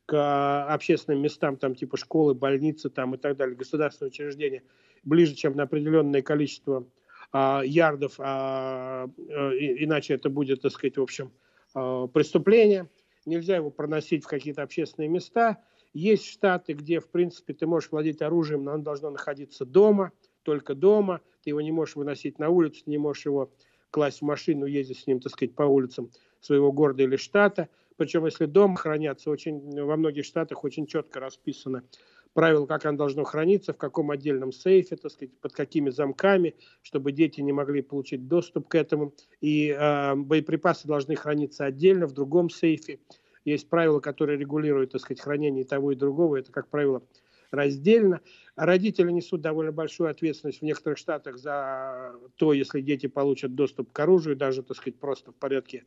к 0.09 0.73
общественным 0.73 1.21
местам, 1.21 1.55
там 1.55 1.75
типа 1.75 1.95
школы, 1.95 2.33
больницы 2.33 2.89
там, 2.89 3.13
и 3.13 3.17
так 3.19 3.37
далее, 3.37 3.55
государственные 3.55 4.09
учреждения, 4.09 4.63
ближе, 5.03 5.35
чем 5.35 5.55
на 5.55 5.63
определенное 5.63 6.23
количество 6.23 6.87
а, 7.31 7.61
ярдов, 7.63 8.15
а, 8.17 9.05
а, 9.05 9.51
иначе 9.51 10.15
это 10.15 10.31
будет, 10.31 10.63
так 10.63 10.71
сказать, 10.71 10.97
в 10.97 11.01
общем, 11.03 11.31
а, 11.75 12.07
преступление. 12.07 12.89
Нельзя 13.27 13.57
его 13.57 13.69
проносить 13.69 14.23
в 14.23 14.27
какие-то 14.27 14.63
общественные 14.63 15.09
места. 15.09 15.61
Есть 15.93 16.25
штаты, 16.25 16.73
где, 16.73 16.99
в 16.99 17.09
принципе, 17.09 17.53
ты 17.53 17.67
можешь 17.67 17.91
владеть 17.91 18.23
оружием, 18.23 18.63
но 18.63 18.71
оно 18.71 18.83
должно 18.83 19.11
находиться 19.11 19.63
дома, 19.63 20.11
только 20.41 20.73
дома. 20.73 21.21
Ты 21.43 21.51
его 21.51 21.61
не 21.61 21.71
можешь 21.71 21.95
выносить 21.95 22.39
на 22.39 22.49
улицу, 22.49 22.81
не 22.87 22.97
можешь 22.97 23.27
его 23.27 23.51
класть 23.91 24.21
в 24.21 24.23
машину, 24.23 24.65
ездить 24.65 25.01
с 25.01 25.05
ним, 25.05 25.19
так 25.19 25.31
сказать, 25.33 25.53
по 25.53 25.63
улицам 25.63 26.09
своего 26.41 26.71
города 26.71 27.03
или 27.03 27.15
штата. 27.15 27.69
Причем, 27.99 28.25
если 28.25 28.45
дома 28.45 28.77
хранятся, 28.77 29.29
очень, 29.29 29.59
во 29.83 29.97
многих 29.97 30.23
штатах 30.23 30.63
очень 30.63 30.87
четко 30.87 31.19
расписано 31.19 31.83
правил, 32.33 32.65
как 32.65 32.85
оно 32.85 32.97
должно 32.97 33.25
храниться, 33.25 33.73
в 33.73 33.77
каком 33.77 34.09
отдельном 34.09 34.53
сейфе, 34.53 34.95
так 34.95 35.11
сказать, 35.11 35.37
под 35.41 35.51
какими 35.51 35.89
замками, 35.89 36.55
чтобы 36.81 37.11
дети 37.11 37.41
не 37.41 37.51
могли 37.51 37.81
получить 37.81 38.29
доступ 38.29 38.69
к 38.69 38.75
этому. 38.75 39.13
И 39.41 39.75
э, 39.77 40.15
боеприпасы 40.15 40.87
должны 40.87 41.17
храниться 41.17 41.65
отдельно, 41.65 42.07
в 42.07 42.13
другом 42.13 42.49
сейфе. 42.49 42.99
Есть 43.43 43.67
правила, 43.67 43.99
которые 43.99 44.39
регулируют, 44.39 44.93
так 44.93 45.01
сказать, 45.01 45.19
хранение 45.19 45.65
того 45.65 45.91
и 45.91 45.95
другого. 45.95 46.37
Это, 46.37 46.53
как 46.53 46.69
правило, 46.69 47.03
раздельно. 47.51 48.21
Родители 48.55 49.11
несут 49.11 49.41
довольно 49.41 49.73
большую 49.73 50.09
ответственность 50.09 50.59
в 50.59 50.63
некоторых 50.63 50.97
штатах 50.97 51.37
за 51.37 52.15
то, 52.37 52.53
если 52.53 52.79
дети 52.79 53.07
получат 53.07 53.55
доступ 53.55 53.91
к 53.91 53.99
оружию, 53.99 54.37
даже, 54.37 54.63
так 54.63 54.77
сказать, 54.77 54.97
просто 54.97 55.33
в 55.33 55.35
порядке 55.35 55.83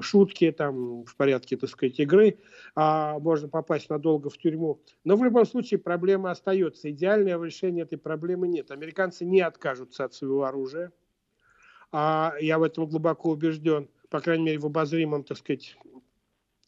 шутки 0.00 0.50
там 0.50 1.04
в 1.04 1.14
порядке, 1.16 1.56
так 1.56 1.70
сказать, 1.70 2.00
игры, 2.00 2.38
а, 2.74 3.18
можно 3.20 3.48
попасть 3.48 3.88
надолго 3.88 4.28
в 4.28 4.36
тюрьму. 4.36 4.80
Но 5.04 5.16
в 5.16 5.22
любом 5.22 5.46
случае 5.46 5.78
проблема 5.78 6.32
остается. 6.32 6.90
Идеального 6.90 7.44
решения 7.44 7.82
этой 7.82 7.98
проблемы 7.98 8.48
нет. 8.48 8.72
Американцы 8.72 9.24
не 9.24 9.40
откажутся 9.40 10.04
от 10.04 10.14
своего 10.14 10.44
оружия. 10.44 10.92
А, 11.92 12.34
я 12.40 12.58
в 12.58 12.64
этом 12.64 12.86
глубоко 12.86 13.30
убежден, 13.30 13.88
по 14.08 14.20
крайней 14.20 14.44
мере, 14.44 14.58
в 14.58 14.66
обозримом, 14.66 15.22
так 15.22 15.38
сказать, 15.38 15.76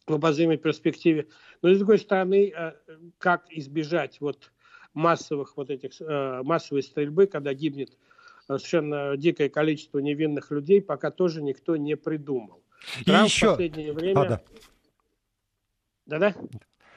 в 0.06 0.14
обозримой 0.14 0.56
перспективе. 0.56 1.26
Но 1.60 1.72
с 1.74 1.78
другой 1.78 1.98
стороны, 1.98 2.52
э, 2.56 2.72
как 3.18 3.46
избежать 3.50 4.20
вот 4.20 4.52
массовых 4.94 5.56
вот 5.56 5.70
этих 5.70 6.00
э, 6.00 6.42
массовой 6.42 6.82
стрельбы, 6.82 7.26
когда 7.26 7.54
гибнет 7.54 7.96
совершенно 8.46 9.16
дикое 9.16 9.48
количество 9.48 9.98
невинных 9.98 10.50
людей, 10.50 10.82
пока 10.82 11.10
тоже 11.10 11.42
никто 11.42 11.76
не 11.76 11.96
придумал. 11.96 12.61
Трамп 13.04 13.28
и 13.28 13.30
еще... 13.30 13.46
в 13.46 13.50
последнее 13.50 13.92
время... 13.92 14.20
А, 14.20 14.24
да. 14.26 14.40
Да-да? 16.06 16.34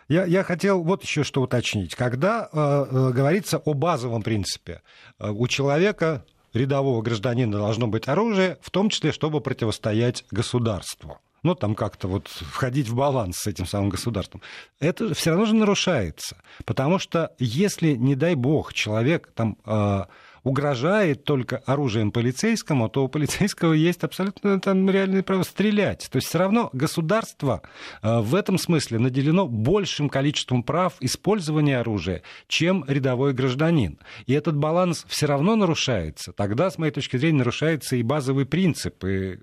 Я, 0.08 0.26
я 0.26 0.44
хотел 0.44 0.84
вот 0.84 1.04
еще 1.04 1.24
что 1.24 1.42
уточнить. 1.42 1.96
Когда 1.96 2.50
э, 2.52 2.58
э, 2.58 3.12
говорится 3.12 3.58
о 3.58 3.74
базовом 3.74 4.22
принципе, 4.22 4.82
э, 5.20 5.30
у 5.30 5.48
человека, 5.48 6.26
рядового 6.54 7.02
гражданина, 7.02 7.58
должно 7.58 7.88
быть 7.88 8.08
оружие, 8.08 8.58
в 8.62 8.70
том 8.70 8.90
числе, 8.90 9.12
чтобы 9.12 9.42
противостоять 9.42 10.26
государству. 10.32 11.20
Ну, 11.44 11.54
там 11.54 11.76
как-то 11.76 12.08
вот 12.08 12.28
входить 12.28 12.88
в 12.88 12.96
баланс 12.96 13.38
с 13.38 13.48
этим 13.48 13.66
самым 13.68 13.90
государством. 13.90 14.42
Это 14.80 15.14
все 15.14 15.32
равно 15.32 15.46
же 15.46 15.56
нарушается. 15.56 16.38
Потому 16.66 16.98
что 16.98 17.32
если, 17.40 17.92
не 17.92 18.16
дай 18.16 18.36
бог, 18.36 18.74
человек 18.74 19.32
там... 19.34 19.58
Э, 19.66 20.06
угрожает 20.46 21.24
только 21.24 21.58
оружием 21.66 22.12
полицейскому, 22.12 22.88
то 22.88 23.04
у 23.04 23.08
полицейского 23.10 23.74
есть 23.74 24.04
абсолютно 24.04 24.62
там 24.62 24.90
реальное 24.90 25.24
право 25.24 25.44
стрелять. 25.44 26.08
То 26.10 26.18
есть 26.18 26.28
все 26.30 26.38
равно 26.38 26.70
государство 26.72 27.64
э, 28.02 28.20
в 28.20 28.36
этом 28.36 28.60
смысле 28.60 29.00
наделено 29.00 29.48
большим 29.48 30.08
количеством 30.08 30.62
прав 30.62 30.94
использования 31.00 31.80
оружия, 31.80 32.22
чем 32.48 32.86
рядовой 32.88 33.34
гражданин. 33.34 34.00
И 34.28 34.34
этот 34.34 34.56
баланс 34.56 35.06
все 35.10 35.26
равно 35.26 35.56
нарушается. 35.56 36.32
Тогда, 36.32 36.70
с 36.70 36.78
моей 36.78 36.94
точки 36.94 37.18
зрения, 37.18 37.40
нарушается 37.40 37.96
и 37.96 38.04
базовый 38.04 38.46
принцип. 38.46 39.04
И 39.04 39.40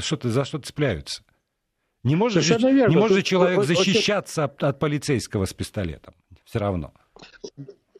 что-то, 0.00 0.28
за 0.28 0.44
что 0.44 0.58
цепляются. 0.58 1.22
Не 2.02 2.16
может, 2.16 2.44
же, 2.44 2.58
не 2.58 2.96
может 2.96 3.24
человек 3.24 3.64
защищаться 3.64 4.44
от, 4.44 4.62
от 4.62 4.78
полицейского 4.78 5.46
с 5.46 5.54
пистолетом. 5.54 6.14
Все 6.44 6.58
равно. 6.58 6.92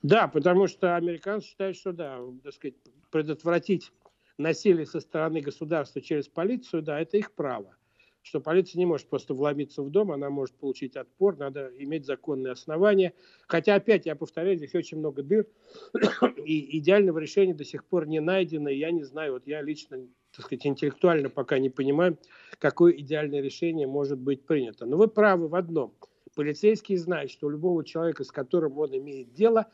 Да, 0.03 0.29
потому 0.29 0.67
что 0.67 0.97
американцы 0.97 1.49
считают, 1.49 1.77
что 1.77 1.93
да, 1.93 2.21
так 2.43 2.53
сказать, 2.53 2.75
предотвратить 3.11 3.93
насилие 4.39 4.87
со 4.87 5.01
стороны 5.01 5.41
государства 5.41 6.01
через 6.01 6.29
полицию, 6.29 6.83
да, 6.83 7.01
это 7.01 7.17
их 7.17 7.33
право. 7.33 7.77
Что 8.23 8.41
полиция 8.41 8.81
не 8.81 8.87
может 8.87 9.09
просто 9.09 9.35
вломиться 9.35 9.83
в 9.83 9.91
дом, 9.91 10.11
она 10.11 10.31
может 10.31 10.57
получить 10.57 10.97
отпор, 10.97 11.37
надо 11.37 11.71
иметь 11.79 12.07
законные 12.07 12.53
основания. 12.53 13.15
Хотя, 13.47 13.77
опять, 13.77 14.05
я 14.07 14.17
повторяю, 14.17 14.57
здесь 14.57 14.75
очень 14.75 14.99
много 14.99 15.23
дыр, 15.23 15.47
и 16.45 16.79
идеального 16.79 17.19
решения 17.19 17.55
до 17.55 17.65
сих 17.65 17.85
пор 17.85 18.07
не 18.09 18.21
найдено, 18.21 18.69
я 18.69 18.91
не 18.91 19.05
знаю, 19.05 19.35
вот 19.35 19.47
я 19.47 19.63
лично, 19.63 19.99
так 20.35 20.45
сказать, 20.45 20.67
интеллектуально 20.67 21.31
пока 21.31 21.61
не 21.61 21.71
понимаю, 21.71 22.19
какое 22.59 22.93
идеальное 22.95 23.41
решение 23.41 23.87
может 23.87 24.19
быть 24.19 24.45
принято. 24.45 24.87
Но 24.87 24.97
вы 24.97 25.07
правы 25.07 25.47
в 25.47 25.55
одном. 25.55 25.95
Полицейский 26.37 26.97
знает, 26.97 27.31
что 27.31 27.47
у 27.47 27.51
любого 27.51 27.83
человека, 27.83 28.23
с 28.23 28.31
которым 28.31 28.79
он 28.79 28.95
имеет 28.95 29.33
дело, 29.33 29.67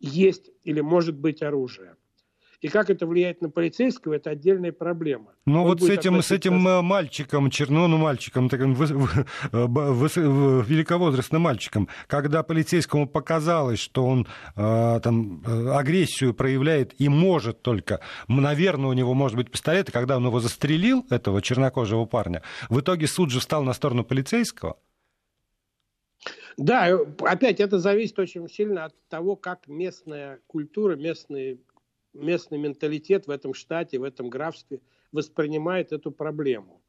есть 0.00 0.50
или 0.64 0.80
может 0.80 1.14
быть 1.14 1.42
оружие. 1.42 1.96
И 2.62 2.68
как 2.68 2.88
это 2.88 3.06
влияет 3.06 3.42
на 3.42 3.50
полицейского, 3.50 4.14
это 4.14 4.30
отдельная 4.30 4.72
проблема. 4.72 5.34
Ну 5.44 5.64
вот 5.64 5.82
с 5.82 5.84
этим, 5.90 6.14
относиться... 6.14 6.34
с 6.34 6.38
этим 6.38 6.66
э, 6.66 6.80
мальчиком, 6.80 7.50
черно, 7.50 7.86
ну 7.86 7.98
мальчиком, 7.98 8.48
таким 8.48 8.72
вы, 8.74 8.86
вы, 8.86 9.26
вы, 9.52 10.08
великовозрастным 10.64 11.42
мальчиком, 11.42 11.88
когда 12.06 12.42
полицейскому 12.42 13.06
показалось, 13.06 13.78
что 13.78 14.06
он 14.06 14.26
э, 14.56 15.00
там 15.02 15.42
э, 15.46 15.68
агрессию 15.68 16.32
проявляет 16.32 16.98
и 16.98 17.10
может 17.10 17.60
только, 17.60 18.00
наверное, 18.26 18.88
у 18.88 18.94
него 18.94 19.12
может 19.12 19.36
быть 19.36 19.50
пистолет, 19.50 19.90
и 19.90 19.92
когда 19.92 20.16
он 20.16 20.24
его 20.24 20.40
застрелил, 20.40 21.04
этого 21.10 21.42
чернокожего 21.42 22.06
парня, 22.06 22.42
в 22.70 22.80
итоге 22.80 23.06
суд 23.06 23.30
же 23.30 23.40
встал 23.40 23.64
на 23.64 23.74
сторону 23.74 24.02
полицейского, 24.02 24.78
да, 26.56 26.98
опять 27.20 27.60
это 27.60 27.78
зависит 27.78 28.18
очень 28.18 28.48
сильно 28.48 28.86
от 28.86 28.94
того, 29.08 29.36
как 29.36 29.68
местная 29.68 30.40
культура, 30.46 30.96
местный, 30.96 31.60
местный 32.14 32.58
менталитет 32.58 33.26
в 33.26 33.30
этом 33.30 33.54
штате, 33.54 33.98
в 33.98 34.04
этом 34.04 34.30
графстве 34.30 34.80
воспринимает 35.12 35.92
эту 35.92 36.10
проблему. 36.10 36.82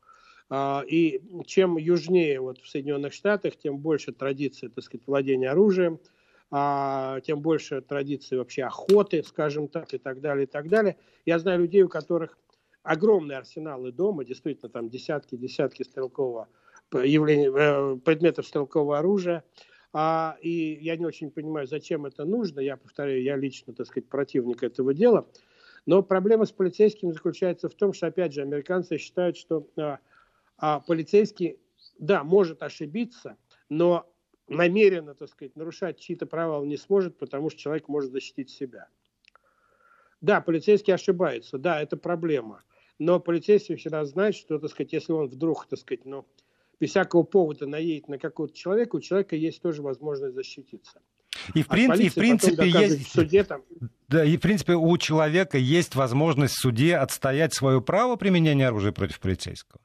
А, 0.50 0.84
и 0.88 1.22
чем 1.46 1.78
южнее 1.78 2.40
вот 2.40 2.60
в 2.60 2.68
Соединенных 2.68 3.14
Штатах, 3.14 3.58
тем 3.58 3.80
больше 3.80 4.14
традиции, 4.14 4.70
так 4.70 4.84
сказать, 4.84 5.06
владения 5.08 5.50
оружием. 5.50 6.00
а, 6.50 7.20
тем 7.22 7.42
больше 7.42 7.82
традиции 7.82 8.38
вообще 8.38 8.64
охоты, 8.64 9.22
скажем 9.24 9.68
так, 9.68 9.94
и 9.94 9.98
так 9.98 10.22
далее, 10.22 10.46
и 10.46 10.48
так 10.48 10.70
далее. 10.70 10.98
Я 11.26 11.40
знаю 11.40 11.60
людей, 11.62 11.84
у 11.84 11.90
которых 11.90 12.38
огромные 12.84 13.38
арсеналы 13.38 13.92
дома, 13.92 14.24
действительно, 14.24 14.70
там 14.70 14.90
десятки, 14.90 15.36
десятки 15.36 15.84
стрелкового 15.84 16.48
э, 16.92 17.98
предметов 18.04 18.48
стрелкового 18.48 19.00
оружия. 19.00 19.44
А, 19.94 20.38
и 20.42 20.78
я 20.82 20.98
не 20.98 21.06
очень 21.06 21.32
понимаю, 21.32 21.68
зачем 21.68 22.06
это 22.06 22.26
нужно. 22.26 22.60
Я 22.60 22.78
повторяю, 22.78 23.24
я 23.24 23.36
лично, 23.36 23.74
так 23.74 23.88
сказать, 23.88 24.10
противник 24.10 24.64
этого 24.64 24.94
дела. 24.94 25.28
Но 25.86 26.04
проблема 26.04 26.46
с 26.46 26.52
полицейским 26.52 27.14
заключается 27.14 27.70
в 27.70 27.74
том, 27.74 27.94
что, 27.94 28.08
опять 28.08 28.34
же, 28.34 28.42
американцы 28.42 28.98
считают, 28.98 29.38
что 29.38 29.68
а, 29.78 30.00
а 30.58 30.80
полицейский, 30.82 31.60
да, 31.98 32.24
может 32.24 32.62
ошибиться, 32.62 33.38
но 33.70 34.12
намеренно, 34.48 35.14
так 35.14 35.30
сказать, 35.30 35.56
нарушать 35.56 36.00
чьи-то 36.00 36.26
права 36.26 36.60
он 36.60 36.68
не 36.68 36.78
сможет, 36.78 37.18
потому 37.18 37.50
что 37.50 37.60
человек 37.60 37.88
может 37.88 38.12
защитить 38.12 38.50
себя. 38.50 38.90
Да, 40.20 40.42
полицейский 40.42 40.94
ошибается, 40.94 41.58
да, 41.58 41.82
это 41.82 41.96
проблема. 41.96 42.64
Но 43.00 43.20
полицейский 43.20 43.76
всегда 43.76 44.04
знает, 44.06 44.36
что, 44.36 44.58
так 44.58 44.72
сказать, 44.72 44.94
если 44.94 45.14
он 45.14 45.28
вдруг, 45.28 45.68
так 45.68 45.80
сказать, 45.80 46.06
ну, 46.06 46.26
без 46.80 46.92
всякого 46.92 47.24
повода 47.24 47.66
наедет 47.68 48.08
на 48.08 48.18
какого-то 48.18 48.56
человека, 48.56 48.96
у 48.96 49.00
человека 49.00 49.36
есть 49.36 49.62
тоже 49.62 49.82
возможность 49.82 50.36
защититься. 50.36 51.02
И 51.54 51.64
в, 51.64 51.68
прин... 51.68 51.94
и 51.94 52.10
в 52.10 52.16
принципе 52.16 52.68
есть... 52.68 53.08
В 53.08 53.12
суде, 53.12 53.44
там... 53.44 53.64
Да, 54.08 54.24
и 54.24 54.38
в 54.38 54.42
принципе 54.42 54.74
у 54.74 54.98
человека 54.98 55.58
есть 55.58 55.96
возможность 55.96 56.56
в 56.56 56.60
суде 56.60 56.96
отстоять 56.96 57.54
свое 57.54 57.82
право 57.82 58.16
применения 58.16 58.68
оружия 58.68 58.92
против 58.92 59.20
полицейского. 59.20 59.82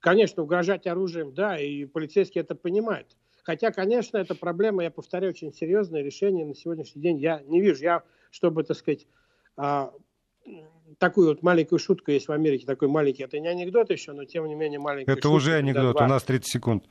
Конечно, 0.00 0.42
угрожать 0.42 0.86
оружием, 0.86 1.34
да, 1.34 1.58
и 1.58 1.84
полицейский 1.84 2.40
это 2.40 2.54
понимает. 2.54 3.16
Хотя, 3.42 3.70
конечно, 3.70 4.18
эта 4.18 4.34
проблема, 4.34 4.82
я 4.82 4.90
повторяю, 4.90 5.32
очень 5.32 5.52
серьезное 5.52 6.02
решение 6.02 6.46
на 6.46 6.54
сегодняшний 6.54 7.02
день 7.02 7.18
я 7.18 7.40
не 7.40 7.60
вижу. 7.60 7.82
Я, 7.82 8.02
чтобы, 8.30 8.64
так 8.64 8.76
сказать, 8.76 9.06
а, 9.56 9.92
такую 10.98 11.28
вот 11.28 11.42
маленькую 11.42 11.78
шутку 11.78 12.10
есть 12.10 12.28
в 12.28 12.32
Америке, 12.32 12.66
такой 12.66 12.88
маленький, 12.88 13.22
это 13.22 13.38
не 13.38 13.48
анекдот 13.48 13.90
еще, 13.90 14.12
но 14.12 14.24
тем 14.24 14.46
не 14.46 14.54
менее 14.54 14.78
маленький. 14.78 15.10
Это 15.10 15.22
шутка, 15.22 15.34
уже 15.34 15.54
анекдот, 15.54 15.96
два... 15.96 16.06
у 16.06 16.08
нас 16.08 16.22
30 16.24 16.52
секунд. 16.52 16.84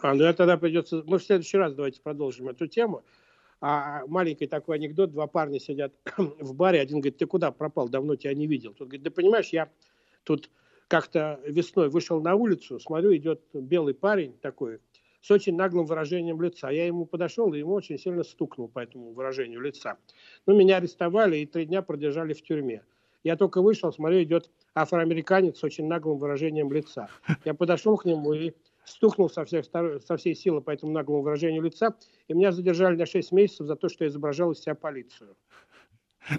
А, 0.00 0.14
ну 0.14 0.24
это 0.24 0.38
тогда 0.38 0.56
придется... 0.56 1.02
Мы 1.06 1.18
в 1.18 1.24
следующий 1.24 1.56
раз 1.56 1.74
давайте 1.74 2.00
продолжим 2.00 2.48
эту 2.48 2.66
тему. 2.66 3.02
А 3.60 4.06
маленький 4.06 4.46
такой 4.46 4.76
анекдот, 4.76 5.10
два 5.10 5.26
парня 5.26 5.58
сидят 5.58 5.92
в 6.16 6.54
баре, 6.54 6.80
один 6.80 7.00
говорит, 7.00 7.18
ты 7.18 7.26
куда 7.26 7.50
пропал, 7.50 7.88
давно 7.88 8.14
тебя 8.14 8.34
не 8.34 8.46
видел. 8.46 8.72
Тот 8.72 8.88
говорит, 8.88 9.02
да 9.02 9.10
понимаешь, 9.10 9.48
я 9.48 9.68
тут 10.22 10.50
как-то 10.86 11.40
весной 11.44 11.88
вышел 11.88 12.20
на 12.20 12.34
улицу, 12.34 12.78
смотрю, 12.78 13.14
идет 13.16 13.42
белый 13.52 13.94
парень 13.94 14.32
такой, 14.38 14.80
с 15.20 15.30
очень 15.30 15.56
наглым 15.56 15.86
выражением 15.86 16.40
лица. 16.40 16.70
Я 16.70 16.86
ему 16.86 17.06
подошел, 17.06 17.52
и 17.52 17.58
ему 17.58 17.74
очень 17.74 17.98
сильно 17.98 18.22
стукнул 18.22 18.68
по 18.68 18.80
этому 18.80 19.12
выражению 19.12 19.60
лица. 19.60 19.98
Ну, 20.46 20.56
меня 20.56 20.76
арестовали 20.76 21.38
и 21.38 21.46
три 21.46 21.66
дня 21.66 21.82
продержали 21.82 22.34
в 22.34 22.42
тюрьме. 22.42 22.82
Я 23.24 23.36
только 23.36 23.60
вышел, 23.60 23.92
смотрю, 23.92 24.22
идет 24.22 24.50
афроамериканец 24.74 25.58
с 25.58 25.64
очень 25.64 25.86
наглым 25.86 26.18
выражением 26.18 26.72
лица. 26.72 27.08
Я 27.44 27.54
подошел 27.54 27.96
к 27.96 28.04
нему 28.04 28.32
и 28.32 28.52
стукнул 28.84 29.28
со, 29.28 29.44
всех, 29.44 29.64
со 29.66 30.16
всей 30.16 30.34
силы 30.34 30.60
по 30.60 30.70
этому 30.70 30.92
наглому 30.92 31.22
выражению 31.22 31.62
лица, 31.62 31.94
и 32.28 32.34
меня 32.34 32.52
задержали 32.52 32.96
на 32.96 33.06
6 33.06 33.32
месяцев 33.32 33.66
за 33.66 33.76
то, 33.76 33.88
что 33.88 34.04
я 34.04 34.10
изображал 34.10 34.52
из 34.52 34.60
себя 34.60 34.74
полицию. 34.74 35.36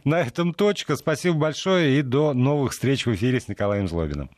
На 0.03 0.21
этом 0.21 0.53
точка. 0.53 0.95
Спасибо 0.95 1.38
большое 1.38 1.99
и 1.99 2.01
до 2.01 2.34
новых 2.34 2.73
встреч 2.73 3.05
в 3.05 3.13
эфире 3.13 3.39
с 3.39 3.47
Николаем 3.47 3.88
Злобиным. 3.88 4.30